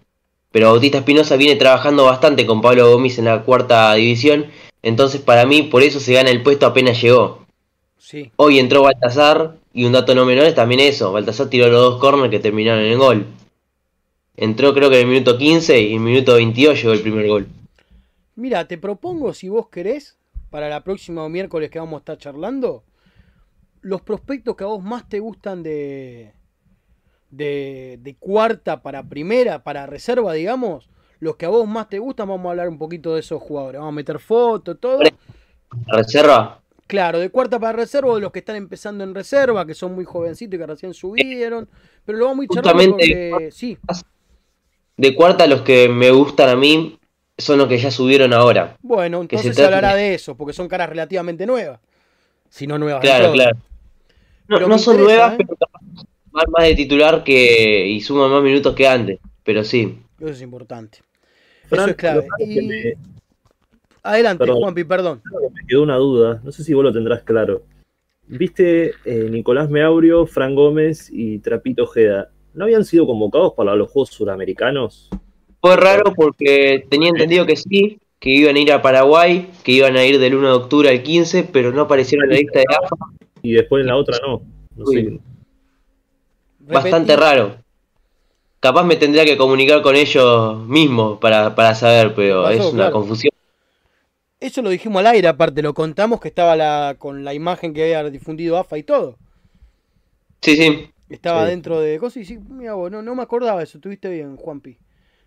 Pero 0.51 0.67
Bautista 0.71 0.99
Espinosa 0.99 1.35
viene 1.35 1.57
trabajando 1.57 2.05
bastante 2.05 2.45
con 2.45 2.61
Pablo 2.61 2.89
Gómez 2.91 3.19
en 3.19 3.25
la 3.25 3.43
cuarta 3.43 3.93
división. 3.93 4.47
Entonces 4.81 5.21
para 5.21 5.45
mí, 5.45 5.63
por 5.63 5.83
eso 5.83 5.99
se 5.99 6.13
gana 6.13 6.29
el 6.31 6.41
puesto 6.41 6.65
apenas 6.65 7.01
llegó. 7.01 7.45
sí. 7.97 8.31
Hoy 8.37 8.57
entró 8.59 8.81
Baltasar 8.83 9.55
y 9.73 9.85
un 9.85 9.91
dato 9.91 10.15
no 10.15 10.25
menor 10.25 10.45
es 10.45 10.55
también 10.55 10.79
eso. 10.79 11.11
Baltasar 11.11 11.49
tiró 11.49 11.67
los 11.67 11.81
dos 11.81 11.99
corners 11.99 12.31
que 12.31 12.39
terminaron 12.39 12.83
en 12.83 12.93
el 12.93 12.97
gol. 12.97 13.25
Entró 14.41 14.73
creo 14.73 14.89
que 14.89 15.01
en 15.01 15.07
el 15.07 15.13
minuto 15.13 15.37
15 15.37 15.81
y 15.81 15.87
en 15.87 15.93
el 15.95 15.99
minuto 15.99 16.35
22 16.35 16.81
llegó 16.81 16.93
el 16.93 17.01
primer 17.01 17.27
gol. 17.27 17.47
Mira, 18.35 18.65
te 18.69 18.77
propongo, 18.77 19.33
si 19.33 19.49
vos 19.49 19.67
querés, 19.67 20.17
para 20.49 20.69
la 20.69 20.81
próxima 20.81 21.27
miércoles 21.27 21.69
que 21.69 21.77
vamos 21.77 21.95
a 21.95 21.99
estar 21.99 22.17
charlando, 22.17 22.85
los 23.81 24.01
prospectos 24.01 24.55
que 24.55 24.63
a 24.63 24.67
vos 24.67 24.81
más 24.81 25.09
te 25.09 25.19
gustan 25.19 25.61
de, 25.61 26.31
de, 27.29 27.99
de 28.01 28.15
cuarta 28.15 28.81
para 28.81 29.03
primera, 29.03 29.61
para 29.61 29.85
reserva, 29.85 30.31
digamos, 30.31 30.89
los 31.19 31.35
que 31.35 31.45
a 31.45 31.49
vos 31.49 31.67
más 31.67 31.89
te 31.89 31.99
gustan, 31.99 32.29
vamos 32.29 32.45
a 32.45 32.51
hablar 32.51 32.69
un 32.69 32.77
poquito 32.77 33.15
de 33.15 33.19
esos 33.19 33.41
jugadores. 33.41 33.79
Vamos 33.79 33.91
a 33.91 33.95
meter 33.95 34.19
fotos, 34.19 34.77
todo. 34.79 35.01
Reserva, 35.85 36.61
Claro, 36.87 37.19
de 37.19 37.29
cuarta 37.29 37.59
para 37.59 37.73
reserva, 37.73 38.15
de 38.15 38.21
los 38.21 38.31
que 38.31 38.39
están 38.39 38.55
empezando 38.55 39.03
en 39.03 39.13
reserva, 39.13 39.63
que 39.63 39.75
son 39.75 39.93
muy 39.93 40.05
jovencitos 40.05 40.55
y 40.55 40.57
que 40.57 40.65
recién 40.65 40.93
subieron. 40.95 41.69
Pero 42.03 42.17
lo 42.17 42.25
vamos 42.25 42.39
a 42.39 42.43
ir 42.45 42.49
charlando 42.49 42.91
porque, 42.93 43.49
sí, 43.51 43.77
de 44.99 45.15
cuarta 45.15 45.47
los 45.47 45.61
que 45.61 45.87
me 45.87 46.11
gustan 46.11 46.49
a 46.49 46.55
mí 46.57 46.99
son 47.37 47.57
los 47.57 47.67
que 47.69 47.77
ya 47.77 47.89
subieron 47.89 48.33
ahora. 48.33 48.75
bueno, 48.81 49.21
Que 49.27 49.37
se 49.37 49.43
entonces 49.47 49.55
se 49.55 49.65
hablará 49.65 49.95
de- 49.95 50.13
eso, 50.13 50.35
porque 50.35 50.51
son 50.53 50.67
caras 50.67 50.89
relativamente 50.89 51.45
nuevas. 51.45 51.79
Si 52.49 52.67
no 52.67 52.77
nuevas. 52.77 52.99
Claro, 53.01 53.31
claro. 53.31 53.57
No, 54.49 54.59
no 54.67 54.77
son 54.77 54.95
interesa, 54.99 55.29
nuevas, 55.29 55.33
¿eh? 55.39 55.45
pero 55.47 55.57
van 56.31 56.45
más 56.51 56.63
de 56.65 56.75
titular 56.75 57.23
que 57.23 57.87
y 57.87 58.01
suman 58.01 58.29
más 58.29 58.43
minutos 58.43 58.75
que 58.75 58.87
antes. 58.87 59.19
Pero 59.43 59.63
sí. 59.63 59.99
Eso 60.19 60.29
es 60.29 60.41
importante. 60.41 60.99
Fran, 61.67 61.81
Eso 61.81 61.89
es 61.91 61.95
clave. 61.95 62.27
Y- 62.39 62.61
me- 62.61 62.93
Adelante, 64.03 64.39
Perdón. 64.43 64.61
Juanpi, 64.61 64.83
perdón. 64.83 65.21
me 65.53 65.65
quedó 65.67 65.83
una 65.83 65.95
duda, 65.97 66.41
no 66.43 66.51
sé 66.51 66.63
si 66.63 66.73
vos 66.73 66.83
lo 66.83 66.91
tendrás 66.91 67.21
claro. 67.23 67.63
¿Viste 68.27 68.93
eh, 69.05 69.27
Nicolás 69.29 69.69
Meaurio, 69.69 70.25
Fran 70.25 70.55
Gómez 70.55 71.09
y 71.11 71.39
Trapito 71.39 71.83
Ojeda? 71.83 72.29
¿No 72.53 72.65
habían 72.65 72.85
sido 72.85 73.05
convocados 73.05 73.53
para 73.53 73.75
los 73.75 73.91
Juegos 73.91 74.09
Suramericanos? 74.09 75.09
Fue 75.61 75.75
raro 75.75 76.13
porque 76.15 76.85
tenía 76.89 77.09
entendido 77.09 77.45
que 77.45 77.55
sí, 77.55 77.99
que 78.19 78.29
iban 78.29 78.55
a 78.55 78.59
ir 78.59 78.71
a 78.71 78.81
Paraguay, 78.81 79.49
que 79.63 79.71
iban 79.71 79.95
a 79.97 80.05
ir 80.05 80.19
del 80.19 80.35
1 80.35 80.47
de 80.47 80.53
octubre 80.53 80.89
al 80.89 81.03
15, 81.03 81.43
pero 81.51 81.71
no 81.71 81.81
aparecieron 81.81 82.25
en 82.25 82.31
la 82.31 82.39
lista 82.39 82.59
de 82.59 82.65
AFA. 82.69 82.95
Y 83.41 83.53
después 83.53 83.81
en 83.81 83.87
la 83.87 83.95
otra 83.95 84.17
no. 84.25 84.41
No 84.75 84.85
sé. 84.85 85.19
Bastante 86.59 87.15
raro. 87.15 87.55
Capaz 88.59 88.83
me 88.83 88.97
tendría 88.97 89.23
que 89.25 89.37
comunicar 89.37 89.81
con 89.81 89.95
ellos 89.95 90.67
mismos 90.67 91.17
para, 91.19 91.55
para 91.55 91.75
saber, 91.75 92.13
pero 92.13 92.43
Pasó, 92.43 92.53
es 92.53 92.65
una 92.65 92.83
claro. 92.83 92.93
confusión. 92.93 93.33
Eso 94.39 94.61
lo 94.61 94.69
dijimos 94.69 94.99
al 94.99 95.07
aire, 95.07 95.27
aparte, 95.27 95.61
lo 95.61 95.73
contamos 95.73 96.19
que 96.19 96.27
estaba 96.29 96.55
la, 96.55 96.95
con 96.97 97.23
la 97.23 97.33
imagen 97.33 97.73
que 97.73 97.83
había 97.83 98.09
difundido 98.09 98.57
AFA 98.57 98.77
y 98.77 98.83
todo. 98.83 99.17
Sí, 100.41 100.55
sí. 100.55 100.89
Estaba 101.09 101.43
Sí. 101.45 101.49
dentro 101.51 101.79
de 101.81 101.97
cosas 101.97 102.17
y 102.17 102.25
sí, 102.25 102.39
mira 102.49 102.75
vos, 102.75 102.91
no, 102.91 103.01
no 103.01 103.15
me 103.15 103.23
acordaba 103.23 103.63
eso. 103.63 103.79
Tuviste 103.79 104.09
bien, 104.09 104.35
Juanpi. 104.37 104.77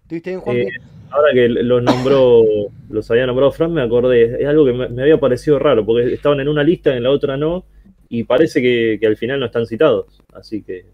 Tuviste 0.08 0.30
bien, 0.30 0.40
Juanpi. 0.40 0.62
Eh, 0.62 0.68
ahora 1.10 1.32
que 1.32 1.48
los 1.48 1.82
nombró, 1.82 2.42
los 2.90 3.10
había 3.10 3.26
nombrado 3.26 3.50
Fran, 3.52 3.72
me 3.72 3.82
acordé. 3.82 4.42
Es 4.42 4.46
algo 4.46 4.64
que 4.64 4.72
me, 4.72 4.88
me 4.88 5.02
había 5.02 5.18
parecido 5.18 5.58
raro, 5.58 5.84
porque 5.84 6.14
estaban 6.14 6.40
en 6.40 6.48
una 6.48 6.62
lista, 6.62 6.96
en 6.96 7.02
la 7.02 7.10
otra 7.10 7.36
no, 7.36 7.64
y 8.08 8.24
parece 8.24 8.62
que, 8.62 8.98
que 9.00 9.06
al 9.06 9.16
final 9.16 9.40
no 9.40 9.46
están 9.46 9.66
citados. 9.66 10.20
Así 10.32 10.62
que, 10.62 10.86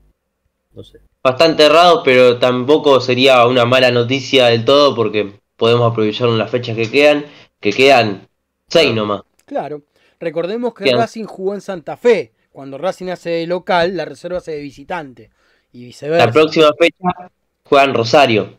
no 0.75 0.83
sé. 0.83 1.01
Bastante 1.23 1.65
errado, 1.65 2.03
pero 2.05 2.39
tampoco 2.39 3.01
sería 3.01 3.47
una 3.47 3.65
mala 3.67 3.91
noticia 3.91 4.47
del 4.47 4.65
todo 4.65 4.95
porque 4.95 5.33
podemos 5.57 5.91
aprovechar 5.91 6.29
las 6.29 6.51
fechas 6.51 6.77
que 6.77 6.91
quedan, 6.91 7.25
que 7.61 7.73
quedan 7.73 8.29
seis 8.69 8.95
nomás. 8.95 9.23
Claro. 9.45 9.83
Recordemos 10.21 10.75
que 10.75 10.85
Bien. 10.85 10.97
Racing 10.97 11.25
jugó 11.25 11.55
en 11.55 11.61
Santa 11.61 11.97
Fe. 11.97 12.33
Cuando 12.59 12.77
Racing 12.77 13.07
hace 13.11 13.31
de 13.31 13.47
local, 13.47 13.97
la 13.97 14.05
reserva 14.05 14.39
hace 14.39 14.51
de 14.51 14.59
visitante. 14.63 15.31
Y 15.73 15.85
viceversa. 15.85 16.27
La 16.27 16.33
próxima 16.33 16.67
fecha 16.77 17.31
juegan 17.63 17.95
Rosario. 17.95 18.55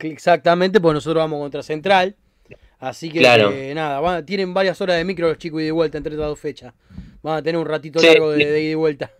Exactamente, 0.00 0.80
pues 0.80 0.94
nosotros 0.94 1.22
vamos 1.22 1.38
contra 1.38 1.62
Central. 1.62 2.16
Así 2.80 3.08
que 3.08 3.20
Claro. 3.20 3.52
eh, 3.52 3.72
nada, 3.72 4.00
van- 4.00 4.26
tienen 4.26 4.52
varias 4.52 4.80
horas 4.80 4.96
de 4.96 5.04
micro 5.04 5.28
los 5.28 5.38
chicos 5.38 5.62
y 5.62 5.66
de 5.66 5.70
vuelta 5.70 5.96
entre 5.96 6.14
estas 6.14 6.26
dos 6.26 6.40
fechas. 6.40 6.74
Van 7.22 7.36
a 7.36 7.42
tener 7.44 7.60
un 7.60 7.66
ratito 7.68 8.00
Sí. 8.00 8.08
largo 8.08 8.32
de, 8.32 8.44
de 8.46 8.62
ida 8.64 8.70
y 8.72 8.74
vuelta. 8.74 9.12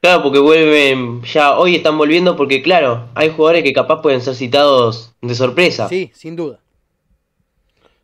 Claro, 0.00 0.22
porque 0.22 0.38
vuelven, 0.38 1.20
ya 1.24 1.58
hoy 1.58 1.74
están 1.74 1.98
volviendo 1.98 2.36
porque 2.36 2.62
claro, 2.62 3.08
hay 3.16 3.30
jugadores 3.30 3.64
que 3.64 3.72
capaz 3.72 4.00
pueden 4.00 4.20
ser 4.20 4.36
citados 4.36 5.12
de 5.22 5.34
sorpresa. 5.34 5.88
Sí, 5.88 6.12
sin 6.14 6.36
duda. 6.36 6.60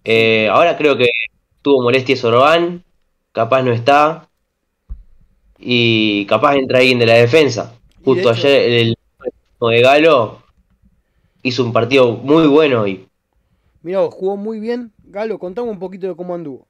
Eh, 0.02 0.48
ahora 0.50 0.76
creo 0.76 0.96
que 0.96 1.06
tuvo 1.62 1.84
molestias 1.84 2.24
Orbán, 2.24 2.82
capaz 3.30 3.62
no 3.62 3.70
está. 3.72 4.28
Y 5.66 6.26
capaz 6.26 6.56
entra 6.56 6.78
alguien 6.78 6.98
de 6.98 7.06
la 7.06 7.14
defensa. 7.14 7.72
Justo 8.04 8.28
de 8.28 8.34
hecho- 8.34 8.46
ayer 8.46 8.70
el 8.70 8.96
de 9.60 9.80
Galo 9.80 10.42
hizo 11.42 11.64
un 11.64 11.72
partido 11.72 12.12
muy 12.12 12.46
bueno 12.46 12.86
y 12.86 13.06
Mirá, 13.82 14.00
jugó 14.10 14.36
muy 14.36 14.60
bien. 14.60 14.92
Galo, 15.04 15.38
contame 15.38 15.70
un 15.70 15.78
poquito 15.78 16.06
de 16.06 16.14
cómo 16.16 16.34
anduvo. 16.34 16.66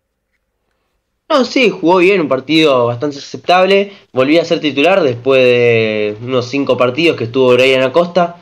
No, 1.29 1.45
sí, 1.45 1.71
jugó 1.71 1.99
bien, 1.99 2.21
un 2.21 2.29
partido 2.29 2.87
bastante 2.87 3.19
aceptable. 3.19 3.93
Volví 4.13 4.39
a 4.39 4.45
ser 4.45 4.61
titular 4.61 5.03
después 5.03 5.43
de 5.43 6.17
unos 6.23 6.47
cinco 6.47 6.77
partidos 6.77 7.17
que 7.17 7.25
estuvo 7.25 7.53
Brian 7.53 7.83
Acosta. 7.83 8.37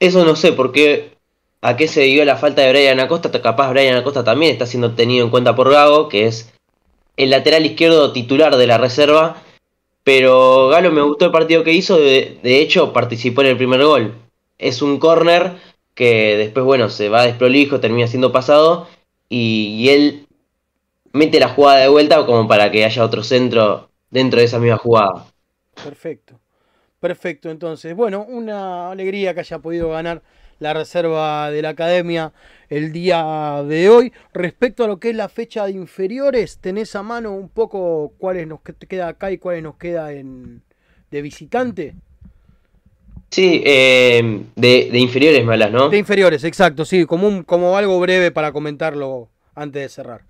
Eso 0.00 0.24
no 0.24 0.34
sé 0.34 0.52
por 0.52 0.72
qué, 0.72 1.12
a 1.60 1.76
qué 1.76 1.86
se 1.86 2.00
debió 2.00 2.24
la 2.24 2.36
falta 2.36 2.62
de 2.62 2.70
Brian 2.70 3.00
Acosta. 3.00 3.30
Capaz 3.42 3.70
Brian 3.70 3.96
Acosta 3.96 4.24
también 4.24 4.52
está 4.52 4.66
siendo 4.66 4.92
tenido 4.92 5.24
en 5.24 5.30
cuenta 5.30 5.54
por 5.54 5.70
Gago, 5.70 6.08
que 6.08 6.26
es 6.26 6.52
el 7.16 7.30
lateral 7.30 7.66
izquierdo 7.66 8.12
titular 8.12 8.56
de 8.56 8.66
la 8.66 8.78
reserva. 8.78 9.42
Pero 10.04 10.68
Galo 10.68 10.92
me 10.92 11.02
gustó 11.02 11.24
el 11.24 11.32
partido 11.32 11.64
que 11.64 11.72
hizo, 11.72 11.98
de, 11.98 12.38
hecho 12.44 12.92
participó 12.92 13.40
en 13.40 13.48
el 13.48 13.56
primer 13.56 13.82
gol. 13.82 14.14
Es 14.58 14.82
un 14.82 14.98
córner 14.98 15.52
que 15.94 16.36
después, 16.36 16.64
bueno, 16.64 16.90
se 16.90 17.08
va 17.08 17.24
desprolijo, 17.24 17.80
termina 17.80 18.06
siendo 18.06 18.30
pasado. 18.30 18.86
Y, 19.28 19.74
y 19.78 19.88
él 19.88 20.26
mete 21.12 21.40
la 21.40 21.48
jugada 21.48 21.80
de 21.80 21.88
vuelta 21.88 22.26
como 22.26 22.46
para 22.46 22.70
que 22.70 22.84
haya 22.84 23.04
otro 23.04 23.22
centro 23.22 23.88
dentro 24.10 24.40
de 24.40 24.46
esa 24.46 24.58
misma 24.58 24.76
jugada. 24.76 25.26
Perfecto. 25.82 26.38
Perfecto, 27.00 27.50
entonces. 27.50 27.94
Bueno, 27.94 28.24
una 28.28 28.90
alegría 28.90 29.34
que 29.34 29.40
haya 29.40 29.58
podido 29.58 29.90
ganar 29.90 30.22
la 30.64 30.72
reserva 30.72 31.50
de 31.50 31.60
la 31.60 31.68
academia 31.68 32.32
el 32.70 32.90
día 32.90 33.62
de 33.68 33.90
hoy. 33.90 34.12
Respecto 34.32 34.82
a 34.84 34.86
lo 34.86 34.98
que 34.98 35.10
es 35.10 35.16
la 35.16 35.28
fecha 35.28 35.66
de 35.66 35.72
inferiores, 35.72 36.58
¿tenés 36.58 36.96
a 36.96 37.02
mano 37.02 37.32
un 37.32 37.50
poco 37.50 38.12
cuáles 38.16 38.48
nos 38.48 38.60
queda 38.62 39.08
acá 39.08 39.30
y 39.30 39.36
cuáles 39.36 39.62
nos 39.62 39.76
queda 39.76 40.12
en, 40.12 40.62
de 41.10 41.22
visitante? 41.22 41.94
Sí, 43.30 43.62
eh, 43.66 44.42
de, 44.56 44.88
de 44.90 44.98
inferiores 44.98 45.44
malas, 45.44 45.70
¿no? 45.70 45.90
De 45.90 45.98
inferiores, 45.98 46.44
exacto, 46.44 46.86
sí, 46.86 47.04
como, 47.04 47.28
un, 47.28 47.42
como 47.42 47.76
algo 47.76 48.00
breve 48.00 48.30
para 48.30 48.50
comentarlo 48.52 49.28
antes 49.54 49.82
de 49.82 49.88
cerrar. 49.90 50.22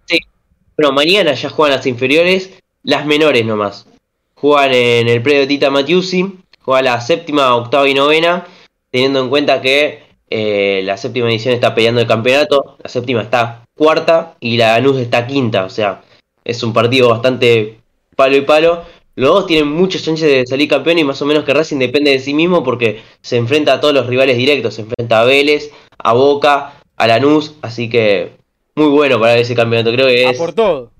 Bueno, 0.76 0.92
mañana 0.92 1.32
ya 1.34 1.48
juegan 1.48 1.76
las 1.76 1.86
inferiores, 1.86 2.60
las 2.82 3.06
menores 3.06 3.46
nomás. 3.46 3.86
Juegan 4.34 4.72
en 4.74 5.08
el 5.08 5.22
predio 5.22 5.46
Tita 5.46 5.70
Matiusi, 5.70 6.40
juega 6.60 6.82
la 6.82 7.00
séptima, 7.00 7.54
octava 7.54 7.88
y 7.88 7.94
novena, 7.94 8.46
teniendo 8.90 9.20
en 9.20 9.28
cuenta 9.28 9.60
que 9.60 10.03
eh, 10.36 10.82
la 10.82 10.96
séptima 10.96 11.28
edición 11.30 11.54
está 11.54 11.76
peleando 11.76 12.00
el 12.00 12.08
campeonato, 12.08 12.76
la 12.82 12.90
séptima 12.90 13.22
está 13.22 13.62
cuarta 13.72 14.34
y 14.40 14.56
la 14.56 14.70
Danús 14.70 14.98
está 14.98 15.28
quinta, 15.28 15.64
o 15.64 15.70
sea, 15.70 16.02
es 16.44 16.60
un 16.64 16.72
partido 16.72 17.08
bastante 17.08 17.78
palo 18.16 18.36
y 18.36 18.40
palo. 18.40 18.82
Los 19.14 19.30
dos 19.30 19.46
tienen 19.46 19.68
muchas 19.68 20.02
chances 20.02 20.28
de 20.28 20.44
salir 20.44 20.68
campeón 20.68 20.98
y 20.98 21.04
más 21.04 21.22
o 21.22 21.26
menos 21.26 21.44
que 21.44 21.54
Racing 21.54 21.78
depende 21.78 22.10
de 22.10 22.18
sí 22.18 22.34
mismo 22.34 22.64
porque 22.64 23.00
se 23.20 23.36
enfrenta 23.36 23.74
a 23.74 23.80
todos 23.80 23.94
los 23.94 24.08
rivales 24.08 24.36
directos, 24.36 24.74
se 24.74 24.82
enfrenta 24.82 25.20
a 25.20 25.24
Vélez, 25.24 25.70
a 25.98 26.14
Boca, 26.14 26.82
a 26.96 27.06
Lanús, 27.06 27.54
así 27.62 27.88
que 27.88 28.32
muy 28.74 28.88
bueno 28.88 29.20
para 29.20 29.36
ese 29.36 29.54
campeonato, 29.54 29.92
creo 29.92 30.08
que 30.08 30.26
A 30.26 30.30
es 30.30 30.36
por 30.36 30.52
todo. 30.52 30.90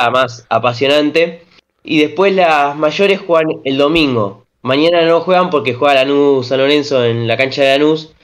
la 0.00 0.08
más 0.08 0.46
apasionante. 0.48 1.42
Y 1.84 2.00
después 2.00 2.34
las 2.34 2.74
mayores 2.78 3.20
juegan 3.20 3.60
el 3.64 3.76
domingo. 3.76 4.46
Mañana 4.62 5.04
no 5.04 5.20
juegan 5.20 5.50
porque 5.50 5.74
juega 5.74 5.96
Lanús 5.96 6.46
San 6.46 6.60
Lorenzo 6.60 7.04
en 7.04 7.28
la 7.28 7.36
cancha 7.36 7.62
de 7.62 7.78
Lanús. 7.78 8.14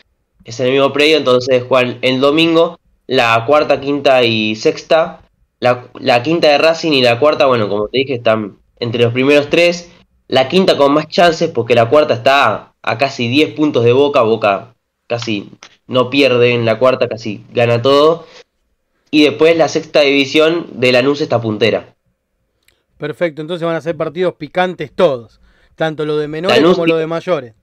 Es 0.45 0.61
en 0.61 0.67
el 0.67 0.73
mismo 0.73 0.93
predio, 0.93 1.17
entonces 1.17 1.65
juegan 1.67 1.99
el 2.03 2.21
domingo. 2.21 2.79
La 3.07 3.45
cuarta, 3.47 3.81
quinta 3.81 4.23
y 4.23 4.55
sexta. 4.57 5.21
La, 5.61 5.89
la 5.95 6.23
quinta 6.23 6.49
de 6.49 6.59
Racing 6.59 6.93
y 6.93 7.03
la 7.03 7.19
cuarta, 7.19 7.47
bueno, 7.47 7.69
como 7.69 7.89
te 7.89 7.99
dije, 7.99 8.15
están 8.15 8.59
entre 8.79 9.03
los 9.03 9.13
primeros 9.13 9.49
tres. 9.49 9.91
La 10.29 10.49
quinta 10.49 10.77
con 10.77 10.93
más 10.93 11.09
chances 11.09 11.51
porque 11.51 11.75
la 11.75 11.89
cuarta 11.89 12.15
está 12.15 12.75
a 12.83 12.99
casi 12.99 13.29
10 13.29 13.55
puntos 13.55 13.85
de 13.85 13.93
Boca. 13.93 14.23
Boca 14.23 14.75
casi 15.07 15.51
no 15.87 16.11
pierde 16.11 16.53
en 16.53 16.65
la 16.65 16.79
cuarta, 16.79 17.09
casi 17.09 17.45
gana 17.53 17.81
todo. 17.83 18.27
Y 19.11 19.23
después 19.23 19.57
la 19.57 19.69
sexta 19.69 20.01
división 20.01 20.67
de 20.73 20.93
Lanús 20.93 21.21
está 21.21 21.41
puntera. 21.41 21.95
Perfecto, 22.99 23.43
entonces 23.43 23.65
van 23.67 23.77
a 23.77 23.81
ser 23.81 23.97
partidos 23.97 24.35
picantes 24.35 24.93
todos. 24.93 25.41
Tanto 25.77 26.05
lo 26.05 26.17
de 26.17 26.29
menores 26.29 26.57
Lanús 26.57 26.75
como 26.75 26.87
lo 26.87 26.97
de 26.97 27.07
mayores. 27.07 27.55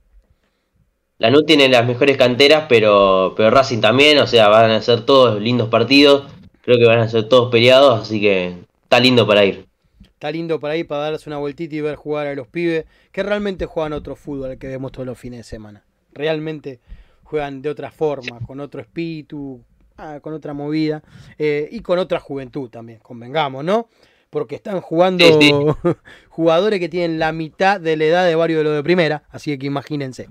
Lanús 1.22 1.46
tiene 1.46 1.70
las 1.70 1.86
mejores 1.86 2.18
canteras, 2.18 2.66
pero, 2.68 3.36
pero 3.38 3.52
Racing 3.52 3.80
también, 3.80 4.18
o 4.18 4.26
sea, 4.26 4.48
van 4.48 4.72
a 4.72 4.82
ser 4.82 5.06
todos 5.06 5.40
lindos 5.40 5.70
partidos. 5.70 6.26
Creo 6.64 6.80
que 6.80 6.88
van 6.88 6.98
a 6.98 7.08
ser 7.08 7.30
todos 7.30 7.52
peleados, 7.52 8.02
así 8.02 8.20
que 8.20 8.56
está 8.82 9.00
lindo 9.00 9.28
para 9.28 9.46
ir. 9.46 9.68
Está 10.04 10.32
lindo 10.32 10.60
para 10.60 10.76
ir 10.78 10.88
para 10.88 11.12
darse 11.12 11.30
una 11.30 11.38
vueltita 11.38 11.76
y 11.76 11.82
ver 11.82 11.96
jugar 11.96 12.26
a 12.26 12.34
los 12.34 12.48
pibes 12.48 12.86
que 13.12 13.22
realmente 13.22 13.68
juegan 13.68 13.94
otro 13.94 14.16
fútbol 14.16 14.58
que 14.58 14.66
vemos 14.66 14.92
todos 14.94 15.06
los 15.06 15.16
fines 15.16 15.42
de 15.42 15.44
semana. 15.44 15.84
Realmente 16.12 16.80
juegan 17.22 17.62
de 17.62 17.70
otra 17.70 17.92
forma, 17.92 18.40
con 18.40 18.60
otro 18.60 18.82
espíritu, 18.82 19.62
ah, 19.98 20.22
con 20.24 20.34
otra 20.34 20.56
movida 20.56 21.04
eh, 21.38 21.70
y 21.72 21.82
con 21.82 22.00
otra 22.00 22.20
juventud 22.20 22.68
también, 22.72 22.98
convengamos, 22.98 23.64
¿no? 23.64 23.90
Porque 24.32 24.56
están 24.56 24.82
jugando 24.82 25.24
Sí, 25.40 25.54
jugadores 26.30 26.80
que 26.80 26.90
tienen 26.90 27.20
la 27.20 27.32
mitad 27.32 27.80
de 27.80 27.96
la 27.96 28.06
edad 28.06 28.26
de 28.26 28.34
varios 28.34 28.58
de 28.58 28.64
los 28.64 28.74
de 28.74 28.82
primera, 28.82 29.22
así 29.30 29.56
que 29.60 29.68
imagínense. 29.68 30.28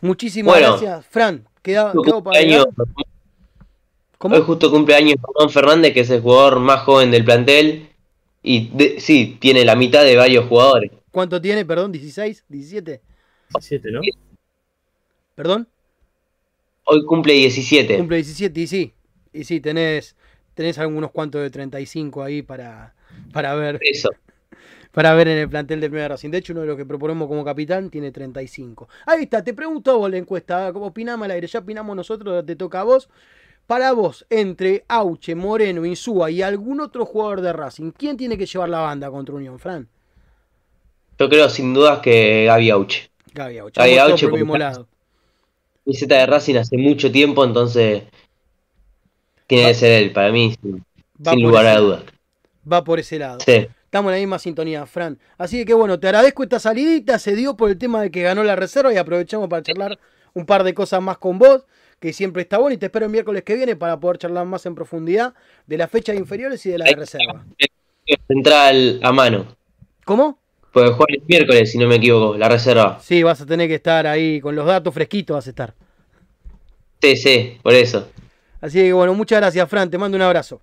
Muchísimas 0.00 0.54
Bueno. 0.54 0.68
gracias, 0.78 1.06
Fran. 1.06 1.46
Queda, 1.62 1.92
para. 2.22 2.64
Hoy 4.20 4.42
justo 4.42 4.70
cumpleaños 4.70 5.16
Ramón 5.22 5.52
Fernández, 5.52 5.94
que 5.94 6.00
es 6.00 6.10
el 6.10 6.20
jugador 6.20 6.58
más 6.60 6.82
joven 6.82 7.10
del 7.10 7.24
plantel. 7.24 7.88
Y 8.42 8.68
de- 8.68 9.00
sí, 9.00 9.36
tiene 9.40 9.64
la 9.64 9.76
mitad 9.76 10.04
de 10.04 10.16
varios 10.16 10.46
jugadores. 10.46 10.90
¿Cuánto 11.10 11.40
tiene? 11.40 11.64
Perdón, 11.64 11.92
16, 11.92 12.44
17. 12.48 13.00
17, 13.50 13.90
¿no? 13.90 14.00
¿Perdón? 15.34 15.68
Hoy 16.84 17.04
cumple 17.04 17.34
17. 17.34 17.96
Cumple 17.98 18.16
17 18.16 18.60
y 18.60 18.66
sí. 18.66 18.92
Y 19.32 19.44
sí, 19.44 19.60
tenés, 19.60 20.16
tenés 20.54 20.78
algunos 20.78 21.10
cuantos 21.10 21.42
de 21.42 21.50
35 21.50 22.22
ahí 22.22 22.42
para, 22.42 22.94
para 23.32 23.54
ver 23.54 23.78
Eso. 23.82 24.08
Para 24.92 25.14
ver 25.14 25.28
en 25.28 25.38
el 25.38 25.48
plantel 25.48 25.80
de 25.80 25.88
Primera 25.88 26.08
Racing. 26.08 26.30
De 26.30 26.38
hecho, 26.38 26.52
uno 26.52 26.62
de 26.62 26.68
los 26.68 26.76
que 26.76 26.86
proponemos 26.86 27.28
como 27.28 27.44
capitán 27.44 27.90
tiene 27.90 28.10
35. 28.10 28.88
Ahí 29.06 29.24
está, 29.24 29.42
te 29.42 29.54
pregunto 29.54 29.98
vos 29.98 30.10
la 30.10 30.16
encuesta. 30.16 30.72
¿Cómo 30.72 30.86
opinamos 30.86 31.24
al 31.24 31.32
aire? 31.32 31.46
Ya 31.46 31.60
opinamos 31.60 31.94
nosotros, 31.94 32.44
te 32.44 32.56
toca 32.56 32.80
a 32.80 32.84
vos. 32.84 33.08
Para 33.66 33.92
vos, 33.92 34.24
entre 34.30 34.84
Auche, 34.88 35.34
Moreno, 35.34 35.84
Insúa 35.84 36.30
y 36.30 36.40
algún 36.40 36.80
otro 36.80 37.04
jugador 37.04 37.42
de 37.42 37.52
Racing, 37.52 37.90
¿quién 37.90 38.16
tiene 38.16 38.38
que 38.38 38.46
llevar 38.46 38.70
la 38.70 38.80
banda 38.80 39.10
contra 39.10 39.34
Unión, 39.34 39.58
Fran? 39.58 39.86
Yo 41.18 41.28
creo 41.28 41.50
sin 41.50 41.74
dudas 41.74 41.98
que 41.98 42.46
Gaby 42.46 42.70
Auche. 42.70 43.10
Gaby 43.34 43.58
Auche. 43.58 43.80
Gaby 43.80 43.98
Auche, 43.98 44.28
por 44.28 44.38
mismo 44.38 44.56
lado. 44.56 44.88
Camiseta 45.84 46.16
de 46.16 46.26
Racing 46.26 46.54
hace 46.56 46.78
mucho 46.78 47.12
tiempo, 47.12 47.44
entonces 47.44 48.04
tiene 49.46 49.68
que 49.68 49.74
ser 49.74 50.02
él, 50.02 50.12
para 50.12 50.32
mí, 50.32 50.54
sin, 50.62 50.84
sin 51.22 51.42
lugar 51.42 51.66
ese 51.66 51.76
a 51.76 51.80
dudas. 51.80 52.02
Va 52.70 52.84
por 52.84 52.98
ese 52.98 53.18
lado. 53.18 53.38
Sí. 53.40 53.68
Estamos 53.88 54.10
en 54.10 54.16
la 54.16 54.18
misma 54.18 54.38
sintonía, 54.38 54.84
Fran. 54.84 55.18
Así 55.38 55.64
que 55.64 55.72
bueno, 55.72 55.98
te 55.98 56.08
agradezco 56.08 56.42
esta 56.42 56.58
salidita. 56.58 57.18
Se 57.18 57.34
dio 57.34 57.56
por 57.56 57.70
el 57.70 57.78
tema 57.78 58.02
de 58.02 58.10
que 58.10 58.20
ganó 58.20 58.44
la 58.44 58.54
reserva 58.54 58.92
y 58.92 58.98
aprovechamos 58.98 59.48
para 59.48 59.62
charlar 59.62 59.98
un 60.34 60.44
par 60.44 60.62
de 60.62 60.74
cosas 60.74 61.00
más 61.00 61.16
con 61.16 61.38
vos, 61.38 61.64
que 61.98 62.12
siempre 62.12 62.42
está 62.42 62.58
bueno. 62.58 62.74
Y 62.74 62.76
te 62.76 62.84
espero 62.84 63.06
el 63.06 63.12
miércoles 63.12 63.44
que 63.44 63.54
viene 63.54 63.76
para 63.76 63.98
poder 63.98 64.18
charlar 64.18 64.44
más 64.44 64.66
en 64.66 64.74
profundidad 64.74 65.32
de 65.66 65.78
la 65.78 65.88
fecha 65.88 66.12
de 66.12 66.18
inferiores 66.18 66.66
y 66.66 66.70
de 66.70 66.76
la 66.76 66.84
de 66.84 66.96
reserva. 66.96 67.46
Central 68.26 69.00
a 69.02 69.10
mano. 69.10 69.56
¿Cómo? 70.04 70.38
Porque 70.70 70.90
juega 70.90 71.14
el 71.14 71.22
miércoles, 71.26 71.72
si 71.72 71.78
no 71.78 71.88
me 71.88 71.94
equivoco, 71.94 72.36
la 72.36 72.50
reserva. 72.50 73.00
Sí, 73.00 73.22
vas 73.22 73.40
a 73.40 73.46
tener 73.46 73.68
que 73.68 73.76
estar 73.76 74.06
ahí 74.06 74.38
con 74.42 74.54
los 74.54 74.66
datos 74.66 74.92
fresquitos, 74.92 75.34
vas 75.34 75.46
a 75.46 75.50
estar. 75.50 75.74
Sí, 77.00 77.16
sí, 77.16 77.58
por 77.62 77.72
eso. 77.72 78.06
Así 78.60 78.80
que 78.80 78.92
bueno, 78.92 79.14
muchas 79.14 79.40
gracias, 79.40 79.66
Fran. 79.66 79.90
Te 79.90 79.96
mando 79.96 80.14
un 80.14 80.22
abrazo. 80.22 80.60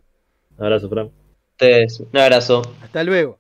Abrazo, 0.60 0.88
Fran. 0.90 1.25
Ustedes, 1.56 2.02
un 2.02 2.18
abrazo. 2.20 2.64
Hasta 2.82 3.02
luego. 3.06 3.40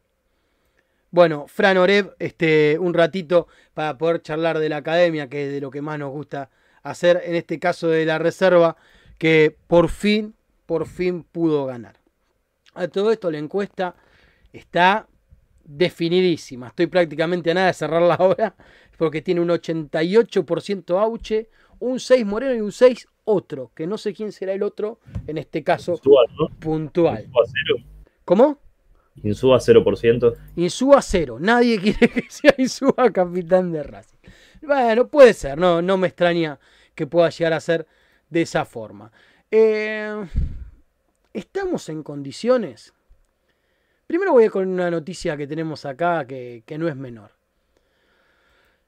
Bueno, 1.12 1.48
Fran 1.50 1.76
Oreb, 1.76 2.16
este, 2.18 2.80
un 2.80 2.94
ratito 2.94 3.50
para 3.74 3.98
poder 3.98 4.22
charlar 4.22 4.60
de 4.60 4.70
la 4.70 4.78
academia, 4.78 5.28
que 5.28 5.48
es 5.48 5.52
de 5.52 5.60
lo 5.60 5.70
que 5.70 5.82
más 5.82 6.00
nos 6.00 6.12
gusta 6.12 6.50
hacer, 6.82 7.22
en 7.26 7.36
este 7.36 7.60
caso 7.60 7.90
de 7.90 8.06
la 8.06 8.18
reserva, 8.18 8.78
que 9.18 9.54
por 9.68 9.90
fin, 9.90 10.34
por 10.66 10.88
fin 10.88 11.24
pudo 11.24 11.66
ganar. 11.66 11.98
A 12.74 12.88
todo 12.88 13.12
esto 13.12 13.30
la 13.30 13.38
encuesta 13.38 13.96
está 14.54 15.08
definidísima. 15.66 16.68
Estoy 16.68 16.88
prácticamente 16.88 17.52
a 17.52 17.54
nada 17.54 17.68
de 17.68 17.74
cerrarla 17.74 18.14
ahora, 18.16 18.56
porque 18.98 19.22
tiene 19.22 19.42
un 19.42 19.50
88% 19.50 20.98
Auche, 20.98 21.50
un 21.80 22.00
6 22.00 22.26
Moreno 22.26 22.56
y 22.56 22.62
un 22.62 22.72
6 22.72 23.10
otro, 23.26 23.72
que 23.76 23.86
no 23.88 23.98
sé 23.98 24.14
quién 24.14 24.32
será 24.32 24.54
el 24.54 24.64
otro, 24.64 25.00
en 25.28 25.38
este 25.38 25.64
caso 25.66 25.94
Insúa, 25.94 26.24
¿no? 26.40 26.48
puntual. 26.60 27.28
¿Cómo? 28.26 28.60
Insúa 29.24 29.60
0%. 29.60 30.36
Insúa 30.58 31.02
cero. 31.02 31.38
Nadie 31.40 31.80
quiere 31.82 32.10
que 32.10 32.26
sea 32.30 32.54
Insúa 32.58 33.10
capitán 33.14 33.72
de 33.72 33.84
Racing. 33.84 34.18
Bueno, 34.62 35.08
puede 35.08 35.34
ser, 35.34 35.58
no, 35.58 35.82
no 35.82 35.98
me 35.98 36.08
extraña 36.08 36.60
que 36.96 37.08
pueda 37.08 37.30
llegar 37.30 37.54
a 37.54 37.60
ser 37.60 37.88
de 38.30 38.42
esa 38.42 38.66
forma. 38.66 39.12
Eh, 39.52 40.26
¿Estamos 41.34 41.88
en 41.90 42.04
condiciones 42.04 42.94
Primero 44.08 44.34
voy 44.34 44.50
con 44.50 44.68
una 44.68 44.92
noticia 44.92 45.36
que 45.36 45.48
tenemos 45.48 45.84
acá 45.86 46.26
que, 46.28 46.62
que 46.66 46.78
no 46.78 46.88
es 46.88 46.96
menor. 46.96 47.32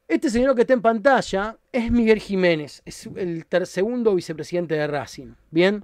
Este 0.08 0.30
señor 0.30 0.56
que 0.56 0.62
está 0.62 0.74
en 0.74 0.82
pantalla 0.82 1.58
es 1.72 1.92
Miguel 1.92 2.20
Jiménez, 2.20 2.82
es 2.86 3.08
el 3.16 3.46
segundo 3.66 4.14
vicepresidente 4.16 4.76
de 4.76 4.88
Racing. 4.88 5.34
Bien, 5.50 5.84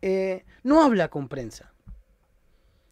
Eh, 0.00 0.44
no 0.62 0.82
habla 0.82 1.08
con 1.08 1.26
prensa, 1.28 1.72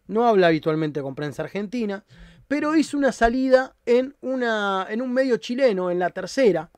no 0.08 0.26
habla 0.26 0.48
habitualmente 0.48 1.02
con 1.02 1.14
prensa 1.14 1.42
argentina, 1.42 2.04
pero 2.48 2.76
hizo 2.76 2.96
una 2.96 3.12
salida 3.12 3.74
en, 3.86 4.14
una, 4.20 4.86
en 4.88 5.02
un 5.02 5.12
medio 5.12 5.36
chileno, 5.38 5.90
en 5.90 5.98
la 5.98 6.10
tercera 6.10 6.70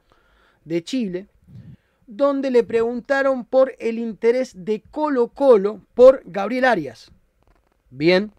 de 0.65 0.83
Chile, 0.83 1.29
donde 2.07 2.51
le 2.51 2.65
preguntaron 2.65 3.45
por 3.45 3.75
el 3.79 3.99
interés 3.99 4.65
de 4.65 4.83
Colo 4.91 5.29
Colo 5.29 5.83
por 5.95 6.23
Gabriel 6.25 6.65
Arias. 6.65 7.11
Bien, 7.91 8.33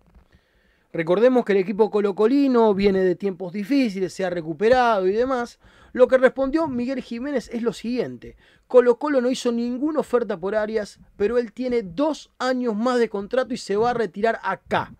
recordemos 0.92 1.46
que 1.46 1.54
el 1.54 1.60
equipo 1.60 1.90
colocolino 1.90 2.74
viene 2.74 3.00
de 3.04 3.16
tiempos 3.16 3.54
difíciles, 3.54 4.14
se 4.14 4.26
ha 4.26 4.30
recuperado 4.30 5.08
y 5.08 5.12
demás. 5.12 5.60
Lo 5.92 6.08
que 6.08 6.18
respondió 6.18 6.68
Miguel 6.68 7.02
Jiménez 7.02 7.50
es 7.52 7.64
lo 7.64 7.74
siguiente. 7.74 8.38
Colo 8.68 9.00
Colo 9.00 9.22
no 9.22 9.32
hizo 9.32 9.52
ninguna 9.52 10.02
oferta 10.02 10.38
por 10.38 10.56
Arias, 10.56 11.00
pero 11.16 11.38
él 11.38 11.52
tiene 11.52 11.82
dos 11.82 12.32
años 12.38 12.76
más 12.76 13.00
de 13.00 13.10
contrato 13.10 13.54
y 13.54 13.58
se 13.58 13.76
va 13.76 13.92
a 13.92 13.96
retirar 13.96 14.40
acá. 14.44 14.94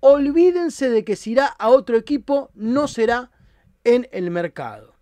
Olvídense 0.00 0.88
de 0.88 1.04
que 1.04 1.16
si 1.16 1.32
irá 1.32 1.46
a 1.46 1.68
otro 1.68 1.96
equipo, 1.96 2.50
no 2.54 2.88
será 2.88 3.30
en 3.84 4.08
el 4.12 4.30
mercado. 4.30 4.94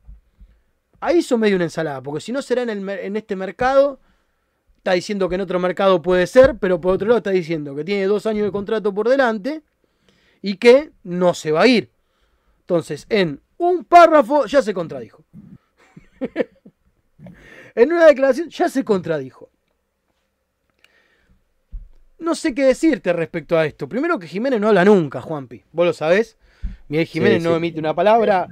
Ahí 1.01 1.19
hizo 1.19 1.39
medio 1.39 1.57
una 1.57 1.67
ensalada, 1.67 2.03
porque 2.03 2.21
si 2.21 2.33
no 2.33 2.43
será 2.43 2.63
en, 2.63 2.89
en 2.89 3.17
este 3.17 3.37
mercado, 3.37 4.01
está 4.79 4.93
diciendo 4.93 5.29
que 5.29 5.35
en 5.35 5.43
otro 5.43 5.61
mercado 5.61 6.01
puede 6.03 6.27
ser, 6.27 6.57
pero 6.59 6.81
por 6.81 6.95
otro 6.95 7.09
lado 7.09 7.19
está 7.19 7.31
diciendo 7.31 7.75
que 7.75 7.85
tiene 7.85 8.07
dos 8.07 8.27
años 8.27 8.45
de 8.45 8.53
contrato 8.53 8.95
por 8.95 9.09
delante 9.09 9.63
y 10.47 10.59
que 10.59 10.91
no 11.05 11.33
se 11.33 11.53
va 11.53 11.63
a 11.63 11.67
ir. 11.67 11.89
Entonces, 12.61 13.07
en 13.09 13.41
un 13.57 13.83
párrafo 13.83 14.45
ya 14.45 14.61
se 14.61 14.75
contradijo. 14.75 15.25
en 17.75 17.91
una 17.91 18.05
declaración 18.05 18.51
ya 18.51 18.69
se 18.69 18.85
contradijo. 18.85 19.49
No 22.19 22.35
sé 22.35 22.55
qué 22.55 22.65
decirte 22.65 23.15
respecto 23.15 23.57
a 23.57 23.65
esto. 23.65 23.89
Primero 23.89 24.19
que 24.19 24.27
Jiménez 24.27 24.61
no 24.61 24.69
habla 24.69 24.85
nunca, 24.85 25.23
Juanpi. 25.23 25.63
Vos 25.73 25.87
lo 25.87 25.93
sabés. 25.95 26.37
Miguel 26.89 27.07
Jiménez 27.07 27.43
Sí, 27.43 27.49
no 27.49 27.57
emite 27.57 27.81
una 27.81 27.95
palabra. 27.95 28.47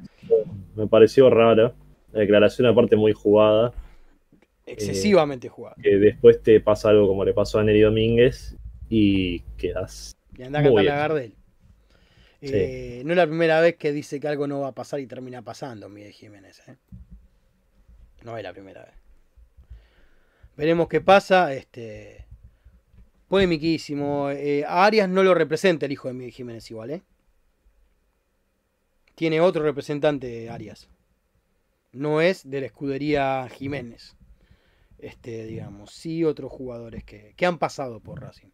Me 0.74 0.86
pareció 0.86 1.28
rara. 1.28 1.74
La 2.12 2.20
declaración 2.20 2.68
aparte 2.68 2.97
muy 2.97 3.12
jugada. 3.12 3.74
Excesivamente 4.64 5.51
jugada. 5.51 5.76
Que 5.82 5.97
después 5.97 6.43
te 6.43 6.59
pasa 6.59 6.88
algo 6.88 7.07
como 7.07 7.22
le 7.22 7.34
pasó 7.34 7.59
a 7.59 7.64
Neri 7.64 7.82
Domínguez 7.82 8.57
y 8.88 9.40
quedas. 9.59 10.16
Y 10.38 10.43
anda 10.43 10.61
a 10.61 10.62
cantar 10.62 10.88
a 10.88 10.97
Gardel. 10.97 11.34
Eh, 12.45 13.03
no 13.05 13.12
es 13.12 13.16
la 13.16 13.26
primera 13.26 13.61
vez 13.61 13.76
que 13.76 13.93
dice 13.93 14.18
que 14.18 14.26
algo 14.26 14.49
no 14.49 14.61
va 14.61 14.68
a 14.68 14.74
pasar 14.74 14.99
y 14.99 15.07
termina 15.07 15.43
pasando, 15.43 15.88
Miguel 15.88 16.12
Jiménez. 16.12 16.61
¿eh? 16.66 16.76
No 18.24 18.36
es 18.36 18.43
la 18.43 18.53
primera 18.53 18.84
vez. 18.84 18.95
Veremos 20.57 20.88
qué 20.88 21.01
pasa. 21.01 21.55
Este. 21.55 22.26
Eh, 23.30 24.64
Arias 24.68 25.09
no 25.09 25.22
lo 25.22 25.32
representa 25.34 25.86
el 25.86 25.93
hijo 25.93 26.09
de 26.09 26.14
Miguel 26.14 26.32
Jiménez 26.32 26.70
igual, 26.70 26.90
¿eh? 26.90 27.03
Tiene 29.14 29.40
otro 29.40 29.62
representante 29.62 30.51
Arias. 30.51 30.88
No 31.93 32.20
es 32.20 32.51
de 32.51 32.61
la 32.61 32.66
escudería 32.66 33.49
Jiménez. 33.49 34.16
Este, 34.99 35.47
digamos, 35.47 35.93
sí 35.93 36.24
otros 36.24 36.51
jugadores 36.53 37.05
que, 37.05 37.34
que 37.36 37.47
han 37.47 37.59
pasado 37.59 38.01
por 38.01 38.20
Racing. 38.20 38.51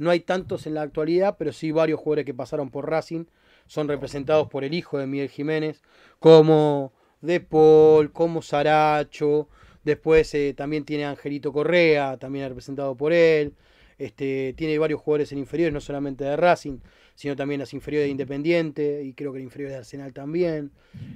No 0.00 0.08
hay 0.08 0.20
tantos 0.20 0.66
en 0.66 0.72
la 0.72 0.80
actualidad, 0.80 1.36
pero 1.38 1.52
sí 1.52 1.72
varios 1.72 2.00
jugadores 2.00 2.24
que 2.24 2.32
pasaron 2.32 2.70
por 2.70 2.88
Racing 2.88 3.26
son 3.66 3.86
representados 3.86 4.48
por 4.48 4.64
el 4.64 4.72
hijo 4.72 4.96
de 4.96 5.06
Miguel 5.06 5.28
Jiménez, 5.28 5.82
como 6.18 6.94
De 7.20 7.40
Paul, 7.40 8.10
como 8.10 8.40
Saracho. 8.40 9.50
Después 9.84 10.34
eh, 10.34 10.54
también 10.56 10.86
tiene 10.86 11.04
Angelito 11.04 11.52
Correa, 11.52 12.16
también 12.16 12.48
representado 12.48 12.96
por 12.96 13.12
él. 13.12 13.52
Este, 13.98 14.54
tiene 14.56 14.78
varios 14.78 15.02
jugadores 15.02 15.32
en 15.32 15.38
inferiores, 15.38 15.74
no 15.74 15.82
solamente 15.82 16.24
de 16.24 16.34
Racing, 16.34 16.78
sino 17.14 17.36
también 17.36 17.60
las 17.60 17.74
inferiores 17.74 18.06
de 18.06 18.12
Independiente 18.12 19.02
y 19.04 19.12
creo 19.12 19.34
que 19.34 19.40
las 19.40 19.44
inferiores 19.44 19.74
de 19.74 19.78
Arsenal 19.80 20.14
también. 20.14 20.70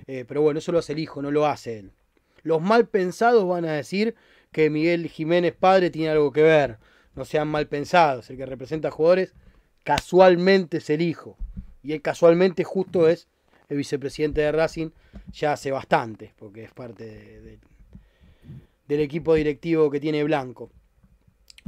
Eh, 0.07 0.27
pero 0.29 0.43
bueno, 0.43 0.59
eso 0.59 0.73
lo 0.73 0.81
hace 0.81 0.93
el 0.93 0.99
hijo, 0.99 1.23
no 1.23 1.31
lo 1.31 1.47
hace 1.47 1.79
él. 1.79 1.91
Los 2.43 2.61
mal 2.61 2.87
pensados 2.87 3.49
van 3.49 3.65
a 3.65 3.73
decir 3.73 4.15
que 4.53 4.69
Miguel 4.69 5.09
Jiménez 5.09 5.55
padre 5.59 5.89
tiene 5.89 6.11
algo 6.11 6.33
que 6.33 6.43
ver. 6.43 6.77
No 7.15 7.25
sean 7.25 7.49
mal 7.49 7.67
pensados. 7.69 8.29
El 8.31 8.37
que 8.37 8.47
representa 8.47 8.89
a 8.89 8.91
jugadores 8.91 9.35
casualmente 9.85 10.79
es 10.79 10.91
el 10.91 11.03
hijo. 11.03 11.37
Y 11.83 11.93
él 11.93 12.03
casualmente 12.03 12.65
justo 12.65 13.09
es 13.09 13.29
el 13.69 13.77
vicepresidente 13.77 14.41
de 14.41 14.53
Racing 14.53 14.91
ya 15.33 15.53
hace 15.53 15.71
bastante, 15.71 16.33
porque 16.39 16.65
es 16.65 16.73
parte 16.73 17.05
de- 17.05 17.41
de- 17.41 17.59
del 18.89 19.01
equipo 19.01 19.35
directivo 19.35 19.91
que 19.91 20.01
tiene 20.01 20.23
Blanco. 20.25 20.71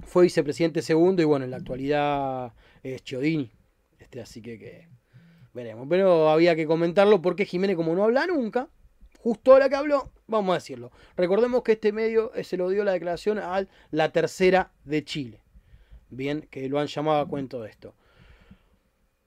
Fue 0.04 0.24
vicepresidente 0.24 0.82
segundo 0.82 1.22
y 1.22 1.24
bueno, 1.24 1.44
en 1.44 1.50
la 1.50 1.56
actualidad 1.58 2.52
es 2.82 3.02
Chiodini. 3.02 3.50
Este, 3.98 4.20
así 4.20 4.42
que, 4.42 4.58
que 4.58 4.88
veremos. 5.54 5.86
Pero 5.88 6.28
había 6.28 6.54
que 6.54 6.66
comentarlo 6.66 7.22
porque 7.22 7.46
Jiménez, 7.46 7.76
como 7.76 7.94
no 7.94 8.04
habla 8.04 8.26
nunca, 8.26 8.68
justo 9.26 9.52
ahora 9.54 9.68
que 9.68 9.74
habló, 9.74 10.12
vamos 10.28 10.52
a 10.52 10.58
decirlo. 10.58 10.92
Recordemos 11.16 11.64
que 11.64 11.72
este 11.72 11.90
medio 11.90 12.30
se 12.44 12.56
lo 12.56 12.68
dio 12.68 12.84
la 12.84 12.92
declaración 12.92 13.40
a 13.40 13.66
la 13.90 14.12
tercera 14.12 14.70
de 14.84 15.04
Chile. 15.04 15.40
Bien, 16.10 16.46
que 16.48 16.68
lo 16.68 16.78
han 16.78 16.86
llamado 16.86 17.18
a 17.18 17.26
cuento 17.26 17.60
de 17.60 17.70
esto. 17.70 17.92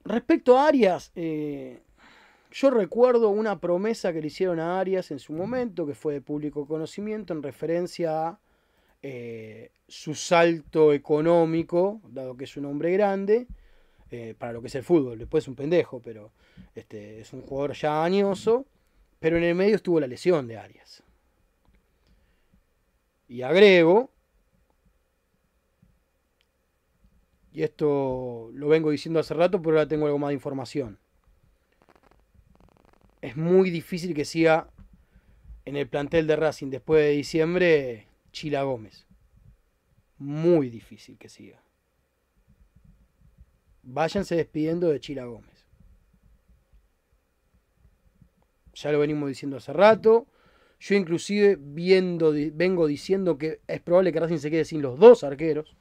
Respecto 0.02 0.56
a 0.56 0.68
Arias, 0.68 1.12
eh, 1.16 1.82
yo 2.50 2.70
recuerdo 2.70 3.28
una 3.28 3.60
promesa 3.60 4.10
que 4.14 4.22
le 4.22 4.28
hicieron 4.28 4.58
a 4.58 4.80
Arias 4.80 5.10
en 5.10 5.18
su 5.18 5.34
momento, 5.34 5.86
que 5.86 5.94
fue 5.94 6.14
de 6.14 6.22
público 6.22 6.66
conocimiento, 6.66 7.34
en 7.34 7.42
referencia 7.42 8.28
a 8.28 8.40
eh, 9.02 9.70
su 9.86 10.14
salto 10.14 10.94
económico, 10.94 12.00
dado 12.08 12.38
que 12.38 12.44
es 12.44 12.56
un 12.56 12.64
hombre 12.64 12.90
grande, 12.92 13.48
eh, 14.10 14.34
para 14.38 14.54
lo 14.54 14.62
que 14.62 14.68
es 14.68 14.74
el 14.76 14.82
fútbol. 14.82 15.18
Después 15.18 15.44
es 15.44 15.48
un 15.48 15.56
pendejo, 15.56 16.00
pero 16.00 16.32
este, 16.74 17.20
es 17.20 17.34
un 17.34 17.42
jugador 17.42 17.74
ya 17.74 18.02
añoso. 18.02 18.64
Pero 19.20 19.36
en 19.36 19.44
el 19.44 19.54
medio 19.54 19.76
estuvo 19.76 20.00
la 20.00 20.06
lesión 20.06 20.48
de 20.48 20.56
Arias. 20.56 21.02
Y 23.28 23.42
agrego, 23.42 24.10
y 27.52 27.62
esto 27.62 28.50
lo 28.54 28.68
vengo 28.68 28.90
diciendo 28.90 29.20
hace 29.20 29.34
rato, 29.34 29.60
pero 29.60 29.76
ahora 29.76 29.88
tengo 29.88 30.06
algo 30.06 30.18
más 30.18 30.28
de 30.28 30.34
información. 30.34 30.98
Es 33.20 33.36
muy 33.36 33.70
difícil 33.70 34.14
que 34.14 34.24
siga 34.24 34.70
en 35.64 35.76
el 35.76 35.88
plantel 35.88 36.26
de 36.26 36.36
Racing 36.36 36.70
después 36.70 37.04
de 37.04 37.10
diciembre 37.10 38.06
Chila 38.32 38.62
Gómez. 38.62 39.06
Muy 40.18 40.70
difícil 40.70 41.18
que 41.18 41.28
siga. 41.28 41.62
Váyanse 43.82 44.36
despidiendo 44.36 44.88
de 44.88 45.00
Chila 45.00 45.24
Gómez. 45.24 45.59
Ya 48.74 48.92
lo 48.92 48.98
venimos 48.98 49.28
diciendo 49.28 49.56
hace 49.56 49.72
rato. 49.72 50.26
Yo 50.78 50.94
inclusive 50.94 51.58
viendo, 51.60 52.32
vengo 52.54 52.86
diciendo 52.86 53.36
que 53.36 53.60
es 53.66 53.80
probable 53.80 54.12
que 54.12 54.20
Racing 54.20 54.38
se 54.38 54.50
quede 54.50 54.64
sin 54.64 54.80
los 54.82 54.98
dos 54.98 55.24
arqueros. 55.24 55.76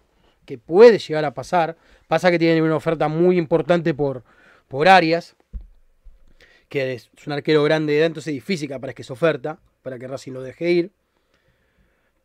Que 0.45 0.57
puede 0.57 0.97
llegar 0.97 1.25
a 1.25 1.33
pasar. 1.33 1.77
Pasa 2.07 2.31
que 2.31 2.39
tienen 2.39 2.63
una 2.63 2.75
oferta 2.75 3.07
muy 3.07 3.37
importante 3.37 3.93
por, 3.93 4.23
por 4.67 4.87
Arias. 4.87 5.35
Que 6.67 6.93
es 6.93 7.09
un 7.25 7.33
arquero 7.33 7.63
grande 7.63 7.93
de 7.93 7.99
edad, 7.99 8.07
entonces 8.07 8.31
es 8.31 8.35
difícil 8.35 8.67
que 8.67 8.73
aparezca 8.73 9.01
esa 9.01 9.13
oferta. 9.13 9.59
Para 9.81 9.97
que 9.97 10.07
Racing 10.07 10.33
lo 10.33 10.41
deje 10.41 10.71
ir. 10.71 10.91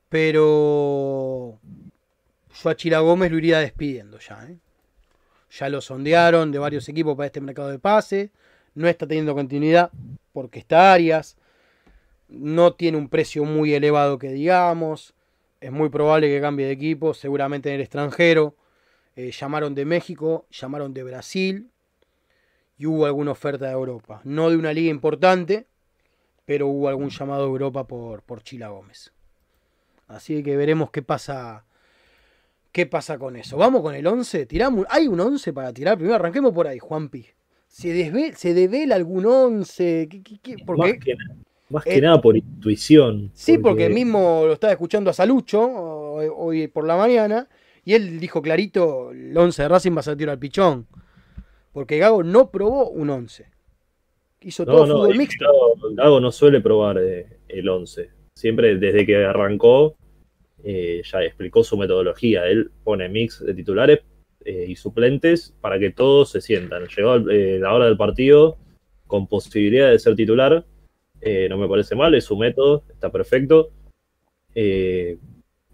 Pero 0.09 1.59
yo 2.63 2.71
a 2.71 2.77
Chila 2.77 3.01
Gómez 3.01 3.31
lo 3.31 3.39
iría 3.39 3.59
despidiendo 3.59 4.19
ya. 4.19 4.47
¿eh? 4.49 4.59
Ya 5.51 5.69
lo 5.69 5.81
sondearon 5.81 6.53
de 6.53 6.59
varios 6.59 6.89
equipos 6.89 7.17
para 7.17 7.27
este 7.27 7.41
mercado 7.41 7.69
de 7.69 7.79
pase. 7.79 8.31
No 8.75 8.89
está 8.89 9.07
teniendo 9.07 9.35
continuidad 9.35 9.91
porque 10.33 10.59
está 10.59 10.93
Arias. 10.93 11.37
No 12.29 12.75
tiene 12.75 12.99
un 12.99 13.09
precio 13.09 13.45
muy 13.45 13.75
elevado 13.75 14.19
que 14.19 14.31
digamos. 14.33 15.15
Es 15.61 15.73
muy 15.73 15.89
probable 15.89 16.29
que 16.29 16.41
cambie 16.41 16.67
de 16.67 16.73
equipo, 16.73 17.15
seguramente 17.15 17.71
en 17.71 17.77
el 17.77 17.81
extranjero. 17.81 18.55
Eh, 19.17 19.31
llamaron 19.31 19.75
de 19.75 19.85
México, 19.85 20.47
llamaron 20.51 20.93
de 20.93 21.05
Brasil 21.05 21.71
y 22.77 22.87
hubo 22.87 23.07
alguna 23.07 23.31
oferta 23.31 23.67
de 23.67 23.73
Europa. 23.73 24.21
No 24.25 24.51
de 24.51 24.57
una 24.57 24.73
liga 24.73 24.91
importante, 24.91 25.67
pero 26.45 26.67
hubo 26.67 26.89
algún 26.89 27.11
llamado 27.11 27.45
de 27.45 27.51
Europa 27.51 27.87
por, 27.87 28.23
por 28.23 28.43
Chila 28.43 28.69
Gómez. 28.69 29.13
Así 30.09 30.43
que 30.43 30.57
veremos 30.57 30.91
qué 30.91 31.03
pasa 31.03 31.65
qué 32.73 32.87
pasa 32.87 33.19
con 33.19 33.37
eso. 33.37 33.57
Vamos 33.57 33.83
con 33.83 33.95
el 33.95 34.05
11, 34.05 34.47
tiramos, 34.47 34.85
hay 34.91 35.07
un 35.07 35.21
11 35.21 35.53
para 35.53 35.73
tirar. 35.73 35.97
Primero 35.97 36.17
arranquemos 36.17 36.53
por 36.53 36.67
ahí, 36.67 36.81
Juanpi. 36.81 37.25
¿Se, 37.75 37.89
desve- 37.89 38.35
se 38.37 38.55
devela 38.55 38.95
algún 38.95 39.27
11? 39.27 40.07
¿Qué- 40.09 40.23
qué- 40.23 40.39
qué? 40.41 40.57
¿Por 40.65 40.79
Más 40.79 40.93
que, 40.93 41.15
más 41.71 41.85
Eh, 41.87 41.95
que 41.95 42.01
nada 42.01 42.21
por 42.21 42.37
intuición. 42.37 43.33
Sí, 43.35 43.59
porque 43.59 43.89
mismo 43.89 44.45
lo 44.47 44.53
estaba 44.53 44.73
escuchando 44.73 45.11
a 45.11 45.13
Salucho 45.13 45.61
hoy, 45.61 46.29
hoy 46.33 46.69
por 46.69 46.87
la 46.87 46.97
mañana 46.97 47.49
y 47.85 47.95
él 47.95 48.21
dijo 48.21 48.41
clarito, 48.41 49.11
el 49.11 49.37
11 49.37 49.63
de 49.63 49.69
Racing 49.69 49.91
va 49.97 50.01
a 50.01 50.03
ser 50.05 50.17
tiro 50.17 50.31
al 50.31 50.39
pichón. 50.39 50.87
Porque 51.73 51.99
Gago 51.99 52.23
no 52.23 52.49
probó 52.53 52.91
un 52.91 53.11
11. 53.11 53.47
Hizo 54.43 54.65
No, 54.65 54.73
todo 54.73 54.87
no, 54.87 54.95
fútbol 54.99 55.17
mixto. 55.19 55.45
Gago, 55.45 55.95
Gago 55.97 56.21
no 56.21 56.31
suele 56.31 56.61
probar 56.61 56.99
eh, 56.99 57.39
el 57.49 57.69
11. 57.69 58.09
Siempre 58.37 58.77
desde 58.79 59.05
que 59.05 59.17
arrancó 59.25 59.97
eh, 60.63 61.03
ya 61.11 61.23
explicó 61.25 61.65
su 61.65 61.77
metodología. 61.77 62.47
Él 62.47 62.71
pone 62.85 63.09
mix 63.09 63.45
de 63.45 63.53
titulares 63.53 63.99
eh, 64.45 64.67
y 64.69 64.77
suplentes 64.77 65.55
para 65.61 65.79
que 65.79 65.91
todos 65.91 66.31
se 66.31 66.41
sientan. 66.41 66.87
Llegó 66.87 67.17
eh, 67.31 67.59
la 67.59 67.73
hora 67.73 67.87
del 67.87 67.97
partido 67.97 68.59
con 69.07 69.27
posibilidad 69.27 69.91
de 69.91 69.99
ser 69.99 70.15
titular. 70.17 70.65
Eh, 71.21 71.47
no 71.49 71.57
me 71.57 71.69
parece 71.69 71.95
mal, 71.95 72.15
es 72.15 72.25
su 72.25 72.37
método, 72.37 72.85
está 72.91 73.11
perfecto. 73.11 73.71
Eh, 74.55 75.19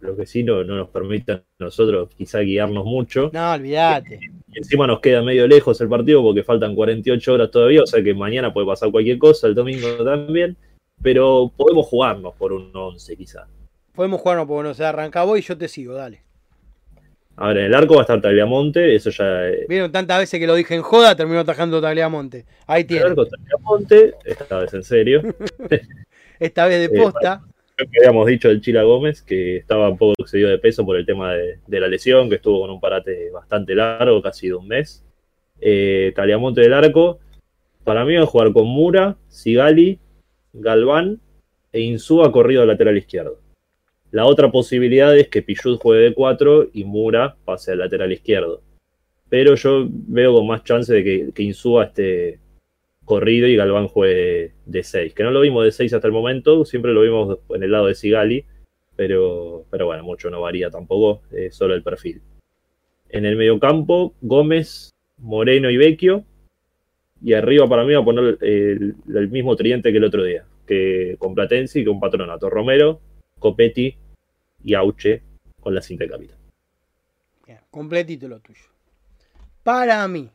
lo 0.00 0.16
que 0.16 0.24
sí 0.24 0.42
no, 0.42 0.64
no 0.64 0.76
nos 0.76 0.88
permite 0.88 1.32
a 1.32 1.42
nosotros 1.58 2.08
quizá 2.16 2.40
guiarnos 2.40 2.84
mucho. 2.84 3.30
No, 3.32 3.52
olvídate. 3.52 4.18
Y 4.48 4.58
encima 4.58 4.86
nos 4.86 5.00
queda 5.00 5.22
medio 5.22 5.46
lejos 5.46 5.80
el 5.80 5.88
partido 5.88 6.22
porque 6.22 6.42
faltan 6.42 6.74
48 6.74 7.32
horas 7.32 7.50
todavía, 7.50 7.82
o 7.82 7.86
sea 7.86 8.02
que 8.02 8.14
mañana 8.14 8.52
puede 8.52 8.66
pasar 8.66 8.90
cualquier 8.90 9.18
cosa, 9.18 9.46
el 9.46 9.54
domingo 9.54 9.88
también, 10.04 10.56
pero 11.02 11.52
podemos 11.56 11.86
jugarnos 11.86 12.34
por 12.34 12.52
un 12.52 12.70
11 12.74 13.16
quizá. 13.16 13.46
Podemos 13.92 14.20
jugarnos 14.20 14.46
porque 14.46 14.68
no 14.68 14.74
se 14.74 14.84
arranca 14.84 15.24
vos 15.24 15.38
y 15.38 15.42
yo 15.42 15.58
te 15.58 15.68
sigo, 15.68 15.94
dale. 15.94 16.22
A 17.40 17.48
ver, 17.48 17.58
en 17.58 17.64
el 17.66 17.74
arco 17.74 17.94
va 17.94 18.00
a 18.00 18.02
estar 18.02 18.20
Tagliamonte, 18.20 18.94
eso 18.94 19.10
ya... 19.10 19.48
eh, 19.48 19.64
Vieron 19.68 19.90
tantas 19.90 20.18
veces 20.18 20.38
que 20.38 20.46
lo 20.46 20.54
dije 20.54 20.74
en 20.74 20.82
joda, 20.82 21.16
terminó 21.16 21.40
atajando 21.40 21.80
Tagliamonte. 21.80 22.44
Ahí 22.66 22.82
En 22.82 22.84
el 22.84 22.86
tiene. 22.86 23.04
arco 23.06 23.26
Tagliamonte, 23.26 24.14
esta 24.24 24.58
vez 24.58 24.74
en 24.74 24.82
serio. 24.84 25.22
Esta 26.38 26.66
vez 26.66 26.88
de 26.90 26.96
Eh, 26.96 27.02
posta. 27.02 27.42
Creo 27.76 27.90
que 27.90 27.98
habíamos 28.00 28.26
dicho 28.26 28.48
del 28.48 28.60
Chila 28.60 28.82
Gómez 28.82 29.22
que 29.22 29.56
estaba 29.56 29.88
un 29.88 29.96
poco 29.98 30.14
excedido 30.18 30.48
de 30.50 30.58
peso 30.58 30.84
por 30.84 30.96
el 30.96 31.04
tema 31.06 31.32
de, 31.34 31.58
de 31.66 31.80
la 31.80 31.88
lesión, 31.88 32.28
que 32.28 32.36
estuvo 32.36 32.60
con 32.60 32.70
un 32.70 32.80
parate 32.80 33.30
bastante 33.30 33.74
largo, 33.74 34.20
casi 34.22 34.48
de 34.48 34.54
un 34.54 34.68
mes. 34.68 35.04
Eh, 35.60 36.12
Tagliamonte 36.14 36.60
del 36.62 36.72
arco, 36.74 37.20
para 37.84 38.04
mí 38.04 38.16
va 38.16 38.22
a 38.22 38.26
jugar 38.26 38.52
con 38.52 38.66
Mura, 38.66 39.16
Sigali, 39.28 39.98
Galván 40.52 41.20
e 41.72 41.80
Insúa 41.80 42.32
corrido 42.32 42.62
al 42.62 42.68
lateral 42.68 42.96
izquierdo. 42.98 43.38
La 44.10 44.26
otra 44.26 44.50
posibilidad 44.50 45.16
es 45.16 45.28
que 45.28 45.42
Pichud 45.42 45.78
juegue 45.78 46.04
de 46.04 46.14
4 46.14 46.70
y 46.72 46.84
Mura 46.84 47.36
pase 47.44 47.72
al 47.72 47.78
lateral 47.78 48.12
izquierdo. 48.12 48.62
Pero 49.28 49.54
yo 49.54 49.86
veo 49.88 50.34
con 50.34 50.46
más 50.48 50.64
chance 50.64 50.92
de 50.92 51.04
que, 51.04 51.30
que 51.32 51.42
Insúa 51.44 51.84
esté 51.84 52.40
corrido 53.04 53.46
y 53.46 53.56
Galván 53.56 53.86
juegue 53.88 54.52
de 54.66 54.82
6. 54.82 55.14
Que 55.14 55.22
no 55.22 55.30
lo 55.30 55.40
vimos 55.40 55.64
de 55.64 55.72
6 55.72 55.94
hasta 55.94 56.06
el 56.08 56.12
momento, 56.12 56.64
siempre 56.64 56.92
lo 56.92 57.02
vimos 57.02 57.38
en 57.50 57.62
el 57.62 57.70
lado 57.70 57.86
de 57.86 57.94
Sigali, 57.94 58.44
pero, 58.96 59.64
pero 59.70 59.86
bueno, 59.86 60.02
mucho 60.02 60.28
no 60.30 60.40
varía 60.40 60.70
tampoco, 60.70 61.22
eh, 61.32 61.50
solo 61.50 61.74
el 61.74 61.82
perfil. 61.82 62.20
En 63.08 63.24
el 63.24 63.36
mediocampo, 63.36 64.14
Gómez, 64.20 64.90
Moreno 65.18 65.70
y 65.70 65.76
Vecchio. 65.76 66.24
Y 67.22 67.34
arriba 67.34 67.68
para 67.68 67.84
mí 67.84 67.92
va 67.92 68.00
a 68.00 68.04
poner 68.04 68.38
el, 68.40 68.94
el 69.14 69.28
mismo 69.28 69.54
tridente 69.54 69.92
que 69.92 69.98
el 69.98 70.04
otro 70.04 70.24
día, 70.24 70.44
que 70.66 71.16
con 71.18 71.34
Platense 71.34 71.80
y 71.80 71.84
con 71.84 72.00
Patronato. 72.00 72.48
Romero, 72.48 73.00
Copetti 73.40 73.98
y 74.62 74.74
Auche 74.74 75.22
con 75.60 75.74
la 75.74 75.82
cinta 75.82 76.04
de 76.04 76.10
capitán. 76.10 76.38
Completito 77.70 78.28
lo 78.28 78.40
tuyo. 78.40 78.64
Para 79.62 80.06
mí, 80.08 80.30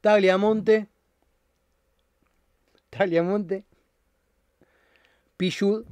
Tagliamonte, 0.00 0.88
Tagliamonte, 2.90 3.64
Pichud, 5.36 5.84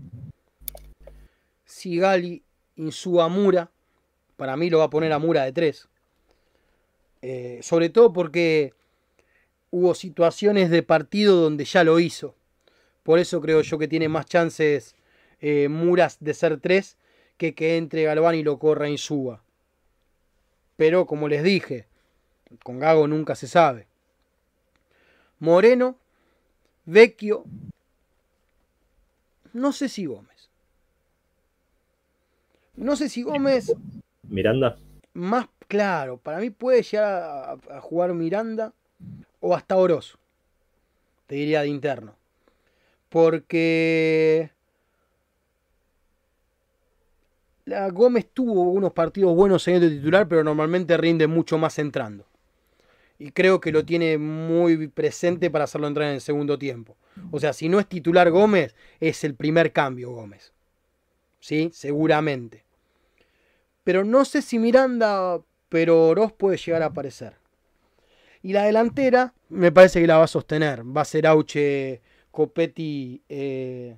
Sigali, 1.64 2.42
Insúa, 2.76 3.28
Mura. 3.28 3.70
Para 4.36 4.56
mí 4.56 4.68
lo 4.68 4.78
va 4.78 4.84
a 4.84 4.90
poner 4.90 5.12
a 5.12 5.18
Mura 5.18 5.44
de 5.44 5.52
3. 5.52 5.88
sobre 7.62 7.88
todo 7.88 8.12
porque 8.12 8.74
hubo 9.70 9.94
situaciones 9.94 10.70
de 10.70 10.82
partido 10.82 11.36
donde 11.36 11.64
ya 11.64 11.82
lo 11.84 11.98
hizo. 11.98 12.34
Por 13.02 13.18
eso 13.18 13.40
creo 13.40 13.62
yo 13.62 13.78
que 13.78 13.88
tiene 13.88 14.08
más 14.08 14.26
chances 14.26 14.95
eh, 15.40 15.68
Muras 15.68 16.18
de 16.20 16.34
ser 16.34 16.60
3 16.60 16.96
que 17.36 17.54
que 17.54 17.76
entre 17.76 18.04
Galván 18.04 18.34
y 18.34 18.42
lo 18.42 18.58
corra 18.58 18.88
Insúa. 18.88 19.42
Pero 20.76 21.06
como 21.06 21.28
les 21.28 21.42
dije, 21.42 21.86
con 22.62 22.78
Gago 22.78 23.06
nunca 23.08 23.34
se 23.34 23.46
sabe. 23.46 23.86
Moreno, 25.38 25.96
Vecchio, 26.84 27.44
no 29.52 29.72
sé 29.72 29.88
si 29.88 30.06
Gómez. 30.06 30.50
No 32.74 32.94
sé 32.96 33.08
si 33.08 33.22
Gómez, 33.22 33.74
Miranda, 34.22 34.78
más 35.14 35.48
claro, 35.66 36.18
para 36.18 36.38
mí 36.38 36.50
puede 36.50 36.82
llegar 36.82 37.22
a, 37.22 37.76
a 37.76 37.80
jugar 37.80 38.12
Miranda 38.12 38.72
o 39.40 39.54
hasta 39.54 39.76
Oroz. 39.76 40.18
Te 41.26 41.36
diría 41.36 41.62
de 41.62 41.68
interno. 41.68 42.14
Porque 43.08 44.50
la 47.66 47.90
Gómez 47.90 48.28
tuvo 48.32 48.62
unos 48.70 48.92
partidos 48.92 49.34
buenos 49.34 49.66
en 49.68 49.82
el 49.82 49.98
titular, 49.98 50.26
pero 50.28 50.42
normalmente 50.42 50.96
rinde 50.96 51.26
mucho 51.26 51.58
más 51.58 51.78
entrando. 51.78 52.24
Y 53.18 53.32
creo 53.32 53.60
que 53.60 53.72
lo 53.72 53.84
tiene 53.84 54.18
muy 54.18 54.86
presente 54.88 55.50
para 55.50 55.64
hacerlo 55.64 55.88
entrar 55.88 56.08
en 56.08 56.14
el 56.14 56.20
segundo 56.20 56.58
tiempo. 56.58 56.96
O 57.32 57.40
sea, 57.40 57.52
si 57.52 57.68
no 57.68 57.80
es 57.80 57.88
titular 57.88 58.30
Gómez, 58.30 58.74
es 59.00 59.24
el 59.24 59.34
primer 59.34 59.72
cambio 59.72 60.10
Gómez. 60.10 60.52
¿Sí? 61.40 61.70
Seguramente. 61.72 62.64
Pero 63.82 64.04
no 64.04 64.24
sé 64.24 64.42
si 64.42 64.58
Miranda, 64.58 65.40
pero 65.68 66.08
Oroz 66.08 66.32
puede 66.32 66.58
llegar 66.58 66.82
a 66.82 66.86
aparecer. 66.86 67.34
Y 68.42 68.52
la 68.52 68.64
delantera, 68.64 69.34
me 69.48 69.72
parece 69.72 70.00
que 70.00 70.06
la 70.06 70.18
va 70.18 70.24
a 70.24 70.28
sostener. 70.28 70.84
Va 70.84 71.00
a 71.00 71.06
ser 71.06 71.26
Auche, 71.26 72.00
Copetti, 72.30 73.22
eh, 73.28 73.96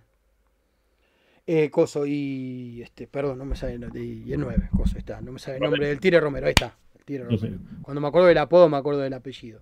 eh, 1.50 1.70
Coso 1.70 2.04
y. 2.06 2.82
Este, 2.82 3.06
perdón, 3.06 3.38
no 3.38 3.44
me 3.46 3.56
sale. 3.56 3.74
el- 3.74 3.96
Y 3.96 4.32
el 4.34 4.40
9, 4.40 4.68
Coso 4.76 4.98
está. 4.98 5.20
No 5.22 5.32
me 5.32 5.38
sale 5.38 5.56
el 5.56 5.62
nombre 5.62 5.88
del 5.88 5.98
Tire 5.98 6.20
Romero. 6.20 6.46
Ahí 6.46 6.50
está. 6.50 6.76
el 6.98 7.04
Tire 7.06 7.24
Romero. 7.24 7.58
Cuando 7.82 8.00
me 8.02 8.08
acuerdo 8.08 8.28
del 8.28 8.36
apodo, 8.38 8.68
me 8.68 8.76
acuerdo 8.76 9.00
del 9.00 9.14
apellido. 9.14 9.60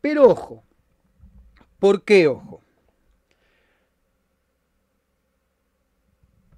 Pero 0.00 0.28
ojo. 0.28 0.64
¿Por 1.78 2.02
qué 2.02 2.28
ojo? 2.28 2.62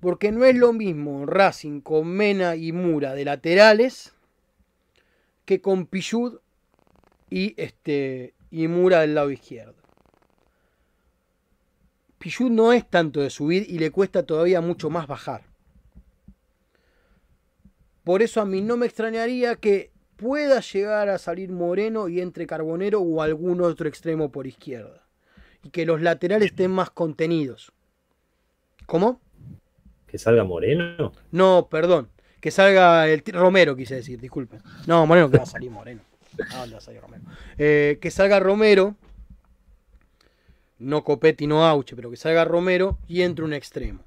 Porque 0.00 0.30
no 0.30 0.44
es 0.44 0.54
lo 0.54 0.72
mismo 0.72 1.26
Racing 1.26 1.80
con 1.80 2.06
Mena 2.08 2.54
y 2.54 2.70
Mura 2.72 3.14
de 3.14 3.24
laterales 3.24 4.14
que 5.44 5.60
con 5.60 5.86
Pichud 5.86 6.38
y, 7.30 7.54
este, 7.60 8.34
y 8.50 8.68
Mura 8.68 9.00
del 9.00 9.14
lado 9.14 9.30
izquierdo. 9.30 9.74
Pichud 12.26 12.50
no 12.50 12.72
es 12.72 12.84
tanto 12.90 13.20
de 13.20 13.30
subir 13.30 13.66
y 13.68 13.78
le 13.78 13.92
cuesta 13.92 14.24
todavía 14.24 14.60
mucho 14.60 14.90
más 14.90 15.06
bajar. 15.06 15.42
Por 18.02 18.20
eso 18.20 18.40
a 18.40 18.44
mí 18.44 18.62
no 18.62 18.76
me 18.76 18.86
extrañaría 18.86 19.54
que 19.54 19.92
pueda 20.16 20.58
llegar 20.58 21.08
a 21.08 21.18
salir 21.18 21.52
Moreno 21.52 22.08
y 22.08 22.20
entre 22.20 22.48
Carbonero 22.48 23.00
o 23.00 23.22
algún 23.22 23.60
otro 23.60 23.88
extremo 23.88 24.32
por 24.32 24.48
izquierda. 24.48 25.06
Y 25.62 25.70
que 25.70 25.86
los 25.86 26.02
laterales 26.02 26.50
estén 26.50 26.72
más 26.72 26.90
contenidos. 26.90 27.70
¿Cómo? 28.86 29.20
que 30.08 30.18
salga 30.18 30.42
Moreno. 30.42 31.12
No, 31.30 31.68
perdón. 31.70 32.08
Que 32.40 32.50
salga 32.50 33.06
el 33.06 33.22
Romero, 33.24 33.76
quise 33.76 33.94
decir, 33.94 34.20
disculpen. 34.20 34.62
No, 34.88 35.06
Moreno 35.06 35.30
que 35.30 35.36
va 35.36 35.44
a 35.44 35.46
salir 35.46 35.70
Moreno. 35.70 36.00
¿A 36.50 36.56
dónde 36.58 36.72
va 36.72 36.78
a 36.78 36.80
salir 36.80 37.00
Romero? 37.00 37.22
Eh, 37.56 37.98
que 38.00 38.10
salga 38.10 38.40
Romero. 38.40 38.96
No 40.78 41.04
Copetti, 41.04 41.46
no 41.46 41.64
Auche, 41.64 41.96
pero 41.96 42.10
que 42.10 42.16
salga 42.16 42.44
Romero 42.44 42.98
y 43.08 43.22
entre 43.22 43.44
un 43.44 43.52
extremo. 43.52 44.00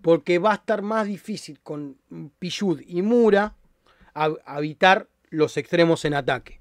Porque 0.00 0.38
va 0.38 0.52
a 0.52 0.56
estar 0.56 0.82
más 0.82 1.06
difícil 1.06 1.60
con 1.60 1.96
Pichud 2.38 2.80
y 2.86 3.02
Mura 3.02 3.54
habitar 4.14 5.08
los 5.30 5.56
extremos 5.56 6.04
en 6.04 6.14
ataque. 6.14 6.60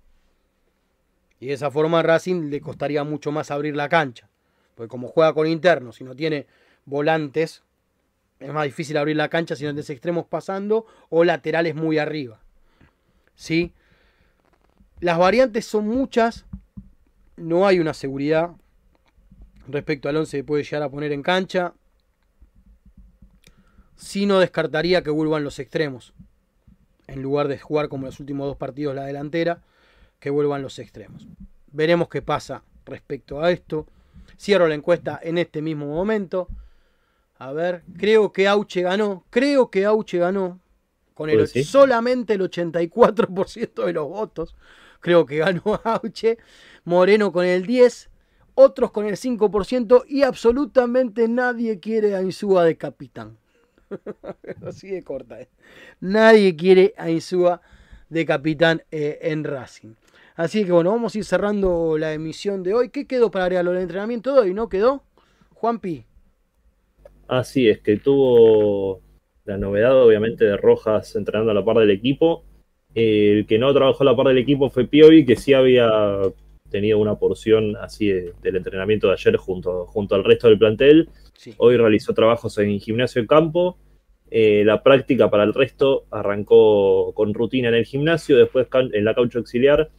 Y 1.40 1.48
de 1.48 1.54
esa 1.54 1.72
forma 1.72 2.00
a 2.00 2.04
Racing 2.04 2.50
le 2.50 2.62
costaría 2.62 3.04
mucho 3.04 3.32
más 3.32 3.52
abrir 3.52 3.76
la 3.76 3.90
cancha. 3.90 4.30
Porque 4.76 4.90
como 4.90 5.08
juega 5.08 5.34
con 5.34 5.48
internos 5.48 6.00
y 6.00 6.04
no 6.04 6.16
tiene 6.16 6.48
volantes, 6.86 7.64
es 8.40 8.54
más 8.54 8.66
difícil 8.66 8.98
abrir 8.98 9.16
la 9.16 9.30
cancha 9.30 9.56
si 9.56 9.64
no 9.64 9.72
tienes 9.72 9.90
extremos 9.90 10.26
pasando 10.26 10.86
o 11.10 11.24
laterales 11.24 11.76
muy 11.76 11.98
arriba. 11.98 12.40
¿Sí? 13.36 13.74
Las 15.00 15.18
variantes 15.18 15.66
son 15.66 15.88
muchas. 15.88 16.46
No 17.38 17.66
hay 17.66 17.80
una 17.80 17.94
seguridad 17.96 18.52
respecto 19.68 20.10
al 20.10 20.18
11 20.18 20.38
que 20.38 20.44
puede 20.44 20.64
llegar 20.64 20.84
a 20.84 20.90
poner 20.90 21.12
en 21.12 21.24
cancha. 21.24 21.74
Sí 23.96 24.26
no 24.26 24.40
descartaría 24.40 25.04
que 25.04 25.10
vuelvan 25.10 25.44
los 25.44 25.60
extremos. 25.60 26.14
En 27.08 27.22
lugar 27.22 27.48
de 27.48 27.60
jugar 27.60 27.90
como 27.90 28.06
los 28.06 28.20
últimos 28.20 28.48
dos 28.48 28.58
partidos 28.58 28.96
la 28.96 29.06
delantera, 29.06 29.62
que 30.20 30.30
vuelvan 30.30 30.62
los 30.62 30.80
extremos. 30.80 31.28
Veremos 31.72 32.10
qué 32.10 32.22
pasa 32.22 32.64
respecto 32.86 33.42
a 33.42 33.52
esto. 33.52 33.88
Cierro 34.40 34.68
la 34.68 34.76
encuesta 34.76 35.20
en 35.22 35.38
este 35.38 35.62
mismo 35.62 35.88
momento. 35.88 36.48
A 37.38 37.52
ver, 37.54 37.84
creo 37.98 38.32
que 38.32 38.48
Auche 38.48 38.84
ganó. 38.84 39.26
Creo 39.32 39.72
que 39.72 39.84
Auche 39.86 40.20
ganó. 40.20 40.60
Con 41.16 41.30
el, 41.30 41.48
solamente 41.48 42.34
el 42.34 42.42
84% 42.42 43.86
de 43.86 43.94
los 43.94 44.08
votos. 44.08 44.56
creo 45.00 45.26
que 45.26 45.38
ganó 45.38 45.62
Auche, 45.84 46.38
Moreno 46.84 47.32
con 47.32 47.46
el 47.46 47.66
10, 47.66 48.11
otros 48.56 48.92
con 48.92 49.06
el 49.06 49.16
5% 49.16 50.06
y 50.08 50.24
absolutamente 50.24 51.28
nadie 51.28 51.80
quiere 51.80 52.16
a 52.16 52.22
Insúa 52.22 52.66
de 52.66 52.78
capitán. 52.78 53.38
Así 54.66 54.90
de 54.90 55.04
corta. 55.04 55.42
¿eh? 55.42 55.50
Nadie 56.00 56.56
quiere 56.56 56.94
a 56.98 57.10
Insúa 57.10 57.62
de 58.10 58.26
capitán 58.26 58.84
eh, 58.92 59.20
en 59.24 59.44
Racing. 59.44 59.94
Así 60.36 60.66
que 60.66 60.72
bueno, 60.72 60.92
vamos 60.92 61.14
a 61.14 61.18
ir 61.18 61.26
cerrando 61.26 61.98
la 61.98 62.14
emisión 62.14 62.64
de 62.64 62.74
hoy. 62.74 62.90
¿Qué 62.90 63.06
quedó 63.06 63.32
para 63.32 63.46
agregar 63.46 63.68
el 63.68 63.78
entrenamiento 63.78 64.34
de 64.34 64.40
hoy? 64.40 64.54
¿No 64.54 64.70
quedó? 64.70 65.04
Juanpi. 65.54 66.06
Así 67.28 67.70
es, 67.70 67.80
que 67.80 67.98
tuvo 67.98 69.02
la 69.46 69.58
novedad 69.58 70.02
obviamente 70.02 70.46
de 70.46 70.58
Rojas 70.58 71.16
entrenando 71.16 71.52
a 71.52 71.54
la 71.54 71.64
par 71.64 71.78
del 71.78 71.92
equipo. 71.92 72.44
El 72.94 73.46
que 73.48 73.58
no 73.58 73.74
trabajó 73.74 74.04
a 74.04 74.06
la 74.06 74.16
par 74.16 74.28
del 74.28 74.38
equipo 74.38 74.70
fue 74.70 74.86
Piovi, 74.86 75.26
que 75.26 75.36
sí 75.36 75.54
había 75.54 75.90
tenido 76.72 76.98
una 76.98 77.16
porción 77.16 77.76
así 77.78 78.08
de- 78.08 78.34
del 78.42 78.56
entrenamiento 78.56 79.08
de 79.08 79.14
ayer 79.14 79.36
junto, 79.38 79.86
junto 79.86 80.16
al 80.16 80.24
resto 80.24 80.48
del 80.48 80.58
plantel. 80.58 81.10
Sí. 81.38 81.54
Hoy 81.58 81.78
realizó 81.78 82.14
trabajos 82.16 82.58
en 82.58 82.80
gimnasio 82.80 83.22
de 83.22 83.28
campo. 83.28 83.78
Eh, 84.32 84.64
la 84.66 84.82
práctica 84.82 85.30
para 85.30 85.44
el 85.44 85.54
resto 85.54 86.06
arrancó 86.10 87.12
con 87.14 87.34
rutina 87.34 87.68
en 87.68 87.76
el 87.76 87.86
gimnasio, 87.86 88.38
después 88.38 88.68
en 88.74 89.04
la 89.06 89.14
caucho 89.14 89.40
auxiliar, 89.40 89.90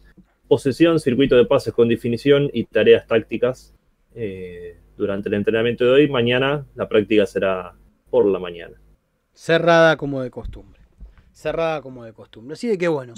posesión, 0.48 0.98
circuito 0.98 1.36
de 1.36 1.44
pases 1.44 1.72
con 1.74 1.88
definición 1.88 2.50
y 2.52 2.64
tareas 2.64 3.06
tácticas 3.06 3.74
eh, 4.14 4.78
durante 4.96 5.28
el 5.28 5.34
entrenamiento 5.34 5.84
de 5.84 5.90
hoy. 5.90 6.08
Mañana 6.08 6.66
la 6.74 6.88
práctica 6.88 7.26
será 7.26 7.74
por 8.10 8.26
la 8.26 8.38
mañana. 8.38 8.74
Cerrada 9.34 9.96
como 9.96 10.22
de 10.22 10.30
costumbre. 10.30 10.80
Cerrada 11.32 11.80
como 11.82 12.04
de 12.04 12.12
costumbre. 12.12 12.52
Así 12.54 12.68
de 12.68 12.76
que 12.78 12.88
bueno, 12.88 13.14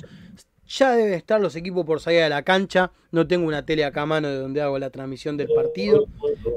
ya 0.68 0.92
deben 0.96 1.14
estar 1.14 1.40
los 1.40 1.54
equipos 1.56 1.84
por 1.84 2.00
salir 2.00 2.20
de 2.22 2.28
la 2.28 2.42
cancha. 2.42 2.90
No 3.10 3.26
tengo 3.26 3.46
una 3.46 3.64
tele 3.66 3.84
acá 3.84 4.02
a 4.02 4.06
mano 4.06 4.28
de 4.28 4.36
donde 4.38 4.60
hago 4.62 4.78
la 4.78 4.90
transmisión 4.90 5.36
del 5.36 5.48
partido. 5.54 6.06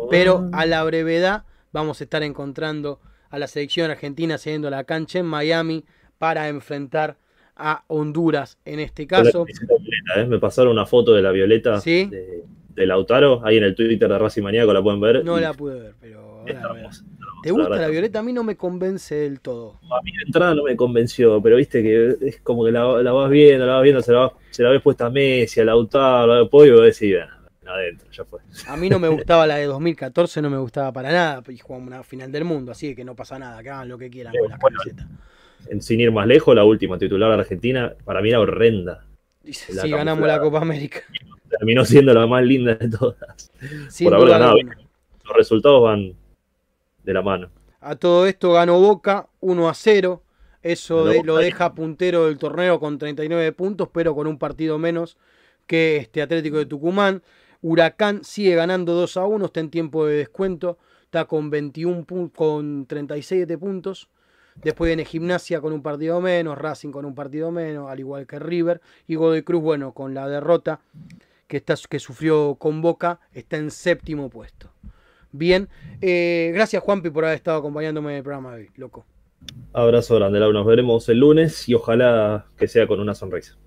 Pero 0.09 0.49
a 0.53 0.65
la 0.65 0.83
brevedad 0.83 1.43
vamos 1.73 2.01
a 2.01 2.03
estar 2.05 2.23
encontrando 2.23 2.99
a 3.29 3.37
la 3.39 3.47
selección 3.47 3.91
argentina 3.91 4.37
saliendo 4.37 4.69
a 4.69 4.71
la 4.71 4.83
cancha 4.85 5.19
en 5.19 5.25
Miami 5.25 5.83
para 6.17 6.47
enfrentar 6.47 7.17
a 7.55 7.83
Honduras 7.87 8.57
en 8.65 8.79
este 8.79 9.05
caso. 9.07 9.45
violeta, 9.45 10.21
¿eh? 10.21 10.25
Me 10.27 10.39
pasaron 10.39 10.71
una 10.71 10.85
foto 10.85 11.13
de 11.13 11.21
la 11.21 11.31
violeta 11.31 11.81
Sí. 11.81 12.05
de, 12.05 12.43
de 12.69 12.85
Lautaro, 12.85 13.41
ahí 13.45 13.57
en 13.57 13.63
el 13.63 13.75
Twitter 13.75 14.07
de 14.07 14.17
Racing 14.17 14.43
Maníaco, 14.43 14.71
la 14.73 14.81
pueden 14.83 15.01
ver. 15.01 15.25
No 15.25 15.39
la 15.39 15.53
pude 15.53 15.79
ver, 15.79 15.95
pero 15.99 16.43
está 16.45 16.69
¿Te 17.47 17.51
gusta 17.51 17.69
la 17.79 17.87
violeta? 17.87 18.19
A 18.19 18.23
mí 18.23 18.33
no 18.33 18.43
me 18.43 18.55
convence 18.55 19.15
del 19.15 19.39
todo. 19.39 19.75
A 19.91 20.01
mí 20.01 20.11
de 20.11 20.23
entrada 20.25 20.53
no 20.55 20.63
me 20.63 20.75
convenció, 20.75 21.41
pero 21.41 21.55
viste 21.55 21.81
que 21.81 22.15
es 22.21 22.39
como 22.41 22.65
que 22.65 22.71
la, 22.71 23.01
la 23.01 23.11
vas 23.11 23.29
viendo, 23.29 23.65
la 23.65 23.73
vas 23.75 23.83
viendo, 23.83 24.01
se 24.01 24.11
la, 24.13 24.19
vas- 24.19 24.31
se 24.51 24.63
la 24.63 24.69
ves 24.69 24.81
puesta 24.81 25.05
a 25.07 25.09
Messi, 25.09 25.59
a 25.61 25.65
Lautaro, 25.65 26.33
a 26.33 26.49
Pollo, 26.49 26.83
y 26.83 26.87
decís, 26.87 27.15
"Bueno, 27.15 27.73
adentro, 27.73 28.07
ya 28.11 28.23
fue. 28.25 28.39
A 28.67 28.77
mí 28.77 28.89
no 28.89 28.99
me 28.99 29.07
gustaba 29.07 29.45
la 29.47 29.55
de 29.57 29.65
2014, 29.65 30.41
no 30.41 30.49
me 30.49 30.57
gustaba 30.57 30.91
para 30.91 31.11
nada. 31.11 31.43
Y 31.49 31.57
jugamos 31.57 31.87
una 31.87 32.03
final 32.03 32.31
del 32.31 32.43
mundo, 32.45 32.71
así 32.71 32.95
que 32.95 33.03
no 33.03 33.15
pasa 33.15 33.37
nada, 33.39 33.61
que 33.63 33.69
hagan 33.69 33.89
lo 33.89 33.97
que 33.97 34.09
quieran 34.09 34.33
con 34.35 34.49
la 34.49 34.57
Bueno, 34.57 34.77
camiseta. 34.79 35.07
En- 35.69 35.81
sin 35.81 35.99
ir 35.99 36.11
más 36.11 36.27
lejos, 36.27 36.55
la 36.55 36.63
última 36.63 36.97
titular 36.97 37.29
de 37.31 37.39
Argentina, 37.41 37.93
para 38.05 38.21
mí 38.21 38.29
era 38.29 38.39
horrenda. 38.39 39.05
Dice, 39.43 39.73
la 39.73 39.81
sí, 39.83 39.89
ganamos 39.89 40.27
la. 40.27 40.39
Copa 40.39 40.59
América. 40.61 41.01
Terminó 41.49 41.85
siendo 41.85 42.13
la 42.13 42.27
más 42.27 42.43
linda 42.43 42.75
de 42.75 42.89
todas. 42.89 43.51
Sin 43.89 44.13
haber 44.13 44.29
ganado. 44.29 44.55
Los 45.25 45.35
resultados 45.35 45.81
van 45.83 46.13
de 47.07 47.13
la 47.13 47.21
mano. 47.21 47.49
A 47.79 47.95
todo 47.95 48.27
esto 48.27 48.51
ganó 48.53 48.79
Boca 48.79 49.27
1 49.39 49.69
a 49.69 49.73
0. 49.73 50.21
Eso 50.61 51.05
de- 51.05 51.23
lo 51.23 51.37
deja 51.37 51.73
puntero 51.73 52.25
del 52.25 52.37
torneo 52.37 52.79
con 52.79 52.97
39 52.97 53.53
puntos, 53.53 53.87
pero 53.93 54.13
con 54.13 54.27
un 54.27 54.37
partido 54.37 54.77
menos 54.77 55.17
que 55.65 55.97
este 55.97 56.21
Atlético 56.21 56.57
de 56.57 56.65
Tucumán. 56.65 57.23
Huracán 57.61 58.23
sigue 58.23 58.55
ganando 58.55 58.93
2 58.93 59.15
a 59.17 59.25
1, 59.25 59.45
está 59.45 59.61
en 59.61 59.69
tiempo 59.69 60.05
de 60.05 60.17
descuento, 60.17 60.77
está 61.03 61.25
con 61.25 61.49
21 61.49 62.05
pun- 62.05 62.29
con 62.29 62.85
37 62.85 63.57
puntos. 63.57 64.09
Después 64.55 64.89
viene 64.89 65.05
Gimnasia 65.05 65.61
con 65.61 65.71
un 65.71 65.81
partido 65.81 66.19
menos, 66.19 66.57
Racing 66.57 66.91
con 66.91 67.05
un 67.05 67.15
partido 67.15 67.51
menos, 67.51 67.89
al 67.89 67.99
igual 67.99 68.27
que 68.27 68.39
River. 68.39 68.81
Y 69.07 69.15
Godoy 69.15 69.43
Cruz, 69.43 69.61
bueno, 69.61 69.93
con 69.93 70.13
la 70.13 70.27
derrota 70.27 70.81
que, 71.47 71.57
está, 71.57 71.75
que 71.89 71.99
sufrió 71.99 72.55
con 72.55 72.81
Boca, 72.81 73.19
está 73.33 73.55
en 73.57 73.71
séptimo 73.71 74.29
puesto. 74.29 74.69
Bien, 75.31 75.69
eh, 76.01 76.51
gracias 76.53 76.81
Juanpi 76.83 77.09
por 77.09 77.25
haber 77.25 77.35
estado 77.35 77.57
acompañándome 77.57 78.11
en 78.11 78.17
el 78.17 78.23
programa 78.23 78.55
de 78.55 78.61
hoy, 78.63 78.69
loco. 78.75 79.05
Abrazo 79.73 80.15
grande, 80.15 80.39
Lau. 80.39 80.51
Nos 80.51 80.65
veremos 80.65 81.07
el 81.09 81.19
lunes 81.19 81.67
y 81.69 81.73
ojalá 81.73 82.47
que 82.57 82.67
sea 82.67 82.87
con 82.87 82.99
una 82.99 83.13
sonrisa. 83.13 83.57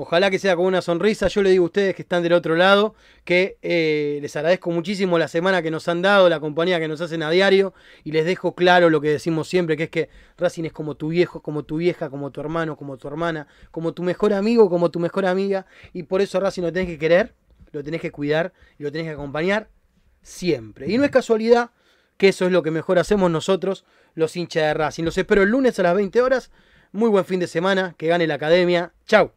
Ojalá 0.00 0.30
que 0.30 0.38
sea 0.38 0.54
con 0.54 0.66
una 0.66 0.80
sonrisa. 0.80 1.26
Yo 1.26 1.42
le 1.42 1.50
digo 1.50 1.64
a 1.64 1.66
ustedes 1.66 1.94
que 1.96 2.02
están 2.02 2.22
del 2.22 2.32
otro 2.32 2.54
lado 2.54 2.94
que 3.24 3.56
eh, 3.62 4.20
les 4.22 4.36
agradezco 4.36 4.70
muchísimo 4.70 5.18
la 5.18 5.26
semana 5.26 5.60
que 5.60 5.72
nos 5.72 5.88
han 5.88 6.02
dado, 6.02 6.28
la 6.28 6.38
compañía 6.38 6.78
que 6.78 6.86
nos 6.86 7.00
hacen 7.00 7.22
a 7.24 7.30
diario 7.30 7.74
y 8.04 8.12
les 8.12 8.24
dejo 8.24 8.54
claro 8.54 8.90
lo 8.90 9.00
que 9.00 9.10
decimos 9.10 9.48
siempre, 9.48 9.76
que 9.76 9.84
es 9.84 9.90
que 9.90 10.08
Racing 10.36 10.64
es 10.64 10.72
como 10.72 10.94
tu 10.94 11.08
viejo, 11.08 11.42
como 11.42 11.64
tu 11.64 11.78
vieja, 11.78 12.10
como 12.10 12.30
tu 12.30 12.40
hermano, 12.40 12.76
como 12.76 12.96
tu 12.96 13.08
hermana, 13.08 13.48
como 13.72 13.92
tu 13.92 14.04
mejor 14.04 14.34
amigo, 14.34 14.70
como 14.70 14.88
tu 14.90 15.00
mejor 15.00 15.26
amiga 15.26 15.66
y 15.92 16.04
por 16.04 16.20
eso 16.20 16.38
Racing 16.38 16.62
lo 16.62 16.72
tenés 16.72 16.88
que 16.88 16.98
querer, 16.98 17.34
lo 17.72 17.82
tenés 17.82 18.00
que 18.00 18.12
cuidar 18.12 18.52
y 18.78 18.84
lo 18.84 18.92
tenés 18.92 19.08
que 19.08 19.14
acompañar 19.14 19.68
siempre. 20.28 20.88
Y 20.88 20.98
no 20.98 21.04
es 21.04 21.10
casualidad 21.10 21.70
que 22.16 22.28
eso 22.28 22.46
es 22.46 22.52
lo 22.52 22.62
que 22.62 22.70
mejor 22.70 22.98
hacemos 22.98 23.30
nosotros, 23.30 23.84
los 24.14 24.36
hinchas 24.36 24.64
de 24.64 24.74
Racing. 24.74 25.04
Los 25.04 25.16
espero 25.16 25.42
el 25.42 25.50
lunes 25.50 25.78
a 25.78 25.82
las 25.84 25.94
20 25.94 26.20
horas. 26.20 26.50
Muy 26.92 27.10
buen 27.10 27.24
fin 27.24 27.40
de 27.40 27.46
semana, 27.46 27.94
que 27.96 28.08
gane 28.08 28.26
la 28.26 28.34
academia. 28.34 28.92
Chau. 29.06 29.32